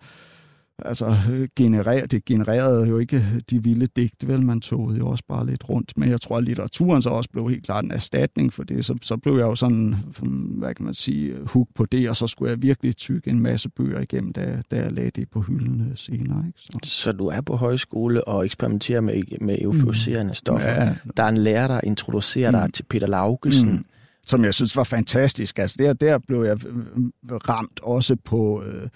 altså, 0.84 1.14
generer, 1.56 2.06
det 2.06 2.24
genererede 2.24 2.86
jo 2.88 2.98
ikke 2.98 3.24
de 3.50 3.62
vilde 3.62 3.86
digte, 3.96 4.28
vel, 4.28 4.42
man 4.42 4.60
tog 4.60 4.98
jo 4.98 5.08
også 5.08 5.24
bare 5.28 5.46
lidt 5.46 5.68
rundt. 5.68 5.92
Men 5.96 6.08
jeg 6.10 6.20
tror, 6.20 6.36
at 6.38 6.44
litteraturen 6.44 7.02
så 7.02 7.08
også 7.08 7.30
blev 7.30 7.48
helt 7.48 7.64
klart 7.64 7.84
en 7.84 7.90
erstatning 7.90 8.52
for 8.52 8.62
det. 8.64 8.84
Så, 8.84 8.94
så 9.02 9.16
blev 9.16 9.34
jeg 9.36 9.42
jo 9.44 9.54
sådan, 9.54 9.96
hvad 10.58 10.74
kan 10.74 10.84
man 10.84 10.94
sige, 10.94 11.34
hook 11.46 11.68
på 11.74 11.84
det, 11.84 12.08
og 12.10 12.16
så 12.16 12.26
skulle 12.26 12.50
jeg 12.50 12.62
virkelig 12.62 12.96
tykke 12.96 13.30
en 13.30 13.40
masse 13.40 13.68
bøger 13.68 14.00
igennem, 14.00 14.32
da, 14.32 14.62
da 14.70 14.76
jeg 14.76 14.92
lagde 14.92 15.10
det 15.10 15.28
på 15.30 15.40
hylden 15.40 15.80
øh, 15.90 15.96
senere. 15.96 16.44
Ikke? 16.46 16.58
Så, 16.60 16.78
Så 16.82 17.12
du 17.12 17.26
er 17.26 17.40
på 17.40 17.56
højskole 17.56 18.28
og 18.28 18.44
eksperimenterer 18.44 19.00
med, 19.00 19.22
med 19.40 19.58
euforiserende 19.60 20.34
stoffer. 20.34 20.70
ja, 20.70 20.94
Der 21.16 21.22
er 21.22 21.28
en 21.28 21.38
lærer, 21.38 21.68
der 21.68 21.80
introducerer 21.84 22.50
dig 22.50 22.62
Mm. 22.64 22.70
til 22.72 22.82
Peter 22.82 23.06
Laugesen. 23.06 23.70
Mm 23.72 23.84
som 24.26 24.44
jeg 24.44 24.54
synes 24.54 24.76
var 24.76 24.84
fantastisk. 24.84 25.58
Altså 25.58 25.76
der, 25.78 25.92
der 25.92 26.18
blev 26.18 26.42
jeg 26.42 26.66
øh, 26.66 26.76
øh, 26.76 27.36
ramt 27.36 27.80
også 27.82 28.16
på 28.24 28.62
øh, 28.62 28.88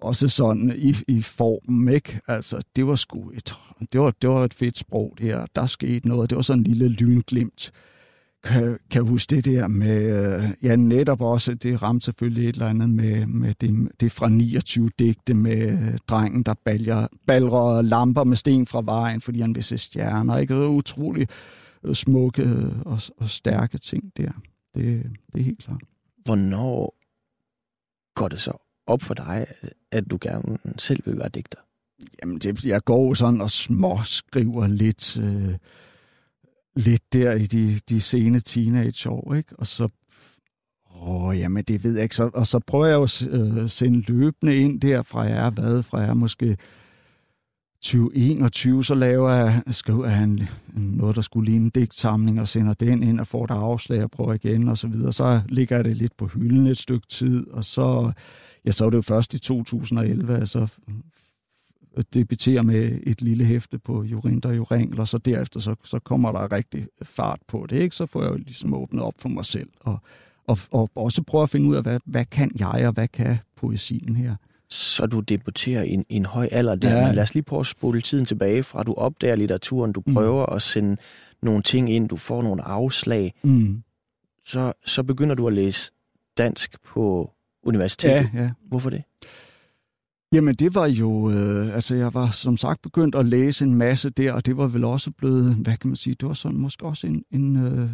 også 0.00 0.28
sådan 0.28 0.72
i, 0.76 0.94
i 1.08 1.22
formen, 1.22 1.94
ikke? 1.94 2.20
Altså 2.28 2.60
det 2.76 2.86
var 2.86 2.94
sgu 2.94 3.30
et, 3.30 3.54
det 3.92 4.00
var, 4.00 4.14
det 4.22 4.30
var 4.30 4.44
et 4.44 4.54
fedt 4.54 4.78
sprog 4.78 5.14
det 5.18 5.26
her. 5.26 5.46
Der 5.54 5.66
skete 5.66 6.08
noget. 6.08 6.30
Det 6.30 6.36
var 6.36 6.42
sådan 6.42 6.60
en 6.60 6.64
lille 6.64 6.88
lynglimt. 6.88 7.72
Kan, 8.44 8.62
kan 8.90 9.02
jeg 9.02 9.10
huske 9.10 9.36
det 9.36 9.44
der 9.44 9.68
med, 9.68 10.34
øh, 10.36 10.50
ja 10.62 10.76
netop 10.76 11.20
også, 11.20 11.54
det 11.54 11.82
ramte 11.82 12.04
selvfølgelig 12.04 12.48
et 12.48 12.54
eller 12.54 12.68
andet 12.68 12.90
med, 12.90 13.26
med 13.26 13.54
det, 13.60 13.88
det 14.00 14.12
fra 14.12 14.28
29 14.28 14.90
digte 14.98 15.34
med 15.34 15.72
øh, 15.72 15.98
drengen, 16.08 16.42
der 16.42 16.54
baljer, 16.64 17.06
balrer 17.26 17.82
lamper 17.82 18.24
med 18.24 18.36
sten 18.36 18.66
fra 18.66 18.82
vejen, 18.84 19.20
fordi 19.20 19.40
han 19.40 19.54
vil 19.54 19.64
se 19.64 19.78
stjerner. 19.78 20.38
Ikke? 20.38 20.54
Det 20.54 20.62
var 20.62 20.68
utrolig 20.68 21.28
smukke 21.92 22.70
og, 22.84 23.00
og 23.18 23.30
stærke 23.30 23.78
ting 23.78 24.12
der. 24.16 24.32
Det, 24.76 25.10
det 25.32 25.40
er 25.40 25.44
helt 25.44 25.58
klart. 25.58 25.82
Hvornår 26.24 26.96
går 28.14 28.28
det 28.28 28.40
så 28.40 28.52
op 28.86 29.02
for 29.02 29.14
dig, 29.14 29.46
at 29.90 30.10
du 30.10 30.18
gerne 30.20 30.58
selv 30.78 31.02
vil 31.06 31.18
være 31.18 31.28
digter? 31.28 31.58
Jamen, 32.22 32.38
det, 32.38 32.64
jeg 32.64 32.84
går 32.84 33.14
sådan 33.14 33.40
og 33.40 33.50
småskriver 33.50 34.66
lidt, 34.66 35.18
øh, 35.18 35.54
lidt 36.76 37.12
der 37.12 37.32
i 37.32 37.46
de, 37.46 37.80
de 37.88 38.00
sene 38.00 38.40
teenageår, 38.40 39.34
ikke? 39.34 39.56
Og 39.56 39.66
så, 39.66 39.88
åh, 40.94 41.38
jamen, 41.38 41.64
det 41.64 41.84
ved 41.84 41.94
jeg 41.94 42.02
ikke. 42.02 42.16
Så, 42.16 42.30
og 42.34 42.46
så 42.46 42.58
prøver 42.58 42.86
jeg 42.86 42.94
jo 42.94 43.02
at 43.02 43.26
øh, 43.26 43.70
sende 43.70 44.00
løbende 44.00 44.56
ind 44.56 44.80
der 44.80 45.02
fra 45.02 45.20
jeg 45.20 45.46
er 45.46 45.50
hvad, 45.50 45.82
fra 45.82 45.98
jeg 45.98 46.08
er 46.08 46.14
måske 46.14 46.56
2021, 47.82 48.84
så 48.84 48.94
laver 48.94 49.30
jeg, 49.30 49.62
skriver 49.70 50.06
han 50.06 50.48
noget, 50.74 51.16
der 51.16 51.22
skulle 51.22 51.50
ligne 51.50 51.64
en 51.64 51.70
digtsamling, 51.70 52.40
og 52.40 52.48
sender 52.48 52.74
den 52.74 53.02
ind 53.02 53.20
og 53.20 53.26
får 53.26 53.44
et 53.44 53.50
afslag 53.50 54.02
og 54.02 54.10
prøver 54.10 54.32
igen 54.32 54.68
og 54.68 54.78
så 54.78 54.88
videre. 54.88 55.12
Så 55.12 55.40
ligger 55.48 55.76
jeg 55.76 55.84
det 55.84 55.96
lidt 55.96 56.16
på 56.16 56.26
hylden 56.26 56.66
et 56.66 56.78
stykke 56.78 57.06
tid, 57.06 57.46
og 57.50 57.64
så, 57.64 58.12
ja, 58.64 58.70
så 58.70 58.86
er 58.86 58.90
det 58.90 58.96
jo 58.96 59.02
først 59.02 59.34
i 59.34 59.38
2011, 59.38 60.34
at 60.34 60.40
jeg 60.40 60.48
så 60.48 60.66
debuterer 62.14 62.62
med 62.62 62.98
et 63.02 63.22
lille 63.22 63.44
hæfte 63.44 63.78
på 63.78 64.02
Jurinder 64.04 64.48
og 64.48 64.56
Jurengel, 64.56 65.00
og 65.00 65.08
så 65.08 65.18
derefter 65.18 65.60
så, 65.60 65.74
så 65.84 65.98
kommer 65.98 66.32
der 66.32 66.52
rigtig 66.52 66.86
fart 67.02 67.40
på 67.48 67.66
det, 67.70 67.76
ikke? 67.76 67.96
Så 67.96 68.06
får 68.06 68.22
jeg 68.22 68.30
jo 68.30 68.36
ligesom 68.36 68.74
åbnet 68.74 69.02
op 69.02 69.14
for 69.18 69.28
mig 69.28 69.44
selv, 69.44 69.68
og, 69.80 69.98
og, 70.46 70.58
og 70.70 70.90
også 70.94 71.22
prøver 71.22 71.42
at 71.42 71.50
finde 71.50 71.68
ud 71.68 71.74
af, 71.74 71.82
hvad, 71.82 72.00
hvad 72.04 72.24
kan 72.24 72.50
jeg, 72.58 72.84
og 72.86 72.92
hvad 72.92 73.08
kan 73.08 73.38
poesien 73.56 74.16
her? 74.16 74.36
Så 74.70 75.06
du 75.06 75.20
debuterer 75.20 75.82
i 75.82 75.90
en, 75.90 76.04
i 76.08 76.16
en 76.16 76.26
høj 76.26 76.48
alder 76.52 76.74
der. 76.74 76.98
Ja. 76.98 77.06
Men 77.06 77.14
lad 77.14 77.22
os 77.22 77.34
lige 77.34 77.42
prøve 77.42 77.60
at 77.60 77.66
spole 77.66 78.00
tiden 78.00 78.24
tilbage 78.24 78.62
fra, 78.62 78.82
du 78.82 78.94
opdager 78.94 79.36
litteraturen, 79.36 79.92
du 79.92 80.02
Mm. 80.06 80.14
prøver 80.14 80.46
at 80.46 80.62
sende 80.62 80.96
nogle 81.42 81.62
ting 81.62 81.92
ind, 81.92 82.08
du 82.08 82.16
får 82.16 82.42
nogle 82.42 82.62
afslag. 82.62 83.34
Mm. 83.44 83.82
Så, 84.44 84.72
så 84.86 85.02
begynder 85.02 85.34
du 85.34 85.46
at 85.46 85.52
læse 85.52 85.90
dansk 86.38 86.76
på 86.84 87.30
universitetet. 87.62 88.30
Ja, 88.34 88.42
ja. 88.42 88.50
Hvorfor 88.68 88.90
det? 88.90 89.02
Jamen 90.32 90.54
det 90.54 90.74
var 90.74 90.86
jo, 90.86 91.30
øh, 91.30 91.74
altså 91.74 91.94
jeg 91.94 92.14
var 92.14 92.30
som 92.30 92.56
sagt 92.56 92.82
begyndt 92.82 93.14
at 93.14 93.26
læse 93.26 93.64
en 93.64 93.74
masse 93.74 94.10
der, 94.10 94.32
og 94.32 94.46
det 94.46 94.56
var 94.56 94.66
vel 94.66 94.84
også 94.84 95.10
blevet, 95.10 95.54
hvad 95.54 95.76
kan 95.76 95.88
man 95.90 95.96
sige, 95.96 96.16
det 96.20 96.28
var 96.28 96.34
sådan 96.34 96.58
måske 96.58 96.86
også 96.86 97.06
en, 97.06 97.24
en, 97.30 97.56
øh, 97.56 97.90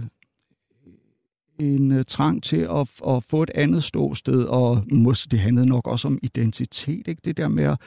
en 1.62 1.92
øh, 1.92 2.04
trang 2.04 2.42
til 2.42 2.56
at, 2.56 2.90
at 3.08 3.24
få 3.28 3.42
et 3.42 3.50
andet 3.54 3.84
ståsted, 3.84 4.44
og 4.44 4.84
måske 4.90 5.28
det 5.30 5.38
handlede 5.38 5.66
nok 5.66 5.88
også 5.88 6.08
om 6.08 6.18
identitet, 6.22 7.08
ikke? 7.08 7.22
Det 7.24 7.36
der 7.36 7.48
med 7.48 7.64
at, 7.64 7.78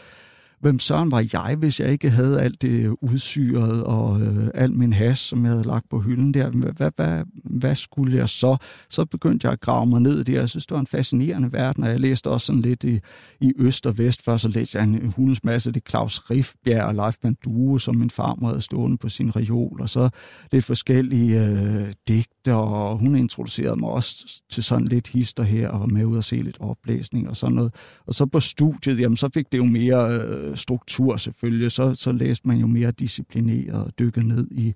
hvem 0.66 0.80
søren 0.80 1.12
var 1.12 1.26
jeg, 1.34 1.56
hvis 1.60 1.80
jeg 1.80 1.92
ikke 1.92 2.10
havde 2.10 2.42
alt 2.42 2.62
det 2.62 2.96
udsyret 3.02 3.84
og 3.84 4.22
øh, 4.22 4.48
alt 4.54 4.78
min 4.78 4.94
has, 4.94 5.20
som 5.20 5.46
jeg 5.46 5.52
havde 5.52 5.68
lagt 5.68 5.90
på 5.90 6.00
hylden 6.00 6.34
der. 6.34 6.50
Hvad, 6.50 6.92
hvad, 6.96 7.24
hvad, 7.44 7.76
skulle 7.76 8.18
jeg 8.18 8.30
så? 8.30 8.58
Så 8.90 9.06
begyndte 9.06 9.46
jeg 9.46 9.54
at 9.54 9.62
grave 9.62 9.86
mig 9.86 10.02
ned 10.02 10.20
i 10.20 10.24
det. 10.24 10.34
Jeg 10.34 10.50
synes, 10.50 10.66
det 10.66 10.76
var 10.76 10.80
en 10.80 10.88
fascinerende 10.88 11.54
verden, 11.54 11.84
og 11.84 11.90
jeg 11.90 12.00
læste 12.00 12.28
også 12.28 12.46
sådan 12.46 12.62
lidt 12.62 12.84
i, 12.84 13.00
i 13.42 13.54
øst 13.58 13.88
og 13.88 13.98
vest. 13.98 14.26
Først 14.26 14.42
så 14.42 14.50
læste 14.50 14.78
jeg 14.78 14.84
en 14.84 15.14
hulens 15.16 15.44
masse, 15.44 15.72
det 15.72 15.82
er 15.86 15.90
Claus 15.90 16.32
Riffbjerg 16.32 16.86
og 16.86 16.96
Leif 16.96 17.18
Bandue, 17.22 17.82
som 17.82 17.96
min 17.96 18.10
farmor 18.10 18.48
havde 18.48 18.62
stående 18.62 18.98
på 18.98 19.10
sin 19.10 19.36
reol, 19.36 19.82
og 19.82 19.90
så 19.90 20.10
lidt 20.52 20.66
forskellige 20.66 21.46
øh, 21.46 21.94
digte, 22.08 22.54
og 22.54 22.98
hun 22.98 23.16
introducerede 23.16 23.76
mig 23.76 23.90
også 23.90 24.42
til 24.50 24.64
sådan 24.64 24.86
lidt 24.86 25.08
hister 25.08 25.44
her, 25.44 25.70
og 25.70 25.80
var 25.80 25.86
med 25.86 26.06
ud 26.06 26.18
og 26.18 26.24
se 26.24 26.36
lidt 26.36 26.58
oplæsning 26.60 27.30
og 27.30 27.38
sådan 27.38 27.56
noget. 27.56 27.74
Og 28.08 28.14
så 28.14 28.26
på 28.26 28.40
studiet, 28.40 29.00
jamen 29.00 29.18
så 29.18 29.30
fik 29.34 29.52
det 29.52 29.58
jo 29.58 29.66
mere 29.66 30.20
øh, 30.20 30.55
struktur 30.56 31.18
selvfølgelig, 31.18 31.72
så, 31.72 31.96
så 31.96 32.12
læste 32.12 32.48
man 32.48 32.58
jo 32.58 32.68
mere 32.68 32.92
disciplineret 32.92 33.86
og 33.86 34.00
dykket 34.00 34.26
ned 34.26 34.48
i, 34.52 34.74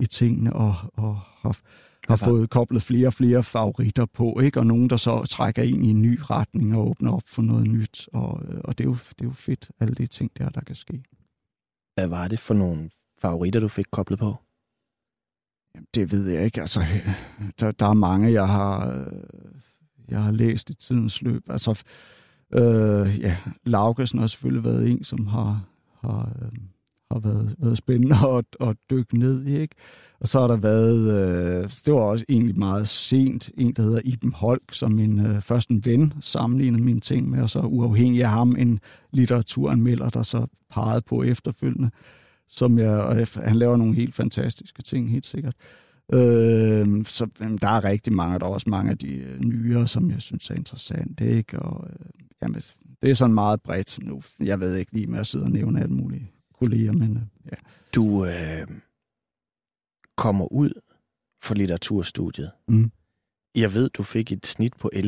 i 0.00 0.06
tingene, 0.06 0.52
og, 0.52 0.74
og 0.94 1.20
har, 1.38 1.58
har 2.08 2.16
fået 2.16 2.50
koblet 2.50 2.82
flere 2.82 3.06
og 3.06 3.14
flere 3.14 3.42
favoritter 3.42 4.06
på, 4.06 4.40
ikke? 4.40 4.60
og 4.60 4.66
nogen, 4.66 4.90
der 4.90 4.96
så 4.96 5.24
trækker 5.24 5.62
ind 5.62 5.86
i 5.86 5.90
en 5.90 6.02
ny 6.02 6.18
retning 6.22 6.76
og 6.76 6.90
åbner 6.90 7.12
op 7.12 7.22
for 7.26 7.42
noget 7.42 7.68
nyt, 7.68 8.08
og, 8.12 8.42
øh, 8.48 8.60
og 8.64 8.78
det, 8.78 8.84
er 8.84 8.88
jo, 8.88 8.94
det 8.94 9.20
er 9.20 9.24
jo 9.24 9.32
fedt, 9.32 9.70
alle 9.80 9.94
de 9.94 10.06
ting 10.06 10.30
der, 10.38 10.48
der 10.48 10.60
kan 10.60 10.76
ske. 10.76 11.02
Hvad 11.94 12.06
var 12.06 12.28
det 12.28 12.38
for 12.38 12.54
nogle 12.54 12.90
favoritter, 13.20 13.60
du 13.60 13.68
fik 13.68 13.86
koblet 13.90 14.18
på? 14.18 14.36
Det 15.94 16.12
ved 16.12 16.28
jeg 16.28 16.44
ikke. 16.44 16.60
Altså, 16.60 16.80
der, 17.60 17.70
der 17.70 17.86
er 17.86 17.94
mange, 17.94 18.32
jeg 18.32 18.48
har, 18.48 18.90
øh, 18.90 19.22
jeg 20.08 20.22
har 20.22 20.32
læst 20.32 20.70
i 20.70 20.74
tidens 20.74 21.22
løb. 21.22 21.50
Altså, 21.50 21.82
øh, 22.54 23.20
ja, 23.20 23.36
Laugesen 23.64 24.18
har 24.18 24.26
selvfølgelig 24.26 24.64
været 24.64 24.90
en, 24.90 25.04
som 25.04 25.26
har, 25.26 25.64
har, 26.00 26.32
øh, 26.42 26.58
har 27.10 27.18
været, 27.18 27.54
været 27.58 27.78
spændende 27.78 28.16
at, 28.38 28.68
at 28.68 28.76
dykke 28.90 29.18
ned 29.18 29.46
i. 29.46 29.56
Ikke? 29.56 29.74
Og 30.20 30.28
så 30.28 30.40
har 30.40 30.46
der 30.46 30.56
været, 30.56 31.00
øh, 31.00 31.70
det 31.84 31.94
var 31.94 32.00
også 32.00 32.24
egentlig 32.28 32.58
meget 32.58 32.88
sent, 32.88 33.50
en, 33.58 33.72
der 33.72 33.82
hedder 33.82 34.00
Iben 34.04 34.32
Holk, 34.32 34.62
som 34.72 34.92
min 34.92 35.26
øh, 35.26 35.40
første 35.40 35.74
en 35.74 35.84
ven 35.84 36.12
sammenlignede 36.20 36.82
mine 36.82 37.00
ting 37.00 37.30
med, 37.30 37.42
og 37.42 37.50
så 37.50 37.60
uafhængig 37.60 38.22
af 38.22 38.30
ham 38.30 38.56
en 38.58 38.80
litteraturanmelder, 39.12 40.10
der 40.10 40.22
så 40.22 40.46
pegede 40.70 41.02
på 41.02 41.22
efterfølgende, 41.22 41.90
som 42.48 42.78
jeg, 42.78 42.90
og 42.90 43.26
han 43.34 43.56
laver 43.56 43.76
nogle 43.76 43.94
helt 43.94 44.14
fantastiske 44.14 44.82
ting, 44.82 45.10
helt 45.10 45.26
sikkert. 45.26 45.54
Øh, 46.12 47.04
så 47.04 47.26
der 47.38 47.68
er 47.68 47.84
rigtig 47.84 48.12
mange, 48.12 48.38
der 48.38 48.46
er 48.46 48.50
også 48.50 48.70
mange 48.70 48.90
af 48.90 48.98
de 48.98 49.08
øh, 49.08 49.40
nyere, 49.40 49.86
som 49.86 50.10
jeg 50.10 50.22
synes 50.22 50.50
er 50.50 50.54
interessante, 50.54 51.30
ikke? 51.30 51.58
Og 51.58 51.86
øh, 51.90 52.06
jamen, 52.42 52.62
det 53.02 53.10
er 53.10 53.14
sådan 53.14 53.34
meget 53.34 53.62
bredt 53.62 53.98
nu. 54.02 54.22
Jeg 54.40 54.60
ved 54.60 54.76
ikke 54.76 54.92
lige 54.92 55.06
med 55.06 55.18
at 55.20 55.26
sidde 55.26 55.44
og 55.44 55.50
nævne 55.50 55.82
alle 55.82 55.94
mulige 55.94 56.32
kolleger, 56.54 56.92
men 56.92 57.16
øh, 57.16 57.22
ja. 57.52 57.56
Du 57.94 58.24
øh, 58.24 58.66
kommer 60.16 60.52
ud 60.52 60.70
fra 61.42 61.54
litteraturstudiet. 61.54 62.50
Mm. 62.68 62.92
Jeg 63.54 63.74
ved, 63.74 63.90
du 63.90 64.02
fik 64.02 64.32
et 64.32 64.46
snit 64.46 64.76
på 64.76 64.90
11,2. 64.94 65.00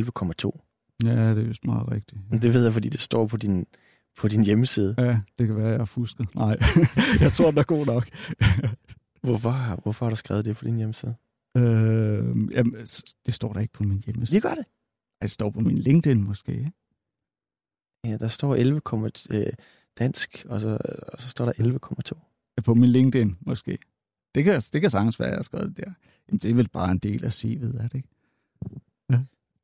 Ja, 1.04 1.30
det 1.30 1.38
er 1.38 1.48
vist 1.48 1.64
meget 1.64 1.90
rigtigt. 1.90 2.20
Det 2.32 2.54
ved 2.54 2.64
jeg, 2.64 2.72
fordi 2.72 2.88
det 2.88 3.00
står 3.00 3.26
på 3.26 3.36
din, 3.36 3.66
på 4.18 4.28
din 4.28 4.44
hjemmeside. 4.44 4.94
Ja, 4.98 5.20
det 5.38 5.46
kan 5.46 5.56
være, 5.56 5.68
jeg 5.68 5.78
har 5.78 5.84
fusket. 5.84 6.34
Nej, 6.34 6.58
jeg 7.24 7.32
tror, 7.32 7.50
den 7.50 7.58
er 7.58 7.62
god 7.62 7.86
nok. 7.86 8.08
Hvorfor, 9.22 9.80
hvorfor 9.82 10.06
har 10.06 10.10
du 10.10 10.16
skrevet 10.16 10.44
det 10.44 10.56
på 10.56 10.64
din 10.64 10.76
hjemmeside? 10.76 11.14
øh, 11.56 12.36
jamen, 12.54 12.74
det 13.26 13.34
står 13.34 13.52
der 13.52 13.60
ikke 13.60 13.72
på 13.72 13.82
min 13.82 14.02
hjemmeside. 14.06 14.34
Det 14.34 14.42
gør 14.42 14.54
det. 14.54 14.64
Det 15.22 15.30
står 15.30 15.50
på 15.50 15.60
min 15.60 15.78
LinkedIn 15.78 16.24
måske. 16.24 16.72
Ja, 18.04 18.16
der 18.16 18.28
står 18.28 18.54
11, 18.54 18.80
øh, 19.30 19.46
dansk, 19.98 20.46
og 20.48 20.60
så, 20.60 20.78
og 21.12 21.20
så 21.20 21.28
står 21.28 21.44
der 21.44 21.52
11,2. 21.52 22.62
På 22.64 22.74
min 22.74 22.88
LinkedIn 22.90 23.36
måske. 23.40 23.78
Det 24.34 24.44
kan, 24.44 24.60
det 24.72 24.80
kan 24.80 24.90
sagtens 24.90 25.20
være, 25.20 25.28
at 25.28 25.32
jeg 25.32 25.38
har 25.38 25.42
skrevet 25.42 25.68
det 25.68 25.76
der. 25.76 25.92
Jamen, 26.28 26.38
det 26.38 26.50
er 26.50 26.54
vel 26.54 26.68
bare 26.68 26.90
en 26.90 26.98
del 26.98 27.24
af 27.24 27.44
CV'et, 27.44 27.78
er 27.82 27.88
det 27.88 27.94
ikke? 27.94 28.08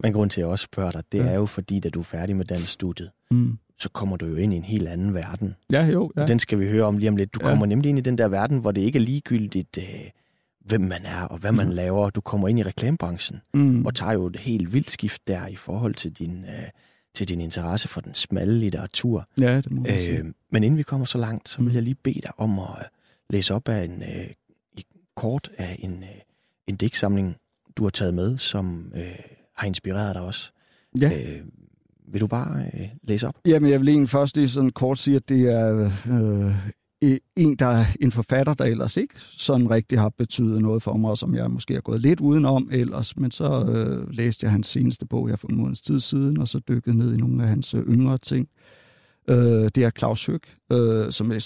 Men 0.03 0.13
grund 0.13 0.31
til, 0.31 0.41
at 0.41 0.43
jeg 0.45 0.51
også 0.51 0.63
spørger 0.63 0.91
dig, 0.91 1.03
det 1.13 1.19
Ja. 1.19 1.25
ja. 1.25 1.31
er 1.31 1.35
jo 1.35 1.47
fordi, 1.47 1.81
da 1.81 1.89
du 1.89 1.99
er 1.99 2.05
færdig 2.05 2.37
med 2.37 2.45
dansk 2.45 2.69
studiet, 2.69 3.11
Mm. 3.31 3.59
så 3.79 3.89
kommer 3.91 4.17
du 4.17 4.27
jo 4.27 4.37
ind 4.37 4.55
i 4.55 4.57
en 4.57 4.65
helt 4.65 4.89
anden 4.89 5.15
verden. 5.15 5.55
Ja, 5.73 5.87
jo. 5.87 6.13
Ja. 6.17 6.21
Ja. 6.21 6.27
Den 6.27 6.39
skal 6.39 6.61
vi 6.61 6.69
høre 6.69 6.85
om 6.85 6.99
lige 6.99 7.09
om 7.09 7.17
lidt. 7.17 7.35
Du 7.35 7.39
Ja. 7.43 7.49
kommer 7.49 7.67
nemlig 7.67 7.89
ind 7.89 7.99
i 7.99 8.03
den 8.03 8.19
der 8.19 8.29
verden, 8.29 8.59
hvor 8.59 8.73
det 8.73 8.81
ikke 8.81 8.99
er 8.99 9.03
ligegyldigt, 9.03 9.79
øh, 9.79 9.85
hvem 10.61 10.81
man 10.81 11.05
er 11.07 11.23
og 11.23 11.39
hvad 11.39 11.53
man 11.53 11.67
Mm. 11.67 11.73
laver. 11.73 12.11
Du 12.11 12.21
kommer 12.21 12.49
ind 12.49 12.59
i 12.59 12.63
reklamebranchen 12.63 13.41
Mm. 13.55 13.87
og 13.87 13.95
tager 13.95 14.13
jo 14.13 14.27
et 14.27 14.37
helt 14.37 14.73
vildt 14.73 14.91
skift 14.91 15.29
der 15.29 15.47
i 15.47 15.57
forhold 15.57 15.95
til 15.95 16.13
din, 16.13 16.45
øh, 16.45 16.69
til 17.17 17.29
din 17.29 17.41
interesse 17.41 17.89
for 17.89 18.01
den 18.01 18.15
smalle 18.15 18.59
litteratur. 18.59 19.29
Ja, 19.41 19.57
det 19.57 19.71
må 19.71 19.83
man 19.83 19.99
sige. 19.99 20.19
Øh, 20.19 20.25
men 20.53 20.65
inden 20.65 20.79
vi 20.79 20.83
kommer 20.83 21.07
så 21.07 21.19
langt, 21.19 21.49
så 21.49 21.59
vil 21.59 21.69
Mm. 21.69 21.75
jeg 21.75 21.83
lige 21.83 21.95
bede 21.95 22.21
dig 22.23 22.31
om 22.39 22.59
at 22.59 22.65
øh, 22.79 22.85
læse 23.31 23.55
op 23.55 23.69
af 23.69 23.85
en 23.85 24.03
øh, 24.03 24.31
kort 25.17 25.51
af 25.59 25.77
en, 25.79 26.03
øh, 26.03 26.09
en 26.67 26.77
digtsamling, 26.77 27.37
du 27.77 27.83
har 27.83 27.91
taget 27.91 28.15
med, 28.15 28.39
som 28.39 28.93
øh, 28.97 29.03
har 29.57 29.67
inspireret 29.67 30.15
dig 30.15 30.23
også. 30.23 30.53
Ja. 31.01 31.11
Øh, 31.23 31.41
vil 32.09 32.21
du 32.21 32.27
bare 32.27 32.65
øh, 32.75 32.89
læse 33.03 33.29
op? 33.29 33.35
Jamen, 33.47 33.71
jeg 33.71 33.81
vil 33.81 33.89
egentlig 33.89 34.09
først 34.11 34.37
lige 34.37 34.49
sådan 34.49 34.71
kort 34.71 34.99
sige, 34.99 35.17
at 35.17 35.29
det 35.29 35.41
er 35.51 35.91
øh, 36.11 36.55
en, 37.03 37.57
der 37.57 37.67
er 37.67 37.85
en 38.01 38.13
forfatter, 38.13 38.55
der 38.55 38.65
ellers 38.65 38.97
ikke 38.97 39.15
sådan 39.19 39.71
rigtig 39.71 40.01
har 40.01 40.09
betydet 40.09 40.63
noget 40.63 40.83
for 40.83 40.97
mig, 40.97 41.11
og 41.11 41.19
som 41.19 41.35
jeg 41.35 41.51
måske 41.51 41.75
har 41.75 41.81
gået 41.81 42.01
lidt 42.01 42.21
udenom 42.21 42.69
ellers, 42.73 43.17
men 43.17 43.31
så 43.31 43.65
øh, 43.65 44.11
læste 44.11 44.45
jeg 44.45 44.53
hans 44.53 44.67
seneste 44.67 45.07
bog, 45.07 45.29
jeg 45.29 45.39
for 45.39 45.49
en 45.49 45.57
måneds 45.57 45.81
tid 45.81 46.01
siden, 46.01 46.39
og 46.39 46.49
så 46.49 46.59
dykkede 46.59 46.99
ned 46.99 47.15
i 47.15 47.17
nogle 47.17 47.43
af 47.43 47.49
hans 47.49 47.75
øh, 47.75 47.83
yngre 47.83 48.19
ting. 48.19 48.49
Øh, 49.31 49.37
det 49.75 49.79
er 49.79 49.91
Claus 49.99 50.27
Høg, 50.27 50.41
øh, 50.73 51.13
som 51.13 51.33
jeg, 51.33 51.43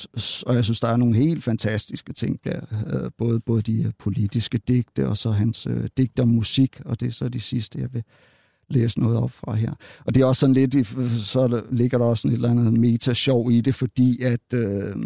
og 0.47 0.55
jeg 0.55 0.65
synes, 0.65 0.81
der 0.81 0.89
er 0.89 0.97
nogle 0.97 1.17
helt 1.17 1.45
fantastiske 1.45 2.13
ting, 2.13 2.41
der, 2.45 2.61
øh, 2.87 3.11
både, 3.19 3.41
både 3.41 3.63
de 3.63 3.83
øh, 3.83 3.93
politiske 3.99 4.59
digte, 4.59 5.09
og 5.09 5.17
så 5.17 5.31
hans 5.31 5.67
øh, 5.67 5.89
digter 5.97 6.25
musik, 6.25 6.81
og 6.85 7.01
det 7.01 7.07
er 7.07 7.13
så 7.13 7.29
de 7.29 7.41
sidste, 7.41 7.81
jeg 7.81 7.95
vil 7.95 8.03
læse 8.71 9.01
noget 9.01 9.19
op 9.19 9.31
fra 9.31 9.55
her. 9.55 9.73
Og 10.05 10.15
det 10.15 10.21
er 10.21 10.27
også 10.27 10.41
sådan 10.41 10.55
lidt, 10.55 10.87
så 11.25 11.63
ligger 11.71 11.99
der 11.99 12.05
også 12.05 12.21
sådan 12.21 12.33
et 12.33 12.37
eller 12.37 12.51
andet 12.51 12.73
meta-sjov 12.73 13.51
i 13.53 13.61
det, 13.61 13.75
fordi 13.75 14.23
at 14.23 14.55
øh, 14.55 14.97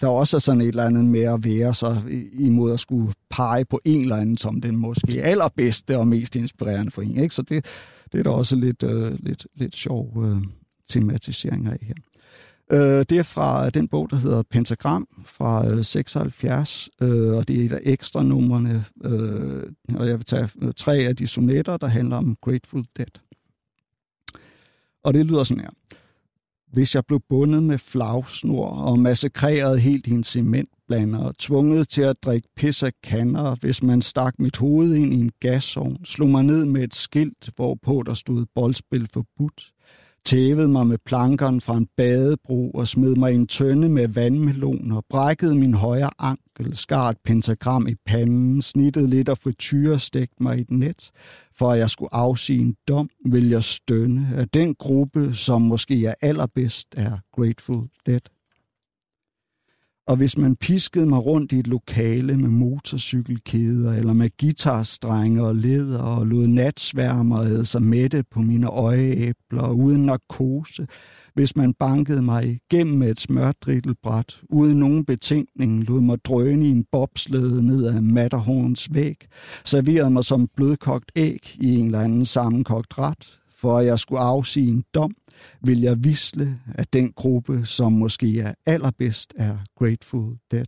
der 0.00 0.08
også 0.08 0.36
er 0.36 0.38
sådan 0.38 0.60
et 0.60 0.68
eller 0.68 0.84
andet 0.84 1.04
med 1.04 1.22
at 1.22 1.44
være 1.44 1.74
så 1.74 1.96
imod 2.38 2.72
at 2.72 2.80
skulle 2.80 3.12
pege 3.30 3.64
på 3.64 3.80
en 3.84 4.00
eller 4.00 4.16
anden 4.16 4.36
som 4.36 4.60
den 4.60 4.76
måske 4.76 5.22
allerbedste 5.22 5.98
og 5.98 6.08
mest 6.08 6.36
inspirerende 6.36 6.90
for 6.90 7.02
en. 7.02 7.18
Ikke? 7.18 7.34
Så 7.34 7.42
det, 7.42 7.64
det 8.12 8.18
er 8.18 8.22
der 8.22 8.30
også 8.30 8.56
lidt, 8.56 8.82
øh, 8.82 9.12
lidt, 9.20 9.46
lidt 9.56 9.76
sjov 9.76 10.24
øh, 10.24 10.36
tematisering 10.88 11.66
af 11.66 11.78
her. 11.82 11.94
Øh, 12.74 13.04
det 13.10 13.12
er 13.12 13.22
fra 13.22 13.70
den 13.70 13.88
bog, 13.88 14.10
der 14.10 14.16
hedder 14.16 14.42
Pentagram 14.50 15.08
fra 15.24 15.68
øh, 15.68 15.84
76, 15.84 16.88
øh, 17.00 17.32
og 17.32 17.48
det 17.48 17.60
er 17.60 17.64
et 17.64 17.72
af 17.72 17.80
ekstra 17.82 18.22
numrene, 18.22 18.84
øh, 19.04 19.62
og 19.94 20.08
jeg 20.08 20.18
vil 20.18 20.24
tage 20.24 20.48
øh, 20.62 20.72
tre 20.76 20.96
af 20.96 21.16
de 21.16 21.26
sonetter, 21.26 21.76
der 21.76 21.86
handler 21.86 22.16
om 22.16 22.36
Grateful 22.42 22.84
Dead. 22.96 23.20
Og 25.04 25.14
det 25.14 25.26
lyder 25.26 25.44
sådan 25.44 25.60
her. 25.60 25.70
Hvis 26.72 26.94
jeg 26.94 27.06
blev 27.06 27.20
bundet 27.28 27.62
med 27.62 27.78
flagsnor 27.78 28.68
og 28.68 28.98
massakreret 28.98 29.80
helt 29.80 30.06
i 30.06 30.10
en 30.10 30.24
cementblander 30.24 31.18
og 31.18 31.38
tvunget 31.38 31.88
til 31.88 32.02
at 32.02 32.16
drikke 32.22 32.48
pis 32.56 32.82
af 32.82 32.92
kander, 33.02 33.56
hvis 33.60 33.82
man 33.82 34.02
stak 34.02 34.34
mit 34.38 34.56
hoved 34.56 34.94
ind 34.94 35.12
i 35.12 35.16
en 35.16 35.32
gasovn, 35.40 36.04
slog 36.04 36.28
mig 36.28 36.44
ned 36.44 36.64
med 36.64 36.84
et 36.84 36.94
skilt, 36.94 37.50
hvorpå 37.56 38.02
der 38.06 38.14
stod 38.14 38.46
boldspil 38.54 39.08
forbudt, 39.12 39.72
tævede 40.26 40.68
mig 40.68 40.86
med 40.86 40.98
plankeren 41.06 41.60
fra 41.60 41.76
en 41.76 41.88
badebro 41.96 42.70
og 42.70 42.88
smed 42.88 43.16
mig 43.16 43.32
i 43.32 43.34
en 43.34 43.46
tønde 43.46 43.88
med 43.88 44.08
vandmeloner, 44.08 45.00
brækkede 45.10 45.54
min 45.54 45.74
højre 45.74 46.10
ankel, 46.18 46.76
skar 46.76 47.08
et 47.08 47.18
pentagram 47.24 47.86
i 47.88 47.94
panden, 48.06 48.62
snittede 48.62 49.08
lidt 49.08 49.28
af 49.28 49.38
frityre, 49.38 49.98
stegte 49.98 50.42
mig 50.42 50.58
i 50.58 50.60
et 50.60 50.70
net, 50.70 51.10
for 51.58 51.70
at 51.70 51.78
jeg 51.78 51.90
skulle 51.90 52.14
afsige 52.14 52.60
en 52.60 52.76
dom, 52.88 53.10
vil 53.26 53.48
jeg 53.48 53.64
stønne, 53.64 54.28
at 54.36 54.54
den 54.54 54.74
gruppe, 54.74 55.34
som 55.34 55.62
måske 55.62 56.06
er 56.06 56.14
allerbedst, 56.20 56.88
er 56.96 57.18
Grateful 57.32 57.84
Dead. 58.06 58.33
Og 60.06 60.16
hvis 60.16 60.38
man 60.38 60.56
piskede 60.56 61.06
mig 61.06 61.26
rundt 61.26 61.52
i 61.52 61.58
et 61.58 61.66
lokale 61.66 62.36
med 62.36 62.48
motorcykelkæder, 62.48 63.92
eller 63.92 64.12
med 64.12 64.30
guitarstrenge 64.40 65.42
og 65.44 65.56
leder, 65.56 65.98
og 65.98 66.26
lod 66.26 66.46
natsværmer 66.46 67.40
æde 67.40 67.64
sig 67.64 67.82
mætte 67.82 68.24
på 68.30 68.40
mine 68.40 68.66
øjeæbler, 68.66 69.68
uden 69.68 70.06
narkose, 70.06 70.86
hvis 71.34 71.56
man 71.56 71.74
bankede 71.74 72.22
mig 72.22 72.44
igennem 72.44 73.02
et 73.02 73.20
smørdrittelbræt, 73.20 74.40
uden 74.50 74.78
nogen 74.78 75.04
betænkning, 75.04 75.84
lod 75.84 76.00
mig 76.00 76.18
drøne 76.24 76.66
i 76.66 76.70
en 76.70 76.84
bobslede 76.92 77.66
ned 77.66 77.86
ad 77.86 78.00
Matterhorns 78.00 78.94
væg, 78.94 79.16
serverede 79.64 80.10
mig 80.10 80.24
som 80.24 80.48
blødkogt 80.56 81.12
æg 81.16 81.56
i 81.60 81.76
en 81.76 81.86
eller 81.86 82.00
anden 82.00 82.26
sammenkogt 82.26 82.98
ret, 82.98 83.40
for 83.64 83.78
at 83.78 83.86
jeg 83.86 83.98
skulle 83.98 84.20
afsige 84.20 84.68
en 84.68 84.84
dom, 84.94 85.10
vil 85.62 85.80
jeg 85.80 86.04
visle, 86.04 86.58
at 86.74 86.92
den 86.92 87.12
gruppe, 87.12 87.60
som 87.64 87.92
måske 87.92 88.40
er 88.40 88.54
allerbedst, 88.66 89.34
er 89.36 89.56
Grateful 89.78 90.36
Dead. 90.50 90.66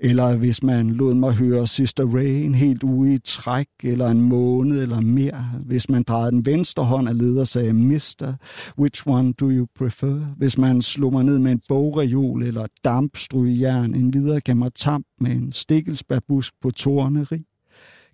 Eller 0.00 0.36
hvis 0.36 0.62
man 0.62 0.90
lod 0.90 1.14
mig 1.14 1.32
høre 1.32 1.66
Sister 1.66 2.06
Ray 2.16 2.44
en 2.44 2.54
helt 2.54 2.82
uge 2.82 3.14
i 3.14 3.18
træk, 3.18 3.66
eller 3.82 4.08
en 4.08 4.20
måned 4.20 4.82
eller 4.82 5.00
mere. 5.00 5.50
Hvis 5.66 5.88
man 5.88 6.02
drejede 6.02 6.30
den 6.30 6.46
venstre 6.46 6.84
hånd 6.84 7.08
af 7.08 7.18
leder 7.18 7.40
og 7.40 7.46
sagde, 7.46 7.72
Mister, 7.72 8.34
which 8.78 9.02
one 9.06 9.32
do 9.32 9.50
you 9.50 9.66
prefer? 9.74 10.34
Hvis 10.36 10.58
man 10.58 10.82
slog 10.82 11.12
mig 11.12 11.24
ned 11.24 11.38
med 11.38 11.52
en 11.52 11.60
bogreol 11.68 12.42
eller 12.42 12.66
dampstrygejern, 12.84 13.94
en 13.94 14.14
videre 14.14 14.40
gav 14.40 14.56
mig 14.56 14.74
tamp 14.74 15.06
med 15.20 15.30
en 15.30 15.52
stikkelsbærbusk 15.52 16.54
på 16.62 16.70
torneri. 16.70 17.44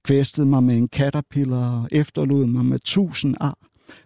Kvæstede 0.04 0.46
mig 0.46 0.62
med 0.62 0.76
en 0.76 0.88
caterpillar 0.88 1.80
og 1.80 1.88
efterlod 1.92 2.46
mig 2.46 2.64
med 2.64 2.78
tusind 2.84 3.34
ar 3.40 3.58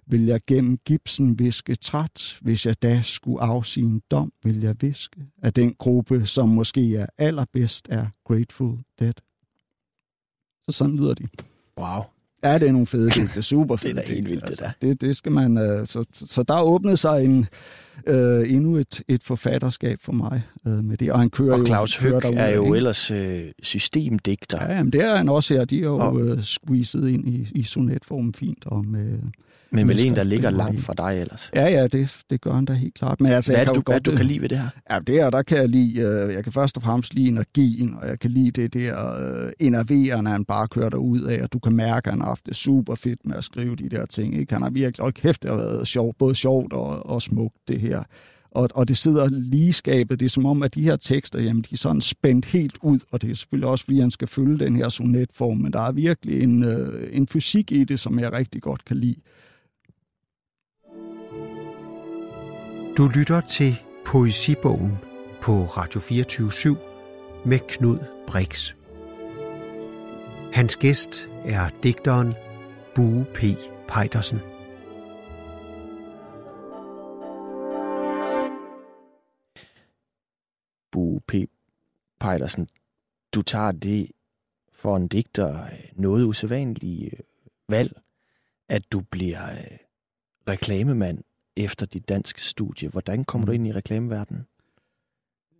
vil 0.07 0.27
jeg 0.27 0.41
gennem 0.47 0.79
gipsen 0.85 1.39
viske 1.39 1.75
træt, 1.75 2.39
hvis 2.41 2.67
jeg 2.67 2.83
da 2.83 3.01
skulle 3.03 3.41
afsige 3.41 3.87
en 3.87 4.03
dom, 4.11 4.33
vil 4.45 4.61
jeg 4.61 4.75
viske, 4.81 5.21
at 5.43 5.57
den 5.57 5.75
gruppe, 5.79 6.27
som 6.27 6.49
måske 6.49 6.97
er 6.97 7.07
allerbedst, 7.19 7.89
er 7.91 8.07
Grateful 8.25 8.79
Dead. 8.99 9.13
Så 10.69 10.79
sådan 10.79 10.97
lyder 10.97 11.15
de. 11.15 11.27
Wow. 11.79 12.03
Ja, 12.43 12.59
det 12.59 12.69
er 12.69 12.73
nogle 12.73 12.87
fede 12.87 13.11
digte. 13.11 13.29
Det 13.29 13.37
er 13.37 13.41
super 13.57 13.77
Det 13.77 13.85
er 13.85 13.89
fede 13.89 14.01
da 14.01 14.13
helt 14.15 14.31
vildt, 14.31 14.49
det 14.49 14.61
der. 14.61 14.71
Det, 14.83 15.01
det 15.01 15.17
skal 15.17 15.33
man... 15.33 15.59
Øh, 15.59 15.87
så, 15.87 16.05
så 16.13 16.43
der 16.43 16.61
åbnede 16.61 16.97
sig 16.97 17.25
en, 17.25 17.47
øh, 18.07 18.53
endnu 18.55 18.77
et, 18.77 19.03
et 19.09 19.23
forfatterskab 19.23 19.99
for 20.03 20.13
mig 20.13 20.43
øh, 20.67 20.85
med 20.85 20.97
det. 20.97 21.13
Og 21.13 21.19
han 21.19 21.31
kører 21.31 21.53
Og 21.53 21.59
jo, 21.59 21.67
Claus 21.67 21.99
kører 21.99 22.13
Høg 22.13 22.23
derudad, 22.23 22.49
er 22.51 22.55
jo 22.57 22.65
ikke? 22.65 22.77
ellers 22.77 23.11
øh, 23.11 23.43
systemdigter. 23.63 24.63
Ja, 24.65 24.73
jamen, 24.77 24.93
det 24.93 25.01
er 25.05 25.17
han 25.17 25.29
også 25.29 25.55
her. 25.55 25.65
De 25.65 25.77
er 25.79 25.83
jo 25.85 25.97
Og- 25.99 26.21
øh, 26.21 26.43
squeezet 26.43 27.09
ind 27.09 27.29
i, 27.29 27.49
i 27.55 27.63
sonetformen 27.63 28.33
fint. 28.35 28.67
Og 28.67 28.87
med, 28.87 29.19
men 29.73 29.89
vel 29.89 30.07
en, 30.07 30.17
der 30.17 30.23
ligger 30.25 30.51
langt 30.51 30.81
fra 30.81 30.95
dig 30.99 31.21
ellers. 31.21 31.51
ja, 31.55 31.69
ja, 31.69 31.87
det, 31.87 32.17
det 32.31 32.41
gør 32.41 32.53
han 32.53 32.65
da 32.65 32.73
helt 32.73 32.95
klart. 32.95 33.21
Men 33.21 33.33
altså, 33.33 33.53
Hvad 33.53 33.61
er 33.61 33.65
det, 33.65 33.67
kan 33.67 33.75
du, 33.75 33.79
jo 33.79 33.83
hvad 33.87 33.95
godt, 34.01 34.07
du 34.07 34.17
kan 34.17 34.27
lide 34.27 34.41
ved 34.43 34.49
det 34.49 34.59
her? 34.59 34.69
Ja, 34.91 34.99
det 34.99 35.15
her, 35.15 35.31
der 35.31 35.43
kan 35.43 35.59
jeg 35.59 35.69
lide, 35.69 36.01
øh, 36.01 36.35
jeg 36.35 36.45
kan 36.45 36.53
først 36.53 36.77
og 36.77 36.83
fremmest 36.83 37.15
lide 37.15 37.29
energien, 37.29 37.95
og 38.03 38.09
jeg 38.09 38.19
kan 38.19 38.31
lide 38.31 38.51
det 38.51 38.75
der 38.75 39.17
øh, 39.45 39.53
enerverende, 39.61 40.31
han 40.31 40.45
bare 40.45 40.69
kører 40.69 40.89
derud 40.89 41.21
af, 41.21 41.43
og 41.43 41.53
du 41.53 41.59
kan 41.59 41.73
mærke, 41.77 42.07
at 42.07 42.13
han 42.13 42.21
har 42.21 42.29
haft 42.29 42.47
det 42.47 42.57
super 42.57 42.95
fedt 42.95 43.21
med 43.25 43.37
at 43.37 43.45
skrive 43.45 43.77
de 43.77 43.89
der 43.89 44.07
ting. 44.07 44.35
Ikke? 44.39 44.53
Han 44.53 44.63
har 44.63 44.71
virkelig, 44.71 45.05
og 45.05 45.15
kæft, 45.15 45.43
det 45.43 45.51
har 45.51 45.59
været 45.59 45.87
sjovt, 45.87 46.19
både 46.19 46.35
sjovt 46.35 46.73
og, 46.73 47.07
og 47.07 47.23
smukt, 47.23 47.55
det 47.69 47.81
her. 47.81 47.90
Og, 48.51 48.69
og 48.75 48.89
det 48.89 48.97
sidder 48.97 49.29
lige 49.29 49.73
skabet. 49.73 50.21
Det 50.21 50.27
er 50.27 50.31
som 50.31 50.47
om, 50.47 50.63
at 50.63 50.75
de 50.75 50.83
her 50.83 50.97
tekster, 50.97 51.41
jamen, 51.41 51.63
de 51.63 51.69
er 51.73 51.77
sådan 51.77 52.01
spændt 52.01 52.45
helt 52.45 52.79
ud, 52.83 52.99
og 53.11 53.23
det 53.23 53.31
er 53.31 53.35
selvfølgelig 53.35 53.69
også, 53.69 53.85
fordi 53.85 54.01
han 54.01 54.11
skal 54.11 54.29
følge 54.29 54.59
den 54.59 54.77
her 54.77 54.89
sonetform, 54.89 55.57
men 55.57 55.73
der 55.73 55.81
er 55.81 55.93
virkelig 55.93 56.43
en, 56.43 56.65
øh, 56.65 57.09
en 57.13 57.27
fysik 57.27 57.73
i 57.73 57.85
det, 57.85 58.01
som 58.01 58.19
jeg 58.19 58.33
rigtig 58.33 58.63
godt 58.63 58.85
kan 58.85 58.97
lide. 58.97 59.17
Du 62.97 63.11
lytter 63.15 63.41
til 63.41 63.77
Poesibogen 64.07 64.93
på 65.43 65.65
Radio 65.65 66.01
24 66.01 66.77
med 67.45 67.59
Knud 67.69 67.99
Brix. 68.27 68.73
Hans 70.53 70.77
gæst 70.77 71.29
er 71.45 71.69
digteren 71.83 72.35
Bue 72.95 73.27
P. 73.35 73.45
Peitersen. 73.89 74.50
Bu 80.91 81.21
P. 81.27 81.35
Pejdersen, 82.21 82.69
du 83.35 83.43
tager 83.43 83.73
det 83.73 84.11
for 84.73 84.97
en 84.97 85.09
digter 85.09 85.67
noget 85.95 86.25
usædvanligt 86.25 87.15
øh, 87.15 87.21
valg, 87.69 88.01
at 88.69 88.93
du 88.93 89.01
bliver 89.01 89.53
øh, 89.53 89.77
reklamemand 90.49 91.25
efter 91.57 91.87
dit 91.87 92.09
danske 92.09 92.43
studie. 92.43 92.89
Hvordan 92.89 93.25
kommer 93.25 93.47
du 93.47 93.53
ind 93.53 93.67
i 93.67 93.73
reklameverdenen? 93.73 94.47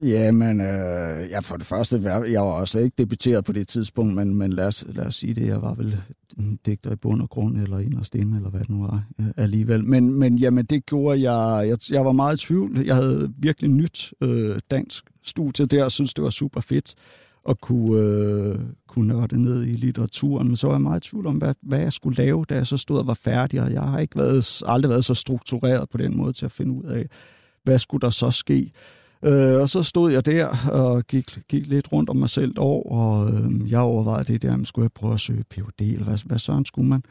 Jamen, 0.03 0.61
øh, 0.61 1.31
ja, 1.31 1.41
for 1.41 1.57
det 1.57 1.67
første, 1.67 2.03
jeg 2.05 2.41
var 2.41 2.53
også 2.53 2.79
ikke 2.79 2.95
debuteret 2.99 3.45
på 3.45 3.53
det 3.53 3.69
tidspunkt, 3.69 4.15
men, 4.15 4.35
men 4.35 4.53
lad, 4.53 4.67
os, 4.67 4.85
lad 4.89 5.07
os 5.07 5.15
sige 5.15 5.35
det, 5.35 5.47
jeg 5.47 5.63
var 5.63 5.75
vel 5.75 5.97
en 6.39 6.59
digter 6.67 6.93
i 6.93 6.97
bund 6.97 7.23
og 7.23 7.31
grund, 7.31 7.57
eller 7.57 7.79
inderst 7.79 8.15
inde, 8.15 8.37
eller 8.37 8.51
hvad 8.51 8.61
det 8.61 8.71
nu 8.71 8.81
var 8.81 9.05
øh, 9.21 9.27
alligevel. 9.37 9.85
Men, 9.85 10.15
men 10.15 10.39
jamen, 10.39 10.65
det 10.65 10.87
gjorde 10.87 11.33
jeg, 11.33 11.69
jeg, 11.69 11.79
jeg 11.91 12.05
var 12.05 12.13
meget 12.13 12.43
i 12.43 12.47
tvivl. 12.47 12.87
Jeg 12.87 12.95
havde 12.95 13.33
virkelig 13.39 13.71
nyt 13.71 14.13
øh, 14.21 14.61
dansk 14.71 15.05
studie 15.23 15.67
der, 15.67 15.85
og 15.85 15.93
synes 15.93 16.15
det 16.15 16.25
var 16.25 16.31
super 16.31 16.61
fedt 16.61 16.95
at 17.49 17.61
kunne, 17.61 18.01
øh, 18.01 18.59
kunne 18.89 19.09
nørde 19.09 19.43
ned 19.43 19.63
i 19.63 19.73
litteraturen. 19.73 20.47
Men 20.47 20.57
så 20.57 20.67
var 20.67 20.75
jeg 20.75 20.83
meget 20.83 21.07
i 21.07 21.09
tvivl 21.11 21.27
om, 21.27 21.37
hvad, 21.37 21.55
hvad 21.63 21.79
jeg 21.79 21.93
skulle 21.93 22.17
lave, 22.17 22.45
da 22.49 22.55
jeg 22.55 22.67
så 22.67 22.77
stod 22.77 22.99
og 22.99 23.07
var 23.07 23.15
færdig, 23.15 23.63
og 23.63 23.73
jeg 23.73 23.83
har 23.83 23.99
ikke 23.99 24.19
været, 24.19 24.63
aldrig 24.67 24.91
været 24.91 25.05
så 25.05 25.15
struktureret 25.15 25.89
på 25.89 25.99
den 25.99 26.17
måde 26.17 26.33
til 26.33 26.45
at 26.45 26.53
finde 26.53 26.73
ud 26.73 26.85
af, 26.85 27.07
hvad 27.65 27.79
skulle 27.79 28.01
der 28.03 28.11
så 28.11 28.31
ske. 28.31 28.73
Øh, 29.25 29.61
og 29.61 29.69
så 29.69 29.83
stod 29.83 30.13
jeg 30.13 30.27
der 30.27 30.71
og 30.71 31.07
gik, 31.07 31.39
gik 31.49 31.67
lidt 31.67 31.93
rundt 31.93 32.11
om 32.11 32.17
mig 32.17 32.29
selv 32.31 32.55
år, 32.59 32.93
og 32.93 33.31
øh, 33.31 33.71
jeg 33.71 33.81
overvejede 33.81 34.33
det 34.33 34.43
der, 34.43 34.55
om 34.55 34.65
skulle 34.65 34.85
jeg 34.85 34.93
prøve 34.93 35.15
at 35.15 35.21
søge 35.21 35.45
Ph.D., 35.51 35.81
eller 35.81 36.05
hvad, 36.05 36.19
hvad 36.27 36.39
sådan 36.39 36.65
skulle 36.65 36.89
man? 36.89 37.03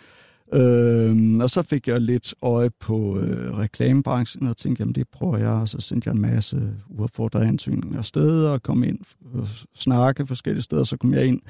Øh, 0.54 1.38
og 1.44 1.50
så 1.50 1.62
fik 1.62 1.88
jeg 1.88 2.02
lidt 2.02 2.34
øje 2.42 2.70
på 2.70 3.18
øh, 3.20 3.58
reklamebranchen, 3.58 4.48
og 4.48 4.58
tænkte, 4.58 4.82
jamen 4.82 4.96
det 4.96 5.08
prøver 5.10 5.38
jeg, 5.38 5.50
og 5.50 5.70
så 5.70 5.82
sendte 5.82 6.08
jeg 6.08 6.16
en 6.16 6.22
masse 6.22 6.74
uaffordrede 6.90 7.48
ansøgninger 7.48 7.98
afsted, 7.98 8.46
og 8.46 8.64
kom 8.64 8.84
ind 8.84 9.00
og 9.34 9.48
snakke 9.76 10.28
forskellige 10.28 10.64
steder, 10.64 10.84
så 10.84 10.98
kom 10.98 11.14
jeg 11.14 11.26
ind 11.26 11.42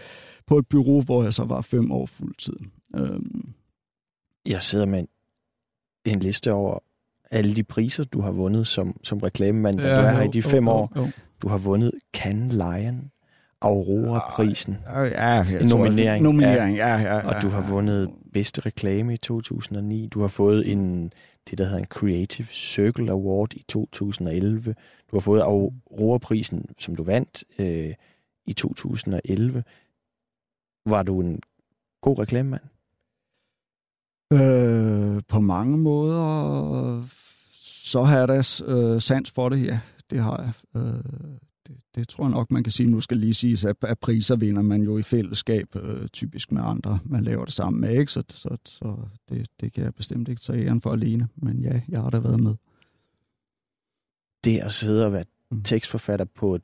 på 0.47 0.57
et 0.57 0.67
bureau, 0.67 1.01
hvor 1.01 1.23
jeg 1.23 1.33
så 1.33 1.43
var 1.43 1.61
fem 1.61 1.91
år 1.91 2.05
fuldtid. 2.05 2.57
Øh, 2.95 3.19
Jeg 4.45 4.61
sidder 4.61 4.85
med 4.85 4.99
en, 4.99 5.07
en 6.05 6.19
liste 6.19 6.51
over 6.53 6.79
alle 7.31 7.55
de 7.55 7.63
priser, 7.63 8.03
du 8.03 8.21
har 8.21 8.31
vundet 8.31 8.67
som, 8.67 8.95
som 9.03 9.17
reklamemand, 9.17 9.77
da 9.77 10.01
du 10.01 10.05
er 10.05 10.11
her 10.11 10.21
i 10.21 10.27
de 10.27 10.41
fem 10.43 10.67
år. 10.67 10.91
Jo, 10.95 11.07
Du 11.41 11.47
har 11.47 11.57
vundet 11.57 11.91
Cannes 12.13 12.53
Lion, 12.53 13.11
Aurora-prisen, 13.61 14.77
jo. 14.95 15.03
Ja, 15.03 15.25
jeg 15.25 15.69
tror, 15.69 15.77
nominering, 15.77 16.23
Nominering, 16.23 16.75
ja. 16.75 16.87
ja, 16.97 17.15
ja, 17.15 17.27
og 17.27 17.41
du 17.41 17.49
har 17.49 17.61
vundet 17.61 18.09
bedste 18.33 18.61
reklame 18.61 19.13
i 19.13 19.17
2009. 19.17 20.07
Du 20.07 20.21
har 20.21 20.27
fået 20.27 20.71
en, 20.71 21.13
det, 21.49 21.57
der 21.57 21.63
hedder 21.63 21.79
en 21.79 21.85
Creative 21.85 22.47
Circle 22.47 23.11
Award 23.11 23.53
i 23.53 23.65
2011. 23.67 24.75
Du 25.11 25.15
har 25.15 25.19
fået 25.19 25.41
Aurora-prisen, 25.41 26.65
som 26.77 26.95
du 26.95 27.03
vandt 27.03 27.43
øh, 27.59 27.93
i 28.45 28.53
2011. 28.53 29.63
Var 30.85 31.03
du 31.03 31.21
en 31.21 31.41
god 32.01 32.19
reklamemand? 32.19 32.61
Øh, 34.33 35.21
på 35.27 35.39
mange 35.39 35.77
måder, 35.77 37.07
så 37.53 38.03
har 38.03 38.17
jeg 38.17 38.27
da 38.27 38.37
øh, 38.65 39.01
sans 39.01 39.31
for 39.31 39.49
det, 39.49 39.65
ja. 39.65 39.79
Det 40.09 40.19
har 40.19 40.41
jeg. 40.73 40.81
Øh, 40.81 41.03
det, 41.67 41.75
det 41.95 42.07
tror 42.07 42.23
jeg 42.23 42.31
nok, 42.31 42.51
man 42.51 42.63
kan 42.63 42.71
sige. 42.71 42.89
Nu 42.89 43.01
skal 43.01 43.17
lige 43.17 43.33
siges, 43.33 43.65
at, 43.65 43.75
at 43.81 43.99
priser 43.99 44.35
vinder 44.35 44.61
man 44.61 44.81
jo 44.81 44.97
i 44.97 45.01
fællesskab, 45.01 45.75
øh, 45.75 46.07
typisk 46.07 46.51
med 46.51 46.61
andre, 46.65 46.99
man 47.05 47.23
laver 47.23 47.45
det 47.45 47.53
sammen 47.53 47.81
med, 47.81 47.89
ikke? 47.99 48.11
Så, 48.11 48.23
så, 48.29 48.57
så 48.65 48.95
det, 49.29 49.47
det 49.61 49.73
kan 49.73 49.83
jeg 49.83 49.93
bestemt 49.95 50.27
ikke 50.27 50.41
tage 50.41 50.65
æren 50.65 50.81
for 50.81 50.91
alene. 50.93 51.27
Men 51.35 51.59
ja, 51.59 51.81
jeg 51.89 52.01
har 52.01 52.09
da 52.09 52.19
været 52.19 52.39
med. 52.43 52.55
Det 54.43 54.59
at 54.59 54.71
sidde 54.71 55.05
og 55.05 55.13
være 55.13 55.25
Mm. 55.51 55.63
tekstforfatter 55.63 56.25
på 56.25 56.55
et 56.55 56.61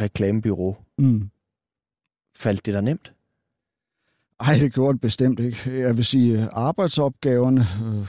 reklamebyrå, 0.00 0.76
Mm. 0.98 1.30
faldt 2.36 2.66
det 2.66 2.74
der 2.74 2.80
nemt? 2.80 3.14
Ej, 4.46 4.58
det 4.58 4.74
gjorde 4.74 4.92
det 4.92 5.00
bestemt 5.00 5.40
ikke. 5.40 5.78
Jeg 5.78 5.96
vil 5.96 6.04
sige, 6.04 6.48
arbejdsopgaverne 6.52 7.60
øh, 7.60 8.06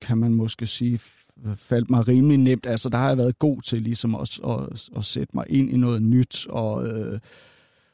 kan 0.00 0.18
man 0.18 0.34
måske 0.34 0.66
sige 0.66 1.00
faldt 1.56 1.90
mig 1.90 2.08
rimelig 2.08 2.38
nemt. 2.38 2.66
Altså, 2.66 2.88
der 2.88 2.98
har 2.98 3.08
jeg 3.08 3.18
været 3.18 3.38
god 3.38 3.62
til 3.62 3.82
ligesom 3.82 4.14
at, 4.14 4.40
at, 4.46 4.88
at 4.96 5.04
sætte 5.04 5.30
mig 5.34 5.44
ind 5.48 5.70
i 5.70 5.76
noget 5.76 6.02
nyt 6.02 6.46
og 6.50 6.86
øh, 6.86 7.18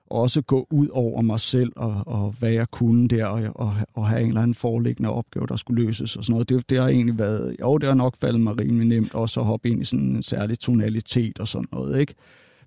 også 0.07 0.43
gå 0.43 0.67
ud 0.71 0.89
over 0.89 1.23
mig 1.23 1.41
selv 1.41 1.73
og, 1.77 2.03
og 2.07 2.35
hvad 2.39 2.51
jeg 2.51 2.71
kunne 2.71 3.09
der 3.09 3.27
og, 3.27 3.43
og, 3.55 3.75
og 3.95 4.09
have 4.09 4.23
en 4.23 4.29
eller 4.29 4.41
anden 4.41 4.55
foreliggende 4.55 5.11
opgave, 5.11 5.47
der 5.47 5.57
skulle 5.57 5.85
løses 5.85 6.17
og 6.17 6.25
sådan 6.25 6.33
noget. 6.33 6.49
Det, 6.49 6.71
det 6.71 6.79
har 6.79 6.89
egentlig 6.89 7.19
været, 7.19 7.57
jo, 7.61 7.79
det 7.79 7.89
har 7.89 7.95
nok 7.95 8.17
faldet 8.17 8.41
mig 8.41 8.61
rimelig 8.61 8.89
nemt 8.89 9.15
også 9.15 9.41
at 9.41 9.47
hoppe 9.47 9.69
ind 9.69 9.81
i 9.81 9.85
sådan 9.85 10.17
en 10.17 10.23
særlig 10.23 10.59
tonalitet 10.59 11.39
og 11.39 11.49
sådan 11.49 11.69
noget, 11.73 12.01
ikke? 12.01 12.15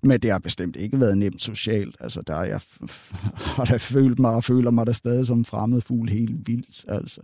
Men 0.02 0.20
det 0.20 0.30
har 0.30 0.38
bestemt 0.38 0.76
ikke 0.76 1.00
været 1.00 1.18
nemt 1.18 1.42
socialt. 1.42 1.96
Altså, 2.00 2.22
der 2.22 2.34
har 2.34 2.44
jeg 2.44 2.60
har 3.56 3.64
da 3.64 3.76
følt 3.76 4.18
mig 4.18 4.34
og 4.34 4.44
føler 4.44 4.70
mig 4.70 4.86
der 4.86 4.92
stadig 4.92 5.26
som 5.26 5.38
en 5.38 5.44
fremmed 5.44 5.80
fugl 5.80 6.08
helt 6.08 6.48
vildt, 6.48 6.84
altså, 6.88 7.20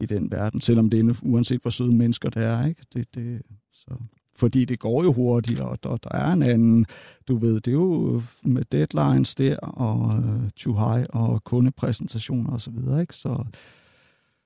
i 0.00 0.06
den 0.06 0.30
verden. 0.30 0.60
Selvom 0.60 0.90
det 0.90 1.00
er 1.00 1.14
uanset 1.22 1.62
hvor 1.62 1.70
søde 1.70 1.96
mennesker 1.96 2.30
det 2.30 2.42
er, 2.42 2.66
ikke? 2.66 2.82
Det, 2.94 3.14
det, 3.14 3.42
så. 3.72 3.94
Fordi 4.36 4.64
det 4.64 4.78
går 4.78 5.02
jo 5.02 5.12
hurtigt, 5.12 5.60
og 5.60 5.82
der, 5.82 5.96
der 5.96 6.10
er 6.10 6.32
en 6.32 6.42
anden, 6.42 6.86
du 7.28 7.36
ved, 7.36 7.54
det 7.54 7.68
er 7.68 7.72
jo 7.72 8.22
med 8.42 8.64
deadlines 8.64 9.34
der, 9.34 9.56
og 9.56 10.00
uh, 10.00 10.48
too 10.56 10.74
high, 10.74 11.06
og 11.10 11.44
kundepræsentationer 11.44 12.50
og 12.50 12.60
så 12.60 12.70
videre, 12.70 13.00
ikke? 13.00 13.14
Så 13.14 13.44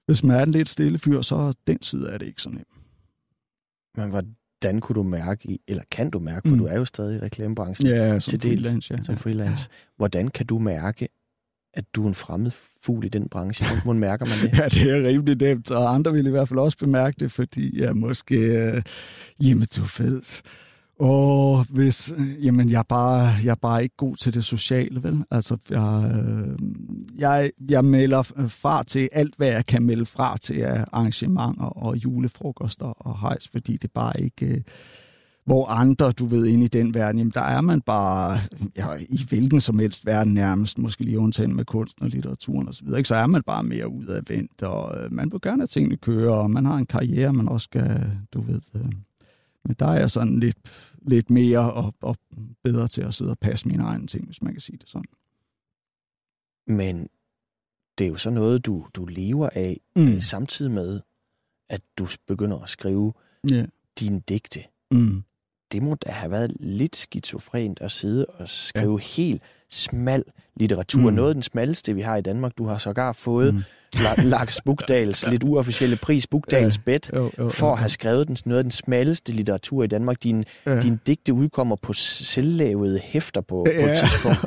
hvis 0.07 0.25
man 0.25 0.37
er 0.37 0.43
en 0.43 0.51
lidt 0.51 0.69
stille 0.69 0.99
fyr, 0.99 1.23
så 1.23 1.37
er 1.37 1.53
den 1.67 1.83
side 1.83 2.09
er 2.11 2.19
det 2.19 2.27
ikke 2.27 2.43
så 2.43 2.51
nemt. 2.51 2.69
Men 3.97 4.37
hvordan 4.61 4.81
kunne 4.81 4.95
du 4.97 5.03
mærke, 5.03 5.49
i, 5.51 5.61
eller 5.69 5.83
kan 5.91 6.11
du 6.11 6.19
mærke, 6.19 6.49
for 6.49 6.55
Mm. 6.55 6.59
du 6.59 6.67
er 6.67 6.77
jo 6.79 6.85
stadig 6.85 7.17
i 7.17 7.21
reklamebranchen 7.21 7.89
Ja, 7.89 8.21
som 8.21 8.31
til 8.31 8.41
freelance, 8.41 8.95
ja. 8.95 9.03
som 9.03 9.17
freelance. 9.17 9.69
Hvordan 9.97 10.29
kan 10.29 10.47
du 10.47 10.59
mærke, 10.59 11.09
at 11.75 11.85
du 11.95 12.05
er 12.05 12.09
en 12.09 12.15
fremmed 12.15 12.51
fugl 12.83 13.05
i 13.05 13.09
den 13.09 13.29
branche? 13.29 13.67
Hvordan 13.85 14.01
mærker 14.01 14.27
man 14.27 14.35
det? 14.51 14.53
Ja, 14.59 14.69
det 14.69 15.05
er 15.05 15.09
rimelig 15.09 15.37
nemt, 15.37 15.71
og 15.71 15.95
andre 15.95 16.13
vil 16.13 16.27
i 16.27 16.31
hvert 16.31 16.49
fald 16.49 16.59
også 16.59 16.79
bemærke 16.79 17.17
det, 17.21 17.33
fordi 17.33 17.81
jeg 17.81 17.97
måske, 17.97 18.37
øh, 18.37 18.83
jamen 19.41 19.67
du 19.77 19.83
ved, 19.99 20.23
og 20.99 21.65
hvis, 21.71 22.13
jamen 22.43 22.71
jeg 22.71 22.79
er, 22.79 22.83
bare, 22.89 23.29
jeg 23.45 23.51
er 23.51 23.55
bare 23.63 23.83
ikke 23.83 23.97
god 23.97 24.17
til 24.17 24.35
det 24.35 24.45
sociale, 24.45 25.03
vel? 25.03 25.25
Altså, 25.31 25.57
jeg, 25.71 26.23
øh, 26.27 26.59
jeg, 27.19 27.51
jeg 27.69 27.85
melder 27.85 28.23
fra 28.49 28.83
til 28.83 29.09
alt, 29.13 29.35
hvad 29.37 29.49
jeg 29.49 29.67
kan 29.67 29.83
melde 29.83 30.07
fra 30.07 30.37
til 30.37 30.61
af 30.61 30.85
arrangementer 30.93 31.65
og 31.65 31.97
julefrokoster 31.97 32.87
og 32.87 33.21
hejs, 33.21 33.49
fordi 33.49 33.77
det 33.77 33.93
bare 33.93 34.21
ikke... 34.21 34.47
Øh, 34.47 34.61
hvor 35.47 35.67
andre, 35.67 36.13
du 36.13 36.27
ved, 36.27 36.47
inde 36.47 36.65
i 36.65 36.69
den 36.69 36.95
verden, 36.95 37.19
jamen 37.19 37.33
der 37.35 37.43
er 37.43 37.61
man 37.61 37.81
bare, 37.81 38.39
ja, 38.77 38.87
i 39.09 39.21
hvilken 39.29 39.61
som 39.61 39.79
helst 39.79 40.07
verden 40.07 40.35
nærmest, 40.35 40.79
måske 40.79 41.05
lige 41.05 41.19
undtagen 41.19 41.57
med 41.57 41.65
kunsten 41.65 42.05
og 42.05 42.11
litteraturen 42.11 42.69
osv., 42.69 42.87
ikke? 42.97 43.09
så 43.09 43.15
er 43.15 43.27
man 43.27 43.43
bare 43.47 43.63
mere 43.63 43.89
udadvendt, 43.89 44.63
og 44.63 45.05
øh, 45.05 45.13
man 45.13 45.33
vil 45.33 45.41
gerne 45.41 45.61
have 45.61 45.67
tingene 45.67 45.97
køre, 45.97 46.35
og 46.35 46.51
man 46.51 46.65
har 46.65 46.75
en 46.75 46.87
karriere, 46.87 47.33
man 47.33 47.49
også 47.49 47.65
skal, 47.65 48.11
du 48.35 48.41
ved, 48.41 48.61
men 49.67 49.77
der 49.79 49.87
er 49.87 49.99
jeg 49.99 50.11
sådan 50.11 50.41
lidt, 50.41 50.57
lidt 51.03 51.31
mere 51.31 51.73
og, 51.73 51.95
og 52.03 52.17
bedre 52.65 52.89
til 52.89 53.03
at 53.03 53.15
sidde 53.15 53.31
og 53.31 53.39
passe 53.39 53.69
mine 53.69 53.83
egne 53.83 54.07
ting, 54.07 54.25
hvis 54.27 54.43
man 54.43 54.53
kan 54.53 54.61
sige 54.61 54.79
det 54.79 54.89
sådan. 54.89 55.05
Men 56.67 57.09
det 57.99 58.05
er 58.05 58.09
jo 58.09 58.17
så 58.17 58.31
noget, 58.31 58.67
du, 58.67 58.87
du 58.95 59.05
lever 59.05 59.49
af, 59.53 59.81
Mm. 59.97 60.09
øh, 60.09 60.23
samtidig 60.23 60.73
med, 60.73 61.01
at 61.69 61.83
du 61.99 62.07
begynder 62.27 62.59
at 62.59 62.69
skrive 62.69 63.13
Ja. 63.51 63.67
dine 64.01 64.21
digte. 64.21 64.61
Mm. 64.91 65.23
Det 65.73 65.83
må 65.83 65.95
da 65.95 66.11
have 66.11 66.31
været 66.31 66.53
lidt 66.61 66.97
skizofrent 66.97 67.81
at 67.81 67.93
sidde 67.93 68.27
og 68.27 68.49
skrive 68.49 68.99
ja. 69.01 69.07
helt 69.23 69.43
smal 69.71 70.25
litteratur. 70.57 71.11
Mm. 71.11 71.17
Noget 71.17 71.29
af 71.29 71.35
den 71.35 71.43
smalleste, 71.43 71.95
vi 71.95 72.01
har 72.01 72.17
i 72.17 72.21
Danmark. 72.23 72.53
Du 72.59 72.67
har 72.67 72.79
sågar 72.79 73.13
fået 73.13 73.55
Mm. 73.55 73.61
mm. 73.95 74.03
Lars 74.25 74.61
Bugdals 74.65 75.27
lidt 75.31 75.43
uofficielle 75.45 75.97
pris, 75.97 76.27
Bugdals 76.27 76.77
Ja. 76.77 76.83
bed, 76.85 77.01
Jo, 77.17 77.31
jo, 77.39 77.49
for 77.49 77.73
at 77.73 77.79
have 77.79 77.89
skrevet 77.89 78.29
den, 78.29 78.37
noget 78.45 78.59
af 78.59 78.65
den 78.65 78.71
smalleste 78.71 79.33
litteratur 79.33 79.83
i 79.85 79.87
Danmark. 79.87 80.23
Din, 80.23 80.45
Ja. 80.67 80.81
din 80.83 81.01
digte 81.07 81.33
udkommer 81.33 81.77
på 81.77 81.93
selvlavede 81.93 82.99
hæfter 82.99 83.41
på, 83.41 83.67
på 83.67 83.71
Ja. 83.81 83.93
et 83.93 83.99
tidspunkt. 84.01 84.39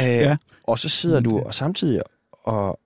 Øh, 0.00 0.06
Ja. 0.06 0.36
Og 0.64 0.78
så 0.78 0.88
sidder 0.88 1.20
du 1.20 1.38
og 1.38 1.54
samtidig 1.54 2.02
og 2.44 2.80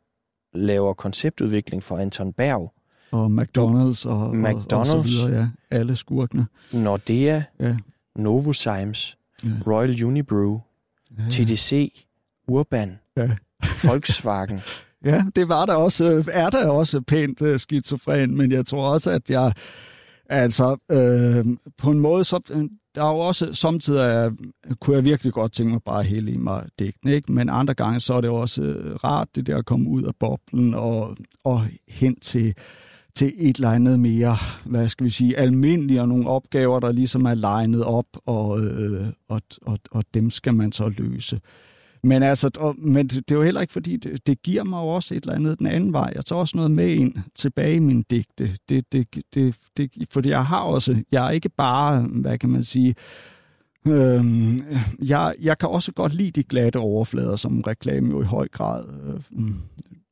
laver 0.55 0.95
konceptudvikling 0.95 1.83
for 1.83 1.99
Anton 1.99 2.33
Berg, 2.33 2.73
Og 3.13 3.27
McDonald's 3.27 4.09
og, 4.09 4.27
og, 4.27 4.35
McDonald's. 4.35 4.75
og 4.75 4.87
så 4.87 5.03
videre, 5.27 5.41
ja. 5.41 5.49
Alle 5.77 5.97
skurkene. 5.97 6.47
Nordea, 6.73 7.43
Ja. 7.61 7.77
Novozymes, 8.17 9.19
Ja. 9.45 9.49
Royal 9.67 10.05
Unibrew, 10.05 10.59
Ja. 11.19 11.23
TDC, 11.31 12.05
Urban, 12.49 12.99
Ja. 13.17 13.31
Volkswagen. 13.85 14.61
Ja, 15.05 15.25
det 15.37 15.49
var 15.49 15.67
der 15.67 15.75
også, 15.75 16.05
øh, 16.13 16.25
er 16.33 16.51
der 16.51 16.69
også 16.69 17.01
pænt 17.01 17.41
uh, 17.41 17.57
skizofren, 17.57 18.37
men 18.37 18.53
jeg 18.53 18.67
tror 18.67 18.93
også, 18.93 19.11
at 19.11 19.31
jeg, 19.31 19.53
altså, 20.29 20.77
øh, 20.91 21.57
på 21.79 21.91
en 21.91 21.99
måde, 21.99 22.25
så, 22.25 22.41
øh, 22.51 22.65
der 22.95 23.05
er 23.05 23.11
jo 23.13 23.19
også, 23.19 23.55
samtidig 23.55 24.05
øh, 24.05 24.33
kunne 24.81 24.97
jeg 24.97 25.05
virkelig 25.05 25.33
godt 25.33 25.53
tænke 25.53 25.73
mig 25.73 25.83
bare 25.83 26.01
at 26.01 26.07
hælde 26.07 26.33
i 26.33 26.37
mig 26.37 26.65
digtene, 26.79 27.13
ikke? 27.15 27.33
men 27.33 27.49
andre 27.49 27.75
gange, 27.75 28.01
så 28.01 28.15
er 28.15 28.21
det 28.21 28.31
også 28.31 28.63
øh, 28.63 28.95
rart, 28.95 29.29
det 29.37 29.47
der 29.47 29.57
at 29.57 29.67
komme 29.67 29.89
ud 29.91 30.03
af 30.03 30.13
boblen 30.21 30.75
og, 30.75 31.17
og 31.45 31.67
hen 31.89 32.21
til, 32.21 32.55
til 33.15 33.33
et 33.37 33.57
eller 33.57 33.71
andet 33.71 34.01
mere, 34.01 34.37
hvad 34.65 34.89
skal 34.89 35.05
vi 35.05 35.11
sige, 35.11 35.39
almindelige 35.39 36.01
og 36.01 36.09
nogle 36.09 36.29
opgaver, 36.29 36.81
der 36.81 36.93
ligesom 36.93 37.25
er 37.25 37.35
legnet 37.35 37.85
op, 37.85 38.07
og, 38.27 38.61
øh, 38.61 39.07
og, 39.29 39.41
og, 39.63 39.79
og 39.91 40.05
dem 40.15 40.31
skal 40.31 40.55
man 40.55 40.73
så 40.73 40.89
løse. 40.89 41.41
Men, 42.05 42.23
altså, 42.23 42.51
og, 42.59 42.75
men 42.79 43.09
det, 43.09 43.31
er 43.31 43.35
jo 43.35 43.43
heller 43.43 43.61
ikke, 43.61 43.73
fordi 43.73 43.97
det, 43.97 44.27
det 44.27 44.43
giver 44.43 44.65
mig 44.65 44.83
jo 44.83 44.89
også 44.89 45.15
et 45.15 45.23
eller 45.23 45.35
andet 45.35 45.59
den 45.59 45.67
anden 45.67 45.93
vej. 45.93 46.13
Jeg 46.15 46.25
tager 46.25 46.41
også 46.41 46.57
noget 46.57 46.71
med 46.71 46.89
ind 46.89 47.15
tilbage 47.35 47.75
i 47.75 47.79
min 47.79 48.03
digte. 48.11 48.51
Det, 48.69 48.93
det, 48.93 49.07
det, 49.35 49.57
det, 49.77 49.91
fordi 50.11 50.29
jeg 50.29 50.47
har 50.47 50.61
også, 50.61 51.03
jeg 51.13 51.27
er 51.27 51.31
ikke 51.31 51.49
bare, 51.49 52.03
hvad 52.03 52.39
kan 52.39 52.51
man 52.51 52.65
sige, 52.65 52.95
Øhm, 53.87 54.61
jeg, 54.99 55.35
jeg 55.41 55.59
kan 55.59 55.69
også 55.69 55.93
godt 55.93 56.15
lide 56.15 56.31
de 56.31 56.43
glatte 56.43 56.77
overflader, 56.77 57.37
som 57.37 57.61
reklame 57.61 58.11
jo 58.11 58.23
i 58.23 58.25
høj 58.25 58.49
grad 58.49 58.85
øh, 59.05 59.45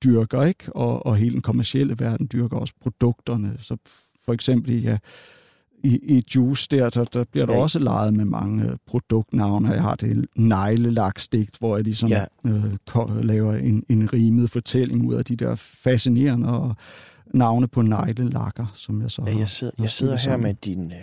dyrker, 0.05 0.43
ikke? 0.43 0.73
Og, 0.73 1.07
og 1.07 1.17
hele 1.17 1.33
den 1.33 1.43
kommercielle 1.43 1.99
verden 1.99 2.29
dyrker 2.33 2.57
også 2.57 2.75
produkterne. 2.83 3.57
Så 3.59 3.77
for 4.25 4.33
eksempel 4.33 4.83
ja, 4.83 4.99
i, 5.85 5.99
i 6.19 6.23
Juice 6.37 6.69
der, 6.71 6.91
der, 6.91 7.05
der 7.05 7.25
bliver 7.25 7.47
der 7.47 7.55
Ja. 7.55 7.61
også 7.63 7.79
leget 7.79 8.15
med 8.15 8.25
mange 8.25 8.65
øh, 8.65 8.77
produktnavne. 8.87 9.73
Jeg 9.73 9.83
har 9.83 9.95
det 9.95 10.27
neglelaksdigt, 10.37 11.59
hvor 11.59 11.77
jeg 11.77 11.85
ligesom 11.85 12.09
Ja. 12.09 12.25
øh, 12.47 13.23
laver 13.25 13.55
en, 13.55 13.85
en 13.89 14.13
rimet 14.13 14.51
fortælling 14.51 15.07
ud 15.07 15.15
af 15.15 15.25
de 15.25 15.37
der 15.37 15.55
fascinerende 15.55 16.49
og 16.49 16.77
navne 17.35 17.69
på 17.69 17.83
neglelakker, 17.83 18.67
som 18.75 19.03
jeg 19.03 19.11
så 19.11 19.23
Ja, 19.27 19.39
jeg 19.39 19.49
sidder, 19.49 19.73
har 19.79 19.85
jeg 19.85 19.91
sidder 19.93 20.13
her 20.13 20.19
sammen. 20.19 20.43
med 20.47 20.55
din, 20.55 20.93
øh, 20.93 20.99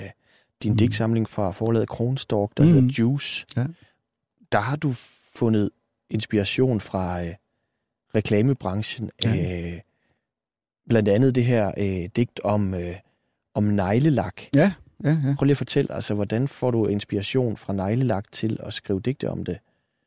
din 0.63 0.71
Mm. 0.71 0.77
digtsamling 0.77 1.29
fra 1.29 1.51
forlaget 1.51 1.89
Kronstork, 1.89 2.49
der 2.57 2.63
Mm. 2.63 2.69
hedder 2.69 2.93
Juice. 2.99 3.45
Ja. 3.57 3.65
Der 4.51 4.59
har 4.59 4.75
du 4.75 4.91
fundet 5.35 5.69
inspiration 6.09 6.79
fra 6.79 7.23
øh, 7.25 7.33
reklamebranchen. 8.16 9.10
Ja. 9.24 9.74
Øh, 9.74 9.80
blandt 10.89 11.10
andet 11.10 11.36
det 11.36 11.45
her 11.45 11.72
øh, 11.78 12.10
digt 12.16 12.39
om, 12.43 12.74
øh, 12.74 12.95
om 13.55 13.64
neglelak. 13.64 14.41
Ja, 14.55 14.72
ja, 15.03 15.10
ja. 15.10 15.36
Prøv 15.38 15.45
lige 15.45 15.51
at 15.51 15.58
fortælle, 15.58 15.93
altså, 15.93 16.14
hvordan 16.14 16.47
får 16.47 16.72
du 16.72 16.86
inspiration 16.86 17.58
fra 17.58 17.74
neglelak 17.74 18.32
til 18.32 18.58
at 18.60 18.74
skrive 18.74 18.99
digte 18.99 19.30
om 19.30 19.45
det? 19.45 19.58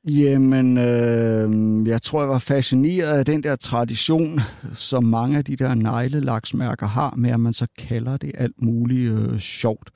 Jamen, 0.08 0.78
øh, 0.78 1.88
jeg 1.88 2.02
tror, 2.02 2.20
jeg 2.20 2.28
var 2.28 2.38
fascineret 2.38 3.18
af 3.18 3.24
den 3.24 3.42
der 3.42 3.56
tradition, 3.56 4.40
som 4.74 5.04
mange 5.04 5.38
af 5.38 5.44
de 5.44 5.56
der 5.56 5.74
neglelaksmærker 5.74 6.86
har, 6.86 7.14
med 7.16 7.30
at 7.30 7.40
man 7.40 7.52
så 7.52 7.66
kalder 7.78 8.16
det 8.16 8.32
alt 8.34 8.62
muligt 8.62 9.12
øh, 9.12 9.38
sjovt. 9.38 9.90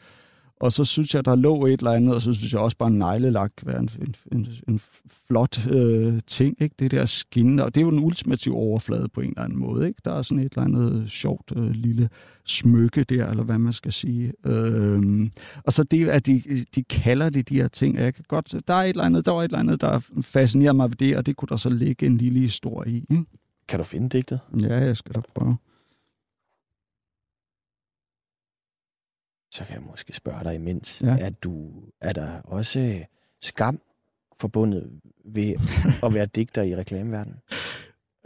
Og 0.64 0.72
så 0.72 0.84
synes 0.84 1.14
jeg, 1.14 1.24
der 1.24 1.36
lå 1.36 1.66
et 1.66 1.80
eller 1.80 1.90
andet, 1.90 2.14
og 2.14 2.22
så 2.22 2.32
synes 2.32 2.52
jeg 2.52 2.60
også 2.60 2.76
bare, 2.76 2.90
neglelak 2.90 3.52
være 3.62 3.78
en, 3.78 3.88
en, 4.00 4.14
en, 4.32 4.48
en 4.68 4.80
flot 5.26 5.66
øh, 5.70 6.20
ting, 6.26 6.56
ikke? 6.60 6.74
Det 6.78 6.90
der 6.90 7.06
skin, 7.06 7.58
og 7.58 7.74
det 7.74 7.80
er 7.80 7.84
jo 7.84 7.90
den 7.90 8.04
ultimative 8.04 8.54
overflade 8.54 9.08
på 9.08 9.20
en 9.20 9.28
eller 9.28 9.42
anden 9.42 9.58
måde, 9.58 9.88
ikke? 9.88 10.00
Der 10.04 10.12
er 10.12 10.22
sådan 10.22 10.44
et 10.44 10.52
eller 10.52 10.64
andet 10.64 11.10
sjovt 11.10 11.52
øh, 11.56 11.70
lille 11.70 12.08
smykke 12.44 13.04
der, 13.04 13.30
eller 13.30 13.44
hvad 13.44 13.58
man 13.58 13.72
skal 13.72 13.92
sige. 13.92 14.32
Øh, 14.46 15.30
og 15.64 15.72
så 15.72 15.82
det, 15.82 16.08
at 16.08 16.26
de, 16.26 16.64
de 16.74 16.82
kalder 16.82 17.30
det 17.30 17.48
de 17.48 17.56
her 17.56 17.68
ting, 17.68 17.96
jeg 17.96 18.14
kan 18.14 18.24
godt, 18.28 18.54
der 18.68 18.74
er 18.74 18.82
et 18.82 18.88
eller 18.88 19.04
andet, 19.04 19.26
der 19.26 19.32
var 19.32 19.40
et 19.40 19.44
eller 19.44 19.58
andet, 19.58 19.80
der 19.80 20.00
fascinerer 20.22 20.72
mig 20.72 20.90
ved 20.90 20.96
det, 20.96 21.16
og 21.16 21.26
det 21.26 21.36
kunne 21.36 21.48
der 21.48 21.56
så 21.56 21.70
ligge 21.70 22.06
en 22.06 22.18
lille 22.18 22.40
historie 22.40 22.92
i, 22.92 22.96
ikke? 23.10 23.24
Kan 23.68 23.78
du 23.78 23.84
finde 23.84 24.08
digtet? 24.08 24.40
Ja, 24.60 24.78
jeg 24.78 24.96
skal 24.96 25.14
da 25.14 25.20
prøve. 25.34 25.56
Så 29.54 29.64
kan 29.64 29.74
jeg 29.74 29.82
måske 29.90 30.12
spørge 30.12 30.44
dig 30.44 30.54
imens. 30.54 31.02
Ja. 31.04 31.16
Er, 31.20 31.30
du, 31.30 31.70
er 32.00 32.12
der 32.12 32.28
også 32.44 32.98
skam 33.42 33.80
forbundet 34.40 34.90
ved 35.24 35.54
at 36.02 36.14
være 36.14 36.26
digter 36.26 36.62
i 36.62 36.76
reklameverdenen? 36.76 37.38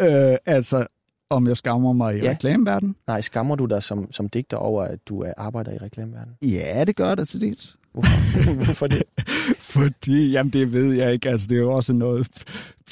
Øh, 0.01 0.37
altså, 0.47 0.87
om 1.31 1.47
jeg 1.49 1.57
skammer 1.57 1.93
mig 1.93 2.17
i 2.17 2.21
Ja. 2.23 2.31
reklameverdenen? 2.31 2.97
Nej, 3.07 3.21
skammer 3.21 3.57
du 3.57 3.65
dig 3.65 3.83
som, 3.83 4.13
som 4.13 4.29
digter 4.29 4.57
over, 4.57 4.83
at 4.85 4.99
du 5.09 5.21
er 5.23 5.33
arbejder 5.37 5.73
i 5.73 5.79
reklameverdenen? 5.79 6.37
Ja, 6.43 6.85
det 6.85 6.97
gør 6.97 7.15
det 7.15 7.29
til 7.29 7.41
dels. 7.41 7.77
Hvorfor, 7.93 8.55
Hvorfor 8.65 8.87
det? 8.87 9.03
Fordi, 9.75 10.31
jamen 10.31 10.53
det 10.53 10.73
ved 10.73 10.93
jeg 10.93 11.13
ikke, 11.13 11.29
altså 11.29 11.47
det 11.47 11.55
er 11.57 11.61
jo 11.61 11.73
også 11.73 11.93
noget 11.93 12.29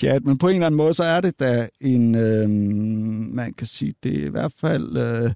pjat, 0.01 0.25
men 0.25 0.39
på 0.39 0.49
en 0.49 0.55
eller 0.55 0.67
anden 0.67 0.77
måde, 0.77 0.95
så 0.95 1.05
er 1.05 1.21
det 1.21 1.41
da 1.41 1.69
en, 1.81 2.15
øh, 2.15 2.51
man 3.35 3.53
kan 3.53 3.67
sige, 3.67 3.95
det 4.03 4.21
er 4.23 4.27
i 4.27 4.31
hvert 4.31 4.53
fald 4.53 4.97
øh, 4.97 5.31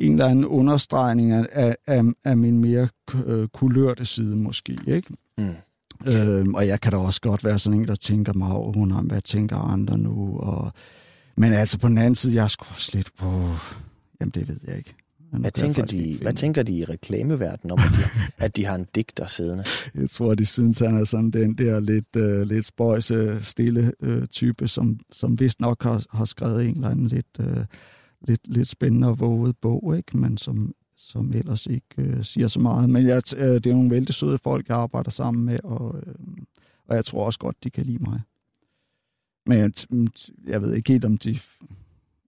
en 0.00 0.12
eller 0.12 0.26
anden 0.26 0.44
understregning 0.44 1.32
af, 1.32 1.76
af, 1.86 2.02
af, 2.24 2.36
min 2.36 2.58
mere 2.58 2.88
øh, 3.26 3.48
kulørte 3.48 4.04
side 4.04 4.36
måske, 4.36 4.78
ikke? 4.86 5.14
Mm. 5.38 5.54
Øhm, 6.06 6.54
og 6.54 6.66
jeg 6.66 6.80
kan 6.80 6.92
da 6.92 6.98
også 6.98 7.20
godt 7.20 7.44
være 7.44 7.58
sådan 7.58 7.80
en, 7.80 7.88
der 7.88 7.94
tænker 7.94 8.32
mig 8.32 8.52
over, 8.52 8.76
oh, 8.76 9.06
hvad 9.06 9.20
tænker 9.20 9.56
andre 9.56 9.98
nu? 9.98 10.38
Og, 10.38 10.72
men 11.36 11.52
altså 11.52 11.78
på 11.78 11.88
den 11.88 11.98
anden 11.98 12.14
side, 12.14 12.34
jeg 12.34 12.44
er 12.44 12.48
sgu 12.48 12.66
også 12.70 12.90
lidt 12.94 13.10
på... 13.18 13.54
Jamen, 14.20 14.30
det 14.34 14.48
ved 14.48 14.58
jeg 14.66 14.76
ikke. 14.76 14.94
Men 15.32 15.40
Hvad 15.40 15.50
tænker, 15.50 15.84
de, 15.84 16.18
hvad 16.22 16.32
tænker 16.32 16.62
de 16.62 16.72
i 16.72 16.84
reklameverdenen 16.84 17.70
om, 17.70 17.78
at 17.78 17.90
de, 17.90 18.02
at 18.44 18.56
de 18.56 18.64
har 18.64 18.74
en 18.74 18.86
digter 18.94 19.26
siddende? 19.26 19.64
Jeg 19.94 20.10
tror, 20.10 20.34
de 20.34 20.46
synes, 20.46 20.78
han 20.78 20.96
er 20.96 21.04
sådan 21.04 21.30
den 21.30 21.54
der 21.54 21.80
lidt, 21.80 22.16
øh, 22.16 22.42
lidt 22.42 22.64
spøjse, 22.64 23.44
stille 23.44 23.92
øh, 24.02 24.26
type, 24.26 24.68
som, 24.68 25.00
som 25.12 25.40
vist 25.40 25.60
nok 25.60 25.82
har, 25.82 26.04
har 26.12 26.24
skrevet 26.24 26.64
en 26.64 26.74
eller 26.74 26.90
anden 26.90 27.08
lidt, 27.08 27.26
øh, 27.40 27.64
lidt, 28.20 28.40
lidt 28.46 28.68
spændende 28.68 29.08
og 29.08 29.20
våget 29.20 29.56
bog, 29.56 29.96
ikke? 29.96 30.16
men 30.16 30.36
som, 30.36 30.74
som 30.96 31.32
ellers 31.34 31.66
ikke 31.66 31.86
øh, 31.98 32.24
siger 32.24 32.48
så 32.48 32.60
meget. 32.60 32.90
Men 32.90 33.06
jeg, 33.06 33.22
øh, 33.36 33.54
det 33.54 33.66
er 33.66 33.74
nogle 33.74 33.90
vældig 33.90 34.14
søde 34.14 34.38
folk, 34.38 34.68
jeg 34.68 34.76
arbejder 34.76 35.10
sammen 35.10 35.44
med, 35.44 35.58
og, 35.64 36.02
øh, 36.06 36.14
og 36.88 36.96
jeg 36.96 37.04
tror 37.04 37.26
også 37.26 37.38
godt, 37.38 37.64
de 37.64 37.70
kan 37.70 37.86
lide 37.86 38.02
mig. 38.02 38.20
Men 39.46 39.58
jeg, 39.58 39.72
jeg 40.46 40.62
ved 40.62 40.74
ikke 40.74 40.92
helt, 40.92 41.04
om 41.04 41.16
de... 41.16 41.38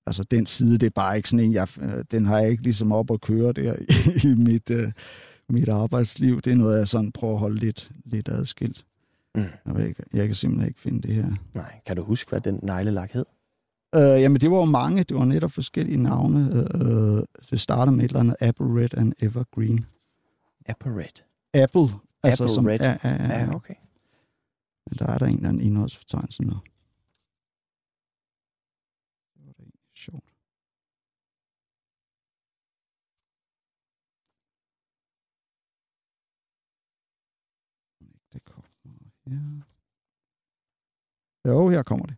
Altså, 0.07 0.23
den 0.23 0.47
side, 0.47 0.79
det 0.79 0.87
er 0.87 0.91
bare 0.91 1.17
ikke 1.17 1.29
sådan 1.29 1.47
en, 1.47 1.53
jeg, 1.53 1.69
øh, 1.81 2.05
den 2.11 2.25
har 2.25 2.39
jeg 2.39 2.51
ikke 2.51 2.63
ligesom 2.63 2.93
op 2.93 3.11
at 3.11 3.21
køre 3.21 3.53
der 3.53 3.75
i, 3.75 3.85
i 4.31 4.35
mit, 4.35 4.71
øh, 4.71 4.93
mit 5.49 5.69
arbejdsliv. 5.69 6.41
Det 6.41 6.51
er 6.51 6.57
noget, 6.57 6.79
jeg 6.79 6.89
sådan 6.89 7.13
prøver 7.13 7.35
at 7.35 7.41
holde 7.41 7.57
lidt, 7.57 7.93
lidt 8.05 8.29
adskilt. 8.29 8.87
Mm. 9.35 9.43
Jeg, 9.67 9.75
ved 9.75 9.87
ikke, 9.87 10.03
jeg 10.13 10.27
kan 10.27 10.35
simpelthen 10.35 10.69
ikke 10.69 10.81
finde 10.81 11.09
det 11.09 11.15
her. 11.15 11.31
Nej, 11.55 11.81
kan 11.87 11.97
du 11.97 12.03
huske, 12.03 12.29
hvad 12.31 12.41
den 12.41 12.61
neglelak 12.63 13.13
hed? 13.13 13.25
Øh, 13.95 14.23
jamen, 14.23 14.41
det 14.41 14.51
var 14.51 14.57
jo 14.57 14.65
mange. 14.65 15.03
Det 15.05 15.17
var 15.17 15.25
netop 15.25 15.53
forskellige 15.53 15.97
navne. 15.97 16.41
Øh, 16.75 17.23
det 17.51 17.61
startede 17.61 17.97
med 17.97 18.05
et 18.05 18.09
eller 18.09 18.21
andet 18.21 18.37
Apple 18.41 18.67
Red 18.67 18.95
and 18.95 19.13
Evergreen. 19.21 19.87
Apparat. 20.67 21.25
Apple. 21.55 21.89
altså 22.23 22.45
Apple 22.45 22.55
som, 22.55 22.67
Red. 22.67 22.79
Ja, 22.81 22.99
ja, 23.05 23.11
ja. 23.11 23.39
Ja, 23.39 23.55
okay. 23.55 23.75
Men 24.87 24.99
der 24.99 25.07
er 25.07 25.19
der 25.19 25.27
en 25.27 25.37
eller 25.37 25.49
anden 25.49 25.63
indholdsfortegnelse 25.63 26.43
med. 26.43 26.57
Det 29.35 29.47
var 29.47 29.53
da 29.53 29.63
egentlig 29.63 29.81
sjovt. 29.95 30.25
Det 38.33 38.45
kommer 38.45 38.71
her. 39.27 39.63
Jo, 41.49 41.69
her 41.69 41.83
kommer 41.83 42.07
det. 42.07 42.17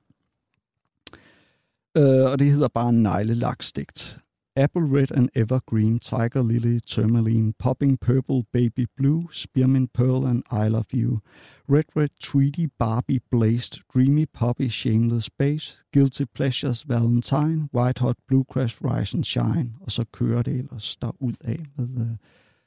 Øh, 1.97 2.31
og 2.33 2.39
det 2.39 2.53
hedder 2.53 2.69
bare 2.69 2.93
neglelaksdigt. 2.93 4.19
Apple 4.57 4.83
Red 4.83 5.13
and 5.13 5.29
Evergreen, 5.35 5.99
Tiger 5.99 6.43
Lily, 6.43 6.79
Tourmaline, 6.79 7.53
Popping 7.59 8.01
Purple, 8.01 8.45
Baby 8.53 8.87
Blue, 8.97 9.29
Spearmint 9.33 9.93
Pearl 9.93 10.27
and 10.27 10.43
I 10.51 10.69
Love 10.69 10.85
You. 10.95 11.21
Red 11.69 11.97
Red 11.97 12.11
Tweety, 12.21 12.67
Barbie 12.79 13.21
Blazed, 13.31 13.81
Dreamy 13.95 14.27
Poppy, 14.35 14.69
Shameless 14.69 15.25
Space, 15.25 15.85
Guilty 15.93 16.25
Pleasures, 16.35 16.85
Valentine, 16.89 17.69
White 17.73 18.01
Hot 18.01 18.17
Blue 18.29 18.45
Crash, 18.45 18.85
Rise 18.85 19.17
and 19.17 19.25
Shine. 19.25 19.75
Og 19.81 19.91
så 19.91 20.05
kører 20.13 20.43
det 20.43 20.55
ellers 20.55 20.99
ud 21.21 21.35
af 21.45 21.59
med 21.77 22.01
uh, 22.01 22.17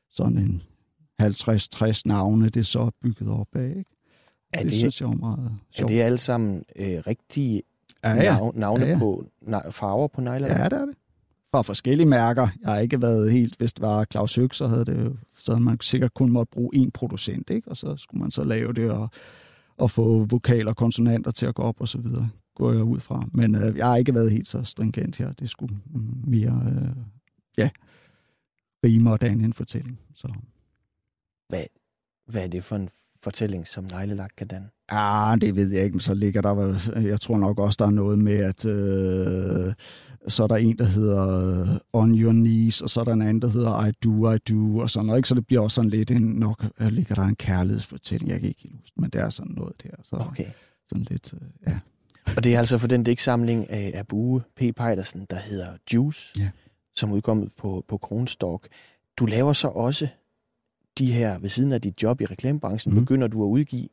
sådan 0.10 0.38
en 0.38 0.62
50-60 1.22 2.02
navne, 2.06 2.46
det 2.46 2.60
er 2.60 2.64
så 2.64 2.92
bygget 3.02 3.30
op 3.30 3.56
af. 3.56 3.70
Ikke? 3.70 3.92
Er 4.54 4.62
det, 4.62 4.70
det, 4.72 4.80
synes 4.80 5.02
jeg 5.02 5.08
er 5.08 5.14
meget 5.14 5.46
er 5.46 5.58
sjovt. 5.72 5.90
det 5.90 6.02
alle 6.02 6.18
sammen 6.18 6.64
øh, 6.76 7.04
rigtige 7.08 7.62
ja, 8.10 8.38
nav- 8.40 8.52
navne 8.60 8.86
Ja, 8.86 8.92
ja. 8.92 8.98
på 9.00 9.26
na- 9.42 9.70
farver 9.70 10.08
på 10.08 10.22
negler? 10.22 10.48
Ja, 10.48 10.64
det 10.64 10.74
er 10.74 10.86
det. 10.86 10.96
Fra 11.52 11.62
forskellige 11.62 12.08
mærker. 12.08 12.48
Jeg 12.62 12.70
har 12.72 12.80
ikke 12.80 13.02
været 13.02 13.32
helt, 13.32 13.56
hvis 13.58 13.74
det 13.74 13.82
var 13.82 14.06
Claus 14.12 14.36
Høg, 14.36 14.50
så 14.56 14.68
havde, 14.68 14.86
det, 14.86 15.18
så 15.38 15.52
havde 15.52 15.64
man 15.64 15.78
sikkert 15.82 16.14
kun 16.14 16.32
måtte 16.32 16.52
bruge 16.52 16.70
én 16.76 16.90
producent, 16.94 17.50
ikke? 17.50 17.70
og 17.72 17.78
så 17.78 17.96
skulle 17.98 18.22
man 18.22 18.32
så 18.32 18.44
lave 18.44 18.74
det 18.74 18.92
og, 18.92 19.10
og 19.78 19.92
få 19.92 20.26
vokaler 20.26 20.70
og 20.72 20.78
konsonanter 20.78 21.32
til 21.32 21.46
at 21.46 21.56
gå 21.56 21.62
op 21.64 21.82
og 21.82 21.88
så 21.88 21.98
videre, 21.98 22.30
går 22.56 22.72
jeg 22.72 22.84
ud 22.84 23.00
fra. 23.00 23.26
Men 23.34 23.56
øh, 23.56 23.78
jeg 23.78 23.86
har 23.86 23.96
ikke 23.96 24.14
været 24.14 24.32
helt 24.32 24.48
så 24.48 24.64
stringent 24.64 25.16
her. 25.18 25.32
Det 25.34 25.50
skulle 25.50 25.78
mere, 26.28 26.64
øh, 26.68 26.90
ja, 27.58 27.70
rimere 28.86 29.18
danne 29.18 29.44
en 29.44 29.54
fortælling. 29.54 30.00
Så. 30.14 30.28
Hvad 32.28 32.44
er 32.44 32.48
det 32.48 32.64
for 32.64 32.76
en 32.76 32.90
fortælling, 33.26 33.68
som 33.68 33.84
neglelak 33.84 34.30
kan 34.38 34.48
danne? 34.48 34.68
Ah, 34.90 35.42
det 35.42 35.56
ved 35.56 35.72
jeg 35.72 35.84
ikke, 35.84 35.94
men 35.94 36.00
så 36.00 36.14
ligger 36.14 36.42
der 36.42 36.54
vel, 36.54 37.06
jeg 37.08 37.22
tror 37.22 37.38
nok 37.38 37.60
også, 37.60 37.78
der 37.80 37.86
er 37.86 37.92
noget 37.92 38.20
med, 38.20 38.34
at 38.52 38.66
øh, 38.66 39.74
så 40.28 40.44
er 40.44 40.48
der 40.48 40.56
en, 40.56 40.78
der 40.78 40.86
hedder 40.86 41.22
øh, 41.62 41.68
On 41.94 42.16
Your 42.20 42.32
Knees, 42.32 42.82
og 42.82 42.90
så 42.90 43.00
er 43.00 43.04
der 43.04 43.14
en 43.14 43.22
anden, 43.22 43.42
der 43.42 43.48
hedder 43.48 43.86
I 43.88 43.92
Do, 44.04 44.32
I 44.32 44.38
Do, 44.38 44.78
og 44.80 44.90
sådan 44.90 45.06
noget, 45.06 45.20
ikke? 45.20 45.30
Så 45.30 45.36
det 45.36 45.48
bliver 45.48 45.62
også 45.62 45.76
sådan 45.76 45.90
lidt 45.90 46.12
en, 46.12 46.22
nok 46.22 46.66
øh, 46.80 46.88
ligger 46.88 47.16
der 47.16 47.24
en 47.24 47.36
kærlighedsfortælling, 47.36 48.32
jeg 48.32 48.40
kan 48.40 48.50
ikke 48.50 48.62
helt 48.64 48.76
huske, 48.82 49.02
men 49.02 49.10
det 49.10 49.22
er 49.22 49.30
sådan 49.30 49.52
noget 49.52 49.74
der, 49.84 49.90
så 50.04 50.16
Okay. 50.16 50.46
sådan 50.90 51.06
lidt, 51.10 51.34
øh, 51.34 51.40
ja. 51.68 51.80
Og 52.38 52.44
det 52.44 52.54
er 52.56 52.60
altså 52.60 52.78
for 52.78 52.88
den 52.88 53.04
digtsamling 53.04 53.70
af, 53.70 53.92
af 53.96 54.08
Bue 54.08 54.42
P. 54.56 54.62
Pejdersen, 54.76 55.26
der 55.30 55.36
hedder 55.40 55.68
Juice, 55.94 56.34
Ja. 56.40 56.50
som 56.96 57.12
udkommet 57.12 57.50
på, 57.58 57.86
på 57.88 57.98
Kronstork. 57.98 58.62
Du 59.18 59.26
laver 59.26 59.54
så 59.54 59.68
også 59.68 60.08
de 61.00 61.12
her, 61.14 61.38
ved 61.40 61.50
siden 61.50 61.72
af 61.72 61.82
dit 61.82 62.04
job 62.04 62.22
i 62.22 62.26
reklamebranchen, 62.26 62.94
mm. 62.94 63.00
begynder 63.00 63.28
du 63.28 63.44
at 63.44 63.48
udgive 63.48 63.88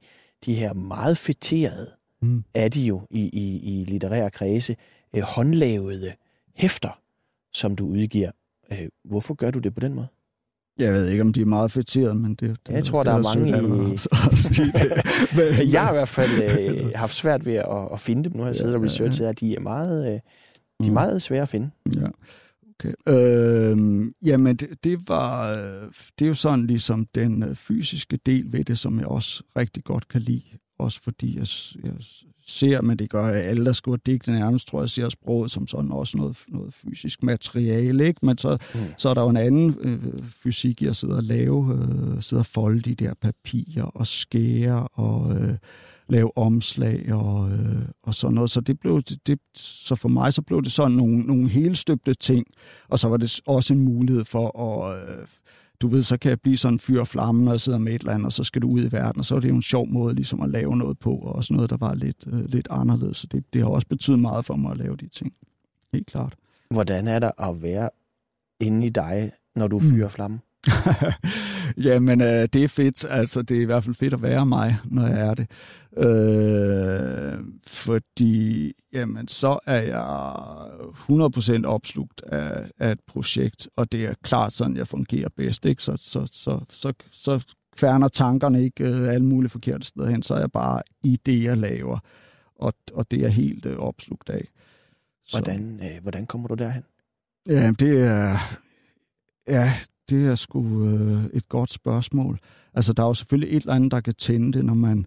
de 0.47 0.55
her 0.55 0.73
meget 0.73 1.19
fætterede, 1.19 1.91
Mm. 2.23 2.45
er 2.55 2.69
de 2.69 2.81
jo 2.83 3.01
i, 3.11 3.21
i, 3.21 3.81
i 3.81 3.85
litterære 3.85 4.31
kredse, 4.31 4.77
øh, 5.17 5.23
håndlavede 5.23 6.13
hæfter, 6.57 7.01
som 7.55 7.77
du 7.77 7.87
udgiver. 7.87 8.31
Øh, 8.73 8.79
hvorfor 9.05 9.35
gør 9.35 9.51
du 9.51 9.59
det 9.59 9.75
på 9.75 9.81
den 9.81 9.95
måde? 9.95 10.07
Jeg 10.79 10.93
ved 10.95 11.09
ikke, 11.09 11.23
om 11.23 11.33
de 11.33 11.41
er 11.41 11.45
meget 11.47 11.73
fætteret, 11.73 12.17
men 12.17 12.35
det, 12.35 12.57
det 12.67 12.73
jeg 12.75 12.85
tror, 12.85 13.03
der 13.03 13.11
er 13.13 13.17
det 13.17 13.25
mange 13.37 13.49
i- 13.49 13.53
at- 13.53 14.07
at 14.13 14.57
det. 15.37 15.73
Jeg 15.73 15.83
har 15.83 15.91
i 15.91 15.95
hvert 15.95 16.09
fald 16.09 16.31
øh, 16.59 16.91
haft 16.95 17.15
svært 17.15 17.47
ved 17.47 17.55
at, 17.55 17.89
at 17.93 18.01
finde 18.01 18.25
dem. 18.25 18.33
Nu 18.37 18.39
har 18.39 18.47
jeg 18.49 18.55
Ja, 18.55 18.59
siddet 18.59 18.75
og 18.75 18.81
ja, 18.81 18.87
researchet, 18.87 19.27
at 19.27 19.41
de 19.41 19.55
er 19.57 19.61
meget, 19.61 20.07
øh, 20.07 20.13
de 20.13 20.19
er 20.81 20.87
Mm. 20.87 20.93
meget 20.93 21.23
svære 21.23 21.43
at 21.43 21.49
finde. 21.49 21.71
Ja. 21.97 22.07
Okay. 22.85 22.93
Øhm, 23.09 24.15
jamen, 24.23 24.57
det, 24.57 24.85
det 24.85 25.09
var 25.09 25.51
øh, 25.53 25.91
det 26.19 26.25
er 26.25 26.29
jo 26.29 26.35
sådan 26.35 26.67
ligesom 26.67 27.07
den 27.15 27.43
øh, 27.43 27.55
fysiske 27.57 28.19
del 28.27 28.53
ved 28.53 28.65
det, 28.65 28.79
som 28.79 28.99
jeg 28.99 29.07
også 29.07 29.43
rigtig 29.57 29.85
godt 29.85 30.09
kan 30.09 30.21
lide. 30.21 30.43
Også 30.79 31.01
fordi 31.03 31.39
jeg, 31.39 31.47
jeg 31.85 31.93
ser, 32.47 32.81
men 32.81 32.99
det 32.99 33.11
gør 33.11 33.27
alle, 33.27 33.65
der 33.65 33.73
skriver 33.73 33.97
digte 33.97 34.33
nærmest, 34.33 34.69
tror 34.69 34.81
jeg, 34.83 34.91
ser 34.91 35.09
sproget 35.09 35.51
som 35.51 35.67
sådan 35.67 35.93
også 35.93 36.17
noget, 36.17 36.37
noget 36.49 36.75
fysisk 36.75 37.23
materiale, 37.23 38.07
ikke? 38.07 38.27
Men 38.27 38.39
så, 38.39 38.59
Mm. 38.75 38.81
mm. 38.81 38.87
så 38.99 39.09
er 39.09 39.15
der 39.15 39.23
jo 39.23 39.29
en 39.29 39.37
anden 39.37 39.77
øh, 39.81 39.99
fysik 40.29 40.83
i 40.83 40.87
at 40.87 40.97
sidde 40.97 41.17
og 41.17 41.23
lave, 41.23 41.75
øh, 41.75 42.23
sidde 42.23 42.41
og 42.41 42.47
folde 42.47 42.81
de 42.81 42.95
der 42.95 43.15
papirer 43.15 43.85
og 43.85 44.07
skære 44.07 44.89
og 44.89 45.37
øh, 45.41 45.55
lave 46.13 46.39
omslag 46.39 47.13
og, 47.13 47.51
øh, 47.51 47.83
og 48.03 48.15
sådan 48.15 48.35
noget. 48.35 48.51
Så, 48.51 48.61
det 48.61 48.81
blev, 48.81 49.03
det, 49.03 49.27
det, 49.27 49.39
så 49.55 49.95
for 49.95 50.09
mig 50.09 50.33
så 50.33 50.43
blev 50.43 50.63
det 50.63 50.73
sådan 50.73 50.93
nogle, 50.93 51.19
nogle 51.21 51.49
helstøbte 51.49 52.15
ting, 52.15 52.47
og 52.89 52.99
så 52.99 53.09
var 53.09 53.17
det 53.17 53.41
også 53.47 53.75
en 53.75 53.81
mulighed 53.81 54.25
for 54.25 54.59
at... 54.61 55.09
Øh, 55.09 55.27
du 55.81 55.89
ved, 55.89 56.03
så 56.03 56.17
kan 56.17 56.29
jeg 56.31 56.41
blive 56.41 56.57
sådan 56.57 56.75
en 56.75 56.79
fyr 56.79 57.01
og 57.01 57.09
flamme, 57.09 57.45
når 57.45 57.53
jeg 57.53 57.61
sidder 57.61 57.79
med 57.79 57.93
et 57.95 58.01
eller 58.01 58.13
andet, 58.13 58.27
og 58.27 58.33
så 58.33 58.45
skal 58.45 58.63
du 58.63 58.69
ud 58.69 58.81
i 58.85 58.93
verden, 58.93 59.19
og 59.19 59.25
så 59.25 59.37
er 59.37 59.41
det 59.41 59.49
jo 59.49 59.55
en 59.55 59.63
sjov 59.63 59.89
måde 59.89 60.15
ligesom 60.15 60.41
at 60.41 60.51
lave 60.51 60.77
noget 60.77 60.99
på, 60.99 61.11
og 61.15 61.35
også 61.35 61.55
noget, 61.55 61.71
der 61.71 61.77
var 61.77 61.95
lidt, 61.95 62.25
øh, 62.27 62.45
lidt 62.45 62.69
anderledes. 62.71 63.17
Så 63.17 63.27
det, 63.27 63.45
det 63.53 63.61
har 63.63 63.69
også 63.69 63.89
betydet 63.89 64.19
meget 64.19 64.45
for 64.45 64.57
mig 64.57 64.71
at 64.71 64.77
lave 64.79 64.97
de 64.97 65.09
ting. 65.09 65.33
Helt 65.93 66.07
klart. 66.07 66.35
Hvordan 66.71 67.09
er 67.09 67.19
der 67.19 67.49
at 67.51 67.63
være 67.63 67.91
inde 68.61 68.87
i 68.87 68.91
dig, 68.91 69.33
når 69.57 69.69
du 69.69 69.77
Mm. 69.79 69.83
fyrer 69.91 70.09
flamme? 70.09 70.39
Jamen, 71.87 72.21
øh, 72.21 72.49
det 72.53 72.57
er 72.65 72.69
fedt. 72.69 73.07
Altså, 73.11 73.43
det 73.43 73.57
er 73.57 73.61
i 73.61 73.65
hvert 73.65 73.85
fald 73.85 73.95
fedt 73.95 74.15
at 74.15 74.23
være 74.23 74.47
mig, 74.47 74.77
når 74.85 75.07
jeg 75.07 75.21
er 75.21 75.35
det. 75.35 75.51
Øh, 75.99 77.45
fordi, 77.67 78.73
jamen, 78.93 79.29
så 79.29 79.59
er 79.67 79.83
jeg 79.83 81.63
100% 81.63 81.67
opslugt 81.67 82.23
af, 82.27 82.71
af 82.79 82.93
et 82.93 83.01
projekt, 83.07 83.69
og 83.77 83.93
det 83.93 84.05
er 84.05 84.15
klart 84.23 84.53
sådan, 84.53 84.77
jeg 84.77 84.87
fungerer 84.87 85.29
bedst. 85.37 85.67
Ikke? 85.67 85.83
Så, 85.83 85.97
så, 85.97 86.27
så, 86.33 86.61
så, 86.71 86.93
så 87.13 87.55
kværner 87.77 88.09
tankerne 88.09 88.63
ikke 88.65 88.85
øh, 88.85 89.09
alle 89.09 89.27
mulige 89.27 89.51
forkerte 89.51 89.87
steder 89.87 90.11
hen, 90.11 90.23
så 90.23 90.35
er 90.35 90.39
jeg 90.39 90.53
bare 90.53 90.83
i 91.03 91.19
det, 91.27 91.45
jeg 91.45 91.57
laver. 91.57 91.99
Og, 92.57 92.75
og 92.95 93.11
det 93.11 93.17
er 93.17 93.23
jeg 93.23 93.33
helt 93.33 93.67
øh, 93.67 93.77
opslugt 93.79 94.31
af. 94.31 94.49
Så- 95.25 95.39
Hvordan, 95.39 95.81
øh, 95.83 96.03
hvordan 96.03 96.27
kommer 96.27 96.49
du 96.49 96.55
derhen? 96.55 96.83
Ja, 97.49 97.73
det 97.81 98.03
er, 98.03 98.37
ja, 99.49 99.73
det 100.11 100.27
er 100.27 100.35
sgu 100.35 100.85
øh, 100.85 101.25
et 101.33 101.49
godt 101.49 101.73
spørgsmål. 101.73 102.39
Altså, 102.75 102.93
der 102.93 103.03
er 103.03 103.07
jo 103.07 103.15
selvfølgelig 103.15 103.57
et 103.57 103.61
eller 103.61 103.75
andet, 103.75 103.91
der 103.91 104.01
kan 104.01 104.15
tænde 104.15 104.53
det, 104.53 104.65
når 104.65 104.75
man 104.75 105.07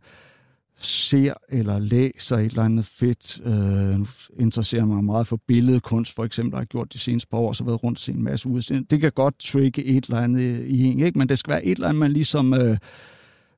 ser 0.78 1.34
eller 1.50 1.80
læser 1.80 2.38
et 2.38 2.46
eller 2.46 2.64
andet 2.64 2.86
fedt. 2.86 3.42
Øh, 3.46 4.00
nu 4.00 4.06
interesserer 4.40 4.86
mig 4.86 5.04
meget 5.04 5.28
for 5.28 5.40
billedkunst, 5.48 6.16
for 6.16 6.26
eksempel, 6.26 6.52
der 6.52 6.58
har 6.58 6.66
gjort 6.66 6.94
de 6.94 7.00
seneste 7.00 7.28
par 7.28 7.38
år, 7.38 7.54
så 7.54 7.64
har 7.64 7.70
været 7.72 7.84
rundt 7.84 8.00
til 8.00 8.14
en 8.14 8.24
masse 8.24 8.50
udstillinger. 8.50 8.88
Det 8.88 9.02
kan 9.02 9.12
godt 9.12 9.40
trigge 9.40 9.84
et 9.84 10.06
eller 10.06 10.22
andet 10.22 10.66
i 10.66 10.84
en, 10.84 11.00
ikke? 11.00 11.20
men 11.20 11.30
det 11.30 11.40
skal 11.40 11.52
være 11.52 11.66
et 11.66 11.76
eller 11.76 11.88
andet, 11.88 12.00
man 12.00 12.12
ligesom 12.12 12.54
øh, 12.54 12.78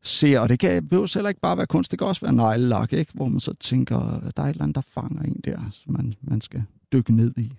ser, 0.03 0.39
og 0.39 0.49
det 0.49 0.59
kan 0.59 0.87
behøver 0.87 1.11
heller 1.13 1.29
ikke 1.29 1.41
bare 1.41 1.57
være 1.57 1.67
kunst, 1.67 1.91
det 1.91 1.99
kan 1.99 2.07
også 2.07 2.21
være 2.21 2.33
neglelak, 2.33 2.93
ikke? 2.93 3.11
hvor 3.13 3.27
man 3.27 3.39
så 3.39 3.53
tænker, 3.53 3.97
der 4.35 4.43
er 4.43 4.47
et 4.47 4.49
eller 4.49 4.63
andet, 4.63 4.75
der 4.75 4.81
fanger 4.81 5.21
en 5.21 5.41
der, 5.45 5.59
som 5.71 5.93
man, 5.93 6.13
man 6.21 6.41
skal 6.41 6.63
dykke 6.93 7.15
ned 7.15 7.33
i. 7.37 7.51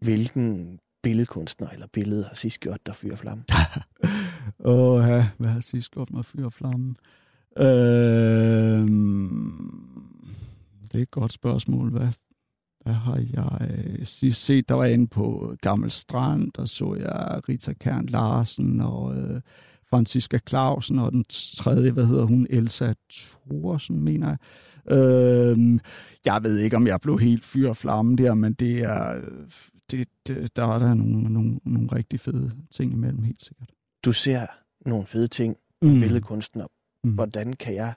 Hvilken 0.00 0.78
billedkunstner 1.02 1.68
eller 1.68 1.86
billede 1.86 2.24
har 2.24 2.34
sidst 2.34 2.60
gjort 2.60 2.86
dig 2.86 2.94
fyre 2.94 3.16
flamme? 3.16 3.44
Åh, 4.64 5.08
ja, 5.08 5.28
hvad 5.38 5.50
har 5.50 5.60
sidst 5.60 5.90
gjort 5.90 6.10
mig 6.10 6.24
fyrer 6.24 6.50
flammen? 6.50 6.96
Øh, 7.58 8.88
det 10.92 10.98
er 10.98 11.02
et 11.02 11.10
godt 11.10 11.32
spørgsmål. 11.32 11.90
Hvad, 11.90 12.08
hvad 12.84 12.94
har 12.94 13.16
jeg 13.32 13.68
øh, 13.70 14.06
sidst 14.06 14.44
set? 14.44 14.68
Der 14.68 14.74
var 14.74 14.84
jeg 14.84 14.92
inde 14.92 15.06
på 15.06 15.54
Gammel 15.62 15.90
Strand, 15.90 16.52
der 16.56 16.64
så 16.64 16.94
jeg 16.94 17.40
Rita 17.48 17.72
Kern 17.72 18.06
Larsen 18.06 18.80
og 18.80 19.16
øh, 19.16 19.40
Franziska 19.90 20.38
Clausen, 20.48 20.98
og 20.98 21.12
den 21.12 21.24
tredje, 21.56 21.90
hvad 21.90 22.06
hedder 22.06 22.24
hun, 22.24 22.46
Elsa 22.50 22.92
Thorsen, 23.10 24.00
mener 24.00 24.28
jeg. 24.28 24.38
Øh, 24.98 25.78
jeg 26.24 26.40
ved 26.42 26.58
ikke, 26.58 26.76
om 26.76 26.86
jeg 26.86 27.00
blev 27.00 27.18
helt 27.18 27.44
fyr 27.44 27.68
og 27.68 27.76
flamme 27.76 28.16
der, 28.16 28.34
men 28.34 28.52
det 28.52 28.78
er, 28.82 29.16
øh, 29.16 29.50
det, 29.90 30.08
det, 30.26 30.56
der 30.56 30.64
er 30.66 30.78
der 30.78 30.94
nogle, 30.94 31.32
nogle, 31.32 31.60
nogle 31.64 31.88
rigtig 31.92 32.20
fede 32.20 32.52
ting 32.70 32.92
imellem, 32.92 33.22
helt 33.22 33.42
sikkert. 33.42 33.70
Du 34.04 34.12
ser 34.12 34.46
nogle 34.86 35.06
fede 35.06 35.26
ting 35.26 35.56
med 35.82 35.94
Mm. 35.94 36.00
billedkunstner. 36.00 36.66
Mm. 37.04 37.10
Hvordan 37.14 37.52
kan 37.52 37.74
jeg 37.74 37.94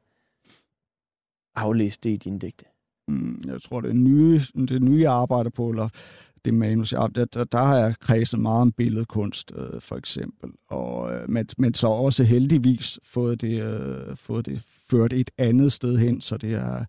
aflæse 1.55 1.99
det 2.03 2.09
i 2.09 2.17
dine 2.17 2.39
digte? 2.39 2.65
Mm, 3.07 3.41
jeg 3.47 3.61
tror, 3.61 3.81
det 3.81 3.95
nye, 3.95 4.41
det 4.55 4.81
nye 4.81 5.01
jeg 5.01 5.13
arbejder 5.13 5.49
på, 5.49 5.69
eller 5.69 5.89
det 6.45 6.53
manus, 6.53 6.93
jeg, 6.93 7.15
der, 7.15 7.25
der, 7.25 7.43
der 7.43 7.57
har 7.57 7.77
jeg 7.77 7.95
kredset 7.99 8.39
meget 8.39 8.61
om 8.61 8.71
billedkunst, 8.71 9.51
øh, 9.55 9.81
for 9.81 9.95
eksempel. 9.95 10.49
Og, 10.67 11.13
øh, 11.13 11.29
men, 11.29 11.47
men 11.57 11.73
så 11.73 11.87
også 11.87 12.23
heldigvis 12.23 12.99
fået 13.03 13.41
det, 13.41 13.63
øh, 13.63 14.15
fået 14.17 14.45
det 14.45 14.61
ført 14.91 15.13
et 15.13 15.31
andet 15.37 15.71
sted 15.71 15.97
hen, 15.97 16.21
så 16.21 16.37
det 16.37 16.53
er 16.53 16.85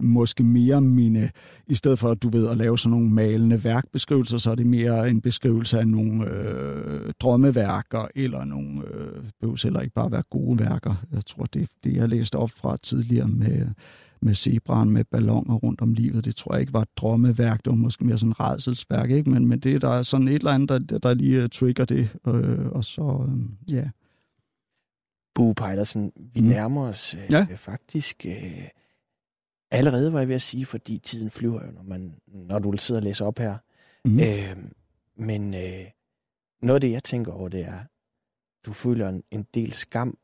måske 0.00 0.42
mere 0.42 0.80
mine, 0.80 1.30
i 1.66 1.74
stedet 1.74 1.98
for 1.98 2.10
at 2.10 2.22
du 2.22 2.28
ved 2.28 2.48
at 2.48 2.56
lave 2.56 2.78
sådan 2.78 2.90
nogle 2.90 3.10
malende 3.10 3.64
værkbeskrivelser, 3.64 4.38
så 4.38 4.50
er 4.50 4.54
det 4.54 4.66
mere 4.66 5.10
en 5.10 5.20
beskrivelse 5.20 5.78
af 5.78 5.88
nogle 5.88 6.30
øh, 6.30 7.12
drømmeværker, 7.20 8.08
eller 8.14 8.44
nogle, 8.44 8.82
øh, 8.94 9.24
behøver 9.40 9.60
heller 9.62 9.80
ikke 9.80 9.94
bare 9.94 10.10
være 10.12 10.22
gode 10.30 10.58
værker. 10.58 10.94
Jeg 11.12 11.26
tror, 11.26 11.44
det, 11.44 11.68
det 11.84 11.96
jeg 11.96 12.08
læste 12.08 12.36
op 12.36 12.50
fra 12.50 12.76
tidligere 12.82 13.28
med, 13.28 13.66
med 14.22 14.34
zebraen 14.34 14.90
med 14.90 15.04
ballonger 15.04 15.54
rundt 15.54 15.80
om 15.80 15.92
livet, 15.92 16.24
det 16.24 16.36
tror 16.36 16.54
jeg 16.54 16.60
ikke 16.60 16.72
var 16.72 16.82
et 16.82 16.96
drømmeværk, 16.96 17.64
det 17.64 17.70
var 17.70 17.76
måske 17.76 18.04
mere 18.04 18.18
sådan 18.18 18.30
et 18.30 18.40
redselsværk, 18.40 19.10
ikke? 19.10 19.30
Men, 19.30 19.46
men 19.46 19.60
det 19.60 19.82
der 19.82 19.88
er 19.88 20.02
sådan 20.02 20.28
et 20.28 20.34
eller 20.34 20.50
andet, 20.50 20.90
der, 20.90 20.98
der 20.98 21.14
lige 21.14 21.42
uh, 21.42 21.48
trigger 21.48 21.84
det, 21.84 22.08
øh, 22.28 22.66
og 22.66 22.84
så, 22.84 23.26
øh, 23.28 23.74
ja. 23.74 23.88
Bue 25.34 25.54
Pejlersen, 25.54 26.12
vi 26.34 26.40
Mm. 26.40 26.46
nærmer 26.46 26.88
os 26.88 27.14
øh, 27.14 27.20
ja. 27.30 27.46
faktisk 27.56 28.26
øh, 28.26 28.32
allerede, 29.70 30.12
var 30.12 30.18
jeg 30.18 30.28
ved 30.28 30.34
at 30.34 30.42
sige, 30.42 30.66
fordi 30.66 30.98
tiden 30.98 31.30
flyver 31.30 31.66
jo, 31.66 31.70
når, 31.72 31.82
man, 31.82 32.14
når 32.26 32.58
du 32.58 32.76
sidder 32.76 33.00
og 33.00 33.04
læser 33.04 33.24
op 33.26 33.38
her. 33.38 33.56
Mm. 34.04 34.10
Mm. 34.12 34.20
Øh, 34.20 34.56
Men 35.16 35.54
øh, 35.54 35.84
noget 36.62 36.74
af 36.76 36.80
det, 36.80 36.90
jeg 36.90 37.04
tænker 37.04 37.32
over, 37.32 37.48
det 37.48 37.60
er, 37.60 37.78
du 38.66 38.72
føler 38.72 39.08
en, 39.08 39.22
en 39.30 39.46
del 39.54 39.72
skam 39.72 40.18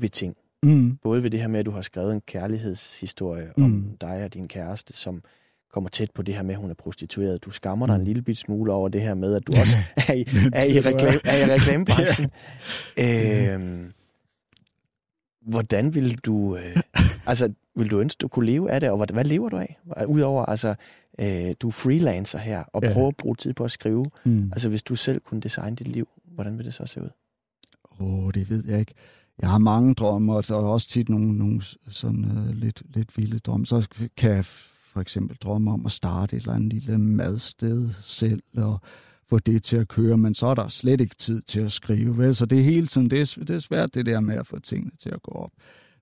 ved 0.00 0.08
ting. 0.08 0.36
Mm. 0.62 0.96
Både 1.02 1.22
ved 1.22 1.30
det 1.30 1.40
her 1.40 1.48
med, 1.48 1.60
at 1.60 1.66
du 1.66 1.70
har 1.70 1.82
skrevet 1.82 2.12
en 2.12 2.20
kærlighedshistorie 2.20 3.52
Mm. 3.56 3.64
om 3.64 3.96
dig 4.00 4.24
og 4.24 4.34
din 4.34 4.48
kæreste, 4.48 4.92
som 4.92 5.22
kommer 5.72 5.90
tæt 5.90 6.10
på 6.14 6.22
det 6.22 6.34
her 6.34 6.42
med, 6.42 6.54
at 6.54 6.60
hun 6.60 6.70
er 6.70 6.74
prostitueret. 6.74 7.44
Du 7.44 7.50
skammer 7.50 7.86
dig 7.86 7.94
en 7.96 8.04
lille 8.04 8.22
bit 8.22 8.38
smule 8.38 8.72
over 8.72 8.88
det 8.88 9.00
her 9.02 9.14
med, 9.14 9.34
at 9.34 9.46
du 9.46 9.52
også 9.60 9.76
er 9.96 10.12
i, 10.12 10.20
er 10.52 10.64
i, 10.64 10.80
reklame, 10.80 11.20
er 11.24 11.46
i 11.46 11.50
reklamebranchen. 11.54 12.30
øhm, 12.98 13.92
hvordan 15.46 15.94
vil 15.94 16.18
du... 16.18 16.56
Øh, 16.56 16.76
altså, 17.26 17.52
vil 17.76 17.90
du 17.90 17.98
ønske, 18.00 18.18
du 18.18 18.28
kunne 18.28 18.46
leve 18.46 18.70
af 18.70 18.80
det, 18.80 18.90
og 18.90 18.96
hvad, 18.96 19.06
hvad 19.12 19.24
lever 19.24 19.48
du 19.48 19.56
af? 19.56 19.78
Udover, 20.08 20.44
altså, 20.46 20.74
øh, 21.20 21.54
du 21.60 21.66
er 21.66 21.72
freelancer 21.72 22.38
her, 22.38 22.62
og 22.72 22.82
Ja. 22.82 22.92
prøver 22.92 23.08
at 23.08 23.16
bruge 23.16 23.36
tid 23.36 23.52
på 23.52 23.64
at 23.64 23.70
skrive. 23.70 24.06
Mm. 24.24 24.48
Altså, 24.52 24.68
hvis 24.68 24.82
du 24.82 24.94
selv 24.96 25.20
kunne 25.20 25.40
designe 25.40 25.76
dit 25.76 25.88
liv, 25.88 26.08
hvordan 26.34 26.58
vil 26.58 26.64
det 26.66 26.74
så 26.74 26.86
se 26.86 27.02
ud? 27.02 27.08
Åh, 28.00 28.24
oh, 28.24 28.30
det 28.34 28.50
ved 28.50 28.64
jeg 28.66 28.80
ikke. 28.80 28.94
Jeg 29.42 29.50
har 29.50 29.58
mange 29.58 29.94
drømme, 29.94 30.34
og 30.34 30.44
så 30.44 30.56
er 30.56 30.60
der 30.60 30.68
også 30.68 30.88
tit 30.88 31.08
nogle, 31.08 31.38
nogle 31.38 31.62
sådan 31.88 32.24
uh, 32.24 32.48
lidt, 32.54 32.82
lidt 32.94 33.16
vilde 33.18 33.38
drømme. 33.38 33.66
Så 33.66 33.88
kan 34.16 34.30
jeg 34.30 34.44
for 34.44 35.00
eksempel 35.00 35.36
drømme 35.36 35.72
om 35.72 35.86
at 35.86 35.92
starte 35.92 36.36
et 36.36 36.40
eller 36.40 36.54
andet 36.54 36.72
lille 36.72 36.98
madsted 36.98 37.90
selv, 38.02 38.42
og 38.56 38.80
få 39.28 39.38
det 39.38 39.62
til 39.62 39.76
at 39.76 39.88
køre, 39.88 40.18
men 40.18 40.34
så 40.34 40.46
er 40.46 40.54
der 40.54 40.68
slet 40.68 41.00
ikke 41.00 41.14
tid 41.14 41.42
til 41.42 41.60
at 41.60 41.72
skrive. 41.72 42.18
Vel? 42.18 42.34
Så 42.34 42.46
det 42.46 42.58
er 42.58 42.62
hele 42.62 42.86
tiden, 42.86 43.10
det 43.10 43.20
er, 43.20 43.44
det 43.44 43.50
er 43.50 43.58
svært 43.58 43.94
det 43.94 44.06
der 44.06 44.20
med 44.20 44.34
at 44.36 44.46
få 44.46 44.58
tingene 44.58 44.90
til 45.00 45.10
at 45.10 45.22
gå 45.22 45.32
op. 45.32 45.50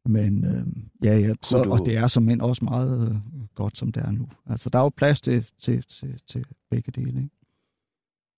Men 0.04 0.44
øh, 0.44 0.66
ja, 1.04 1.18
ja 1.18 1.34
så, 1.42 1.62
du- 1.62 1.72
og 1.72 1.86
det 1.86 1.96
er 1.96 2.06
som 2.06 2.28
end 2.28 2.40
også 2.40 2.64
meget 2.64 3.08
øh, 3.10 3.16
godt, 3.54 3.78
som 3.78 3.92
det 3.92 4.02
er 4.02 4.10
nu. 4.10 4.28
Altså, 4.46 4.70
der 4.70 4.78
er 4.78 4.82
jo 4.82 4.88
plads 4.88 5.20
til, 5.20 5.46
til, 5.58 5.82
til, 5.82 6.20
til 6.26 6.44
begge 6.70 6.92
dele. 6.92 7.22
Ikke? 7.22 7.30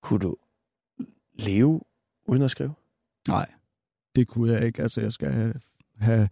Kunne 0.03 0.21
du 0.21 0.37
leve 1.39 1.81
uden 2.27 2.43
at 2.43 2.51
skrive? 2.51 2.75
Nej, 3.29 3.51
det 4.17 4.29
kunne 4.29 4.53
jeg 4.53 4.65
ikke. 4.67 4.83
Altså, 4.83 5.01
jeg 5.01 5.13
skal 5.13 5.33
have, 5.33 5.55
have... 5.97 6.29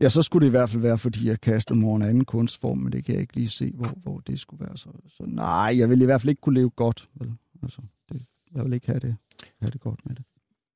Ja, 0.00 0.08
så 0.08 0.22
skulle 0.22 0.44
det 0.44 0.50
i 0.50 0.56
hvert 0.56 0.70
fald 0.70 0.82
være, 0.82 0.98
fordi 0.98 1.28
jeg 1.28 1.40
kastede 1.40 1.78
mig 1.78 1.96
en 1.96 2.02
anden 2.02 2.24
kunstform, 2.24 2.78
men 2.78 2.92
det 2.92 3.04
kan 3.04 3.14
jeg 3.14 3.20
ikke 3.20 3.36
lige 3.36 3.48
se, 3.48 3.72
hvor, 3.74 3.92
hvor 4.02 4.18
det 4.20 4.40
skulle 4.40 4.66
være. 4.66 4.76
Så, 4.76 4.88
så 5.08 5.24
nej, 5.26 5.74
jeg 5.78 5.90
vil 5.90 6.02
i 6.02 6.04
hvert 6.04 6.20
fald 6.20 6.28
ikke 6.28 6.40
kunne 6.40 6.54
leve 6.54 6.70
godt. 6.70 7.08
Vel? 7.14 7.32
Altså, 7.62 7.82
det, 8.12 8.26
jeg 8.54 8.64
vil 8.64 8.72
ikke 8.72 8.86
have 8.86 9.00
det, 9.00 9.16
have 9.60 9.70
det 9.70 9.80
godt 9.80 10.06
med 10.06 10.14
det. 10.16 10.24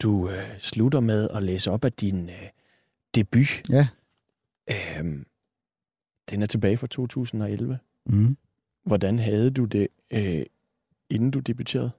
Du 0.03 0.29
øh, 0.29 0.59
slutter 0.59 1.01
med 1.01 1.29
at 1.35 1.43
læse 1.43 1.71
op 1.71 1.85
af 1.85 1.93
din 1.93 2.29
øh, 2.29 2.49
debut. 3.15 3.71
Ja. 3.71 3.89
Øhm, 4.71 5.27
den 6.31 6.43
er 6.43 6.47
tilbage 6.47 6.77
fra 6.77 6.87
2011. 6.87 7.79
Mm. 8.07 8.37
Hvordan 8.85 9.19
havde 9.19 9.51
du 9.51 9.65
det, 9.65 9.89
øh, 10.11 10.47
inden 11.11 11.31
du 11.31 11.41
debuterede? 11.41 11.91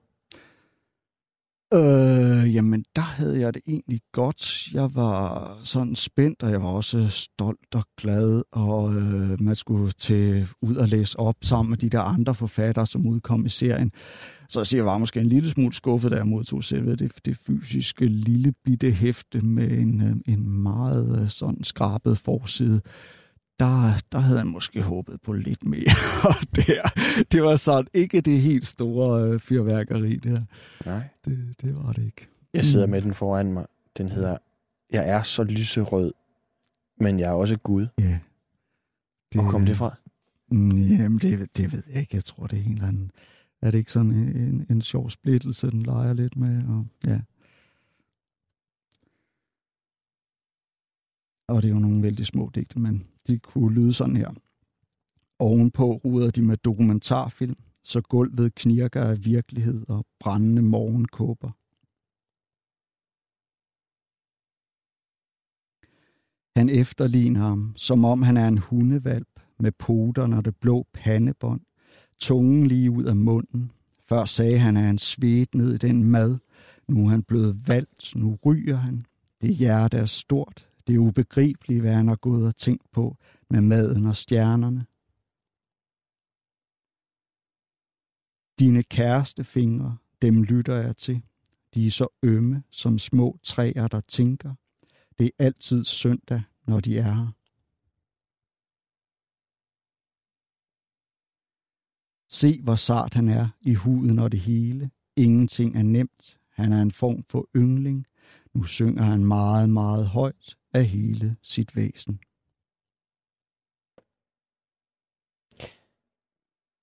Øh, 1.73 2.55
jamen, 2.55 2.85
der 2.95 3.01
havde 3.01 3.39
jeg 3.39 3.53
det 3.53 3.61
egentlig 3.67 4.01
godt. 4.11 4.73
Jeg 4.73 4.95
var 4.95 5.59
sådan 5.63 5.95
spændt, 5.95 6.43
og 6.43 6.51
jeg 6.51 6.61
var 6.61 6.67
også 6.67 7.07
stolt 7.09 7.75
og 7.75 7.83
glad, 7.97 8.41
og 8.51 8.93
øh, 8.95 9.41
man 9.41 9.55
skulle 9.55 9.91
til 9.91 10.47
ud 10.61 10.75
og 10.75 10.87
læse 10.87 11.19
op 11.19 11.35
sammen 11.41 11.69
med 11.69 11.77
de 11.77 11.89
der 11.89 12.01
andre 12.01 12.33
forfattere, 12.33 12.87
som 12.87 13.07
udkom 13.07 13.45
i 13.45 13.49
serien. 13.49 13.91
Så 14.49 14.59
jeg 14.59 14.67
siger, 14.67 14.79
jeg 14.79 14.85
var 14.85 14.97
måske 14.97 15.19
en 15.19 15.25
lille 15.25 15.49
smule 15.49 15.73
skuffet, 15.73 16.11
da 16.11 16.17
jeg 16.17 16.27
modtog 16.27 16.63
selve 16.63 16.95
det, 16.95 17.11
det 17.25 17.37
fysiske 17.37 18.05
lille 18.05 18.53
bitte 18.65 18.91
hæfte 18.91 19.41
med 19.41 19.71
en, 19.71 20.01
øh, 20.01 20.33
en 20.33 20.49
meget 20.49 21.21
øh, 21.21 21.29
sådan 21.29 21.63
skrabet 21.63 22.17
forside. 22.17 22.81
Der, 23.59 23.91
der 24.11 24.19
havde 24.19 24.37
jeg 24.39 24.47
måske 24.47 24.81
håbet 24.81 25.21
på 25.21 25.33
lidt 25.33 25.65
mere. 25.65 25.89
Og 26.29 26.55
det, 26.55 26.65
det 27.31 27.43
var 27.43 27.55
sådan 27.55 27.87
ikke 27.93 28.21
det 28.21 28.41
helt 28.41 28.67
store 28.67 29.29
øh, 29.29 29.39
fyrværkeri 29.39 30.15
der. 30.15 30.41
Nej. 30.85 31.03
Det, 31.25 31.55
det 31.61 31.77
var 31.77 31.93
det 31.93 32.05
ikke. 32.05 32.27
Jeg 32.53 32.65
sidder 32.65 32.85
Mm. 32.85 32.91
med 32.91 33.01
den 33.01 33.13
foran 33.13 33.51
mig. 33.53 33.65
Den 33.97 34.09
hedder, 34.09 34.37
jeg 34.91 35.09
er 35.09 35.23
så 35.23 35.43
lyserød, 35.43 36.13
men 36.99 37.19
jeg 37.19 37.25
er 37.29 37.33
også 37.33 37.57
Gud. 37.57 37.87
Ja. 37.99 38.19
Hvor 39.35 39.49
kom 39.51 39.65
det 39.65 39.77
fra? 39.77 39.95
Mm, 40.51 40.81
Jamen, 40.81 41.19
det, 41.19 41.57
det 41.57 41.71
ved 41.71 41.83
jeg 41.89 41.99
ikke. 41.99 42.15
Jeg 42.15 42.23
tror, 42.23 42.47
det 42.47 42.59
er 42.59 42.63
en 42.63 42.71
eller 42.73 42.87
anden... 42.87 43.11
Er 43.61 43.71
det 43.71 43.77
ikke 43.77 43.91
sådan 43.91 44.11
en, 44.11 44.35
en, 44.37 44.65
en 44.69 44.81
sjov 44.81 45.09
splittelse, 45.09 45.71
den 45.71 45.83
leger 45.83 46.13
lidt 46.13 46.35
med? 46.35 46.63
Og, 46.67 46.85
ja. 47.07 47.19
Og 51.47 51.61
det 51.61 51.69
er 51.69 51.73
jo 51.73 51.79
nogle 51.79 52.01
vældig 52.03 52.25
små 52.25 52.51
digte, 52.55 52.79
men 52.79 53.07
de 53.27 53.39
kunne 53.39 53.73
lyde 53.75 53.93
sådan 53.93 54.15
her. 54.15 54.31
Ovenpå 55.39 55.93
ruder 55.93 56.31
de 56.31 56.41
med 56.41 56.57
dokumentarfilm, 56.57 57.55
så 57.83 58.01
gulvet 58.01 58.55
knirker 58.55 59.01
af 59.03 59.25
virkelighed 59.25 59.85
og 59.87 60.05
brændende 60.19 60.61
morgenkåber. 60.61 61.51
Han 66.59 66.69
efterligner 66.69 67.39
ham, 67.41 67.73
som 67.75 68.05
om 68.05 68.21
han 68.21 68.37
er 68.37 68.47
en 68.47 68.57
hundevalp 68.57 69.39
med 69.59 69.71
poterne 69.71 70.37
og 70.37 70.45
det 70.45 70.55
blå 70.55 70.87
pandebånd, 70.93 71.61
tungen 72.19 72.67
lige 72.67 72.91
ud 72.91 73.03
af 73.03 73.15
munden. 73.15 73.71
Før 74.05 74.25
sagde 74.25 74.59
han, 74.59 74.77
at 74.77 74.83
han 74.83 74.97
svedte 74.97 75.57
ned 75.57 75.73
i 75.73 75.77
den 75.77 76.03
mad. 76.03 76.37
Nu 76.87 77.05
er 77.05 77.09
han 77.09 77.23
blevet 77.23 77.67
valgt, 77.67 78.15
nu 78.15 78.37
ryger 78.45 78.77
han. 78.77 79.05
Det 79.41 79.55
hjerte 79.55 79.97
er 79.97 80.05
stort. 80.05 80.69
Det 80.87 80.97
ubegribelige, 80.97 81.81
hvad 81.81 81.93
han 81.93 82.07
har 82.07 82.15
gået 82.15 82.47
og 82.47 82.55
tænkt 82.55 82.91
på 82.91 83.17
med 83.49 83.61
maden 83.61 84.05
og 84.05 84.15
stjernerne. 84.15 84.85
Dine 88.59 88.83
kæreste 88.83 89.43
fingre, 89.43 89.97
dem 90.21 90.43
lytter 90.43 90.75
jeg 90.75 90.97
til. 90.97 91.21
De 91.73 91.85
er 91.85 91.91
så 91.91 92.07
ømme 92.23 92.63
som 92.71 92.99
små 92.99 93.39
træer, 93.43 93.87
der 93.87 94.01
tænker. 94.01 94.53
Det 95.19 95.25
er 95.25 95.45
altid 95.45 95.83
søndag, 95.83 96.43
når 96.67 96.79
de 96.79 96.97
er 96.97 97.11
her. 97.11 97.31
Se, 102.29 102.61
hvor 102.61 102.75
sart 102.75 103.13
han 103.13 103.29
er 103.29 103.47
i 103.61 103.73
huden 103.73 104.19
og 104.19 104.31
det 104.31 104.39
hele. 104.39 104.91
Ingenting 105.15 105.77
er 105.77 105.83
nemt. 105.83 106.39
Han 106.49 106.71
er 106.71 106.81
en 106.81 106.91
form 106.91 107.23
for 107.23 107.49
yngling. 107.55 108.05
Nu 108.53 108.63
synger 108.63 109.03
han 109.03 109.25
meget, 109.25 109.69
meget 109.69 110.07
højt 110.07 110.57
af 110.73 110.85
hele 110.85 111.35
sit 111.41 111.75
væsen. 111.75 112.19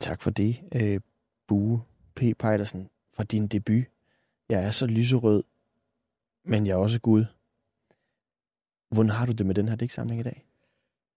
Tak 0.01 0.23
for 0.23 0.31
det, 0.31 0.63
øh, 0.73 1.01
Bue 1.49 1.81
P. 2.15 2.21
Pejdersen, 2.39 2.89
fra 3.17 3.25
din 3.25 3.47
debut. 3.47 3.85
Jeg 4.49 4.65
er 4.65 4.71
så 4.71 4.87
lyserød, 4.87 5.45
men 6.45 6.67
jeg 6.67 6.73
er 6.73 6.77
også 6.77 7.01
Gud. 7.01 7.25
Hvordan 8.95 9.11
har 9.11 9.27
du 9.27 9.33
det 9.33 9.47
med 9.47 9.55
den 9.55 9.69
her 9.69 9.77
digtsamling 9.77 10.21
i 10.21 10.25
dag? 10.25 10.47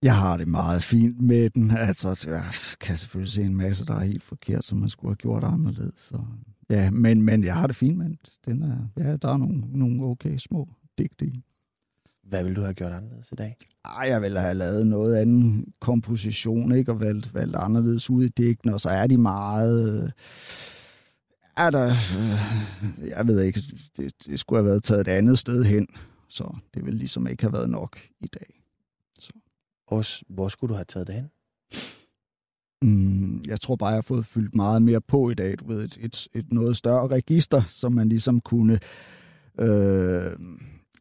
Jeg 0.02 0.18
har 0.18 0.38
det 0.38 0.48
meget 0.48 0.84
fint 0.84 1.22
med 1.22 1.50
den. 1.50 1.72
Altså, 1.72 2.26
jeg 2.28 2.44
kan 2.80 2.98
selvfølgelig 2.98 3.34
se 3.34 3.44
en 3.44 3.58
masse, 3.58 3.86
der 3.86 3.94
er 3.94 4.04
helt 4.04 4.24
forkert, 4.24 4.66
som 4.66 4.78
man 4.78 4.90
skulle 4.90 5.12
have 5.12 5.16
gjort 5.16 5.44
anderledes. 5.44 6.02
Så, 6.02 6.26
ja, 6.70 6.92
men, 6.92 7.22
men 7.22 7.44
jeg 7.44 7.56
har 7.56 7.68
det 7.68 7.76
fint 7.76 7.98
med 7.98 8.16
den. 8.46 8.64
Er, 8.64 8.88
ja, 8.98 9.18
der 9.18 9.30
er 9.30 9.38
nogle, 9.38 9.60
nogle 9.80 10.04
okay 10.04 10.38
små 10.38 10.70
digte 10.98 11.26
i. 11.26 11.44
Hvad 12.24 12.44
vil 12.44 12.56
du 12.56 12.62
have 12.62 12.74
gjort 12.74 12.92
anderledes 12.92 13.32
i 13.32 13.36
dag? 13.36 13.58
Ej, 13.86 14.08
jeg 14.10 14.22
ville 14.22 14.40
have 14.40 14.54
lavet 14.54 14.88
noget 14.88 15.16
anden 15.16 15.74
komposition, 15.80 16.72
ikke? 16.72 16.92
Og 16.92 17.00
valgt, 17.00 17.34
valgt 17.34 17.56
anderledes 17.56 18.10
ud 18.10 18.24
i 18.24 18.28
digtene, 18.28 18.74
og 18.74 18.82
så 18.82 18.90
er 18.90 19.08
de 19.08 19.18
meget... 19.18 20.04
øh, 20.04 20.10
Er 21.58 21.70
der... 21.70 21.86
øh, 21.90 23.10
Jeg 23.10 23.28
ved 23.28 23.42
ikke, 23.42 23.62
det, 23.98 24.14
det 24.26 24.40
skulle 24.40 24.60
have 24.60 24.70
været 24.70 24.84
taget 24.84 25.02
et 25.02 25.08
andet 25.12 25.40
sted 25.40 25.64
hen, 25.64 25.88
så 26.30 26.56
det 26.74 26.86
ville 26.86 26.98
ligesom 27.00 27.28
ikke 27.28 27.44
have 27.44 27.54
været 27.54 27.70
nok 27.70 28.00
i 28.22 28.28
dag. 28.28 28.64
Hvor, 29.88 30.34
hvor 30.34 30.48
skulle 30.48 30.70
du 30.70 30.76
have 30.76 30.86
taget 30.86 31.08
det 31.08 31.16
hen? 31.16 31.30
Mm, 32.82 33.42
jeg 33.48 33.62
tror 33.62 33.76
bare, 33.76 33.90
jeg 33.90 33.98
har 33.98 34.02
fået 34.02 34.26
fyldt 34.26 34.56
meget 34.56 34.82
mere 34.82 35.02
på 35.02 35.30
i 35.30 35.34
dag. 35.34 35.60
Du 35.60 35.68
ved, 35.68 35.84
et, 35.84 35.98
et, 36.02 36.28
et 36.34 36.54
noget 36.54 36.78
større 36.78 37.08
register, 37.08 37.62
som 37.68 37.92
man 37.92 38.10
ligesom 38.10 38.42
kunne... 38.42 38.80
Øh, 39.60 40.32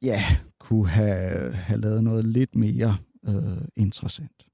ja, 0.02 0.20
kunne 0.62 0.88
have, 0.88 1.52
have 1.52 1.80
lavet 1.80 2.04
noget 2.04 2.24
lidt 2.24 2.56
mere 2.56 2.96
øh, 3.28 3.34
interessant. 3.76 4.46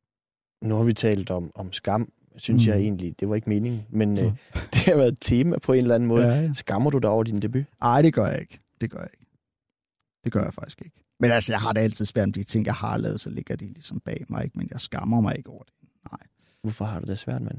Nu 0.64 0.76
har 0.76 0.84
vi 0.84 0.92
talt 0.92 1.30
om, 1.30 1.50
om 1.54 1.72
skam, 1.72 2.12
synes 2.36 2.66
mm. 2.66 2.70
Jeg 2.70 2.80
egentlig. 2.80 3.20
Det 3.20 3.28
var 3.28 3.34
ikke 3.34 3.48
meningen, 3.48 3.86
men 3.90 4.08
Nå. 4.08 4.22
øh, 4.22 4.32
det 4.72 4.84
har 4.84 4.96
været 4.96 5.12
et 5.12 5.18
tema 5.20 5.58
på 5.58 5.72
en 5.72 5.78
eller 5.78 5.94
anden 5.94 6.08
måde. 6.08 6.26
Ja, 6.26 6.40
ja. 6.40 6.52
Skammer 6.52 6.90
du 6.90 6.98
dig 6.98 7.10
over 7.10 7.24
din 7.24 7.42
debut? 7.42 7.64
Ej, 7.82 8.02
det 8.02 8.14
gør 8.14 8.26
jeg 8.26 8.40
ikke. 8.40 8.58
Det 8.80 8.90
gør 8.90 8.98
jeg 8.98 9.08
ikke. 9.12 9.26
Det 10.24 10.32
gør 10.32 10.42
jeg 10.42 10.54
faktisk 10.54 10.82
ikke. 10.84 11.04
Men 11.20 11.30
altså, 11.30 11.52
jeg 11.52 11.60
har 11.60 11.72
det 11.72 11.80
altid 11.80 12.04
svært 12.04 12.28
med 12.28 12.32
de 12.32 12.44
ting, 12.44 12.66
jeg 12.66 12.74
har 12.74 12.96
lavet, 12.96 13.20
så 13.20 13.30
ligger 13.30 13.56
de 13.56 13.64
ligesom 13.64 14.00
bag 14.00 14.24
mig, 14.28 14.44
ikke? 14.44 14.58
men 14.58 14.68
jeg 14.70 14.80
skammer 14.80 15.20
mig 15.20 15.38
ikke 15.38 15.50
over 15.50 15.62
det. 15.62 15.74
Nej. 16.12 16.20
Hvorfor 16.62 16.84
har 16.84 17.00
du 17.00 17.06
det 17.06 17.18
svært 17.18 17.42
med? 17.42 17.50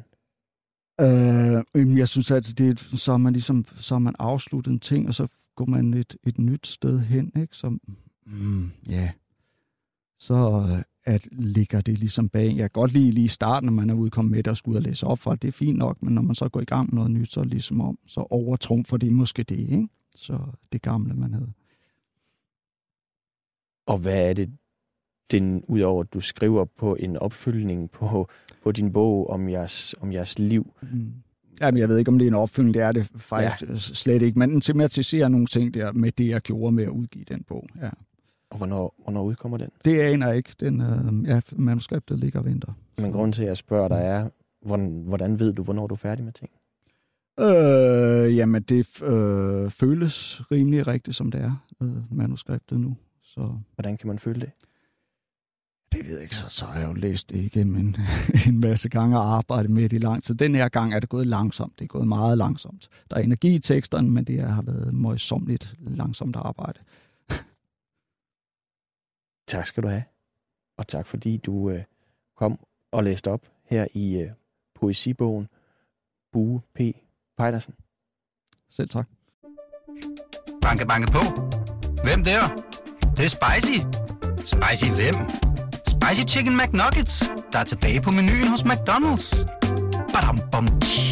Øh, 1.01 1.97
jeg 1.97 2.07
synes 2.07 2.31
altid, 2.31 2.53
det 2.53 2.69
er, 2.69 2.97
så 2.97 3.11
har 3.11 3.17
man 3.17 3.33
ligesom 3.33 3.65
så 3.79 3.93
har 3.95 3.99
man 3.99 4.15
afsluttet 4.19 4.71
en 4.71 4.79
ting, 4.79 5.07
og 5.07 5.13
så 5.13 5.27
går 5.55 5.65
man 5.65 5.93
et, 5.93 6.15
et 6.23 6.37
nyt 6.39 6.67
sted 6.67 6.99
hen, 6.99 7.31
ikke? 7.35 7.55
Så, 7.55 7.77
mm, 8.29 8.71
ja. 8.89 9.11
Så 10.19 10.67
øh, 10.69 10.83
at 11.03 11.27
ligger 11.31 11.81
det 11.81 11.99
ligesom 11.99 12.29
bag. 12.29 12.47
Jeg 12.47 12.57
kan 12.57 12.69
godt 12.69 12.93
lide 12.93 13.11
lige 13.11 13.25
i 13.25 13.27
starten, 13.27 13.65
når 13.65 13.73
man 13.73 13.89
er 13.89 13.93
udkommet 13.93 14.31
med 14.31 14.43
det 14.43 14.47
og 14.47 14.57
skulle 14.57 14.73
ud 14.73 14.77
og 14.77 14.83
læse 14.83 15.07
op 15.07 15.19
for, 15.19 15.35
det 15.35 15.47
er 15.47 15.51
fint 15.51 15.77
nok, 15.77 16.01
men 16.01 16.13
når 16.13 16.21
man 16.21 16.35
så 16.35 16.49
går 16.49 16.61
i 16.61 16.65
gang 16.65 16.89
med 16.89 16.95
noget 16.95 17.11
nyt, 17.11 17.31
så 17.31 17.43
ligesom 17.43 17.81
om, 17.81 17.97
så 18.07 18.27
overtrumfer 18.29 18.97
det 18.97 19.11
måske 19.11 19.43
det, 19.43 19.59
ikke? 19.59 19.87
Så 20.15 20.39
det 20.71 20.81
gamle, 20.81 21.13
man 21.13 21.33
havde. 21.33 21.51
Og 23.85 23.97
hvad 23.97 24.29
er 24.29 24.33
det, 24.33 24.51
den, 25.31 25.63
udover 25.67 26.03
at 26.03 26.13
du 26.13 26.19
skriver 26.19 26.65
på 26.65 26.95
en 26.95 27.17
opfølgning 27.17 27.91
på, 27.91 28.29
på 28.63 28.71
din 28.71 28.93
bog 28.93 29.29
om 29.29 29.49
jeres, 29.49 29.95
om 30.01 30.11
jeres 30.11 30.39
liv? 30.39 30.73
Mm. 30.81 31.13
Jamen, 31.61 31.79
jeg 31.79 31.89
ved 31.89 31.97
ikke, 31.97 32.09
om 32.09 32.19
det 32.19 32.25
er 32.25 32.31
en 32.31 32.35
opfølgning, 32.35 32.73
det 32.73 32.81
er 32.81 32.91
det 32.91 33.09
faktisk 33.15 33.69
ja. 33.69 33.75
slet 33.75 34.21
ikke, 34.21 34.39
men 34.39 34.61
tematiserer 34.61 35.27
nogle 35.27 35.47
ting 35.47 35.73
der 35.73 35.91
med 35.91 36.11
det, 36.11 36.29
jeg 36.29 36.41
gjorde 36.41 36.75
med 36.75 36.83
at 36.83 36.89
udgive 36.89 37.25
den 37.25 37.43
bog. 37.43 37.67
Ja. 37.81 37.89
Og 38.51 38.57
hvornår, 38.57 38.95
hvornår 39.03 39.23
udkommer 39.23 39.57
den? 39.57 39.69
Det 39.85 39.99
aner 39.99 40.27
jeg 40.27 40.37
ikke. 40.37 40.55
Den, 40.59 40.81
øh, 40.81 41.29
ja, 41.29 41.41
manuskriptet 41.51 42.19
ligger 42.19 42.39
og 42.39 42.45
venter. 42.45 42.73
Men 42.97 43.11
grunden 43.11 43.31
til, 43.31 43.41
at 43.41 43.47
jeg 43.47 43.57
spørger 43.57 43.87
dig 43.87 43.97
er, 43.97 44.29
hvordan, 44.65 45.03
hvordan 45.05 45.39
ved 45.39 45.53
du, 45.53 45.63
hvornår 45.63 45.87
du 45.87 45.93
er 45.93 45.97
færdig 45.97 46.25
med 46.25 46.33
ting? 46.33 46.51
Øh, 47.39 48.35
jamen, 48.37 48.61
det 48.61 49.01
øh, 49.01 49.71
føles 49.71 50.41
rimelig 50.51 50.87
rigtigt, 50.87 51.17
som 51.17 51.31
det 51.31 51.41
er, 51.41 51.65
øh, 51.81 51.89
manuskriptet 52.11 52.79
nu. 52.79 52.97
Så. 53.23 53.51
Hvordan 53.75 53.97
kan 53.97 54.07
man 54.07 54.19
føle 54.19 54.39
det? 54.39 54.51
Det 55.91 56.07
ved 56.07 56.13
jeg 56.13 56.23
ikke, 56.23 56.35
så, 56.35 56.45
så 56.49 56.65
har 56.65 56.79
jeg 56.79 56.87
jo 56.87 56.93
læst 56.93 57.29
det 57.29 57.37
igennem 57.37 57.75
en, 57.75 57.95
en 58.47 58.59
masse 58.59 58.89
gange 58.89 59.17
og 59.17 59.37
arbejdet 59.37 59.71
med 59.71 59.83
det 59.83 59.93
i 59.93 59.97
lang 59.97 60.23
tid. 60.23 60.35
Den 60.35 60.55
her 60.55 60.69
gang 60.69 60.93
er 60.93 60.99
det 60.99 61.09
gået 61.09 61.27
langsomt. 61.27 61.79
Det 61.79 61.85
er 61.85 61.87
gået 61.87 62.07
meget 62.07 62.37
langsomt. 62.37 62.87
Der 63.09 63.17
er 63.17 63.21
energi 63.21 63.55
i 63.55 63.59
teksterne, 63.59 64.09
men 64.09 64.23
det 64.23 64.41
har 64.41 64.61
været 64.61 64.93
møjsomligt 64.93 65.75
langsomt 65.79 66.35
arbejde. 66.35 66.79
Tak 69.49 69.67
skal 69.67 69.83
du 69.83 69.87
have. 69.87 70.03
Og 70.77 70.87
tak 70.87 71.07
fordi 71.07 71.37
du 71.37 71.69
øh, 71.69 71.83
kom 72.37 72.59
og 72.91 73.03
læste 73.03 73.31
op 73.31 73.41
her 73.65 73.87
i 73.93 74.17
øh, 74.17 74.31
poesibogen 74.75 75.47
Bue 76.31 76.61
P. 76.75 76.79
Pejdersen. 77.37 77.73
Selv 78.69 78.89
tak. 78.89 79.07
Banke, 80.61 80.85
banke 80.85 81.11
på. 81.11 81.19
Hvem 82.03 82.23
der? 82.23 82.41
Det, 83.01 83.17
det 83.17 83.25
er 83.25 83.29
spicy. 83.29 83.79
Spicy 84.37 84.91
hvem? 84.91 85.15
Spicy 85.87 86.35
Chicken 86.35 86.57
McNuggets, 86.57 87.23
der 87.53 87.59
er 87.59 87.63
tilbage 87.63 88.01
på 88.01 88.11
menuen 88.11 88.47
hos 88.47 88.61
McDonald's. 88.61 89.45
Badum, 90.13 90.39
bom, 90.51 90.79
tji. 90.79 91.08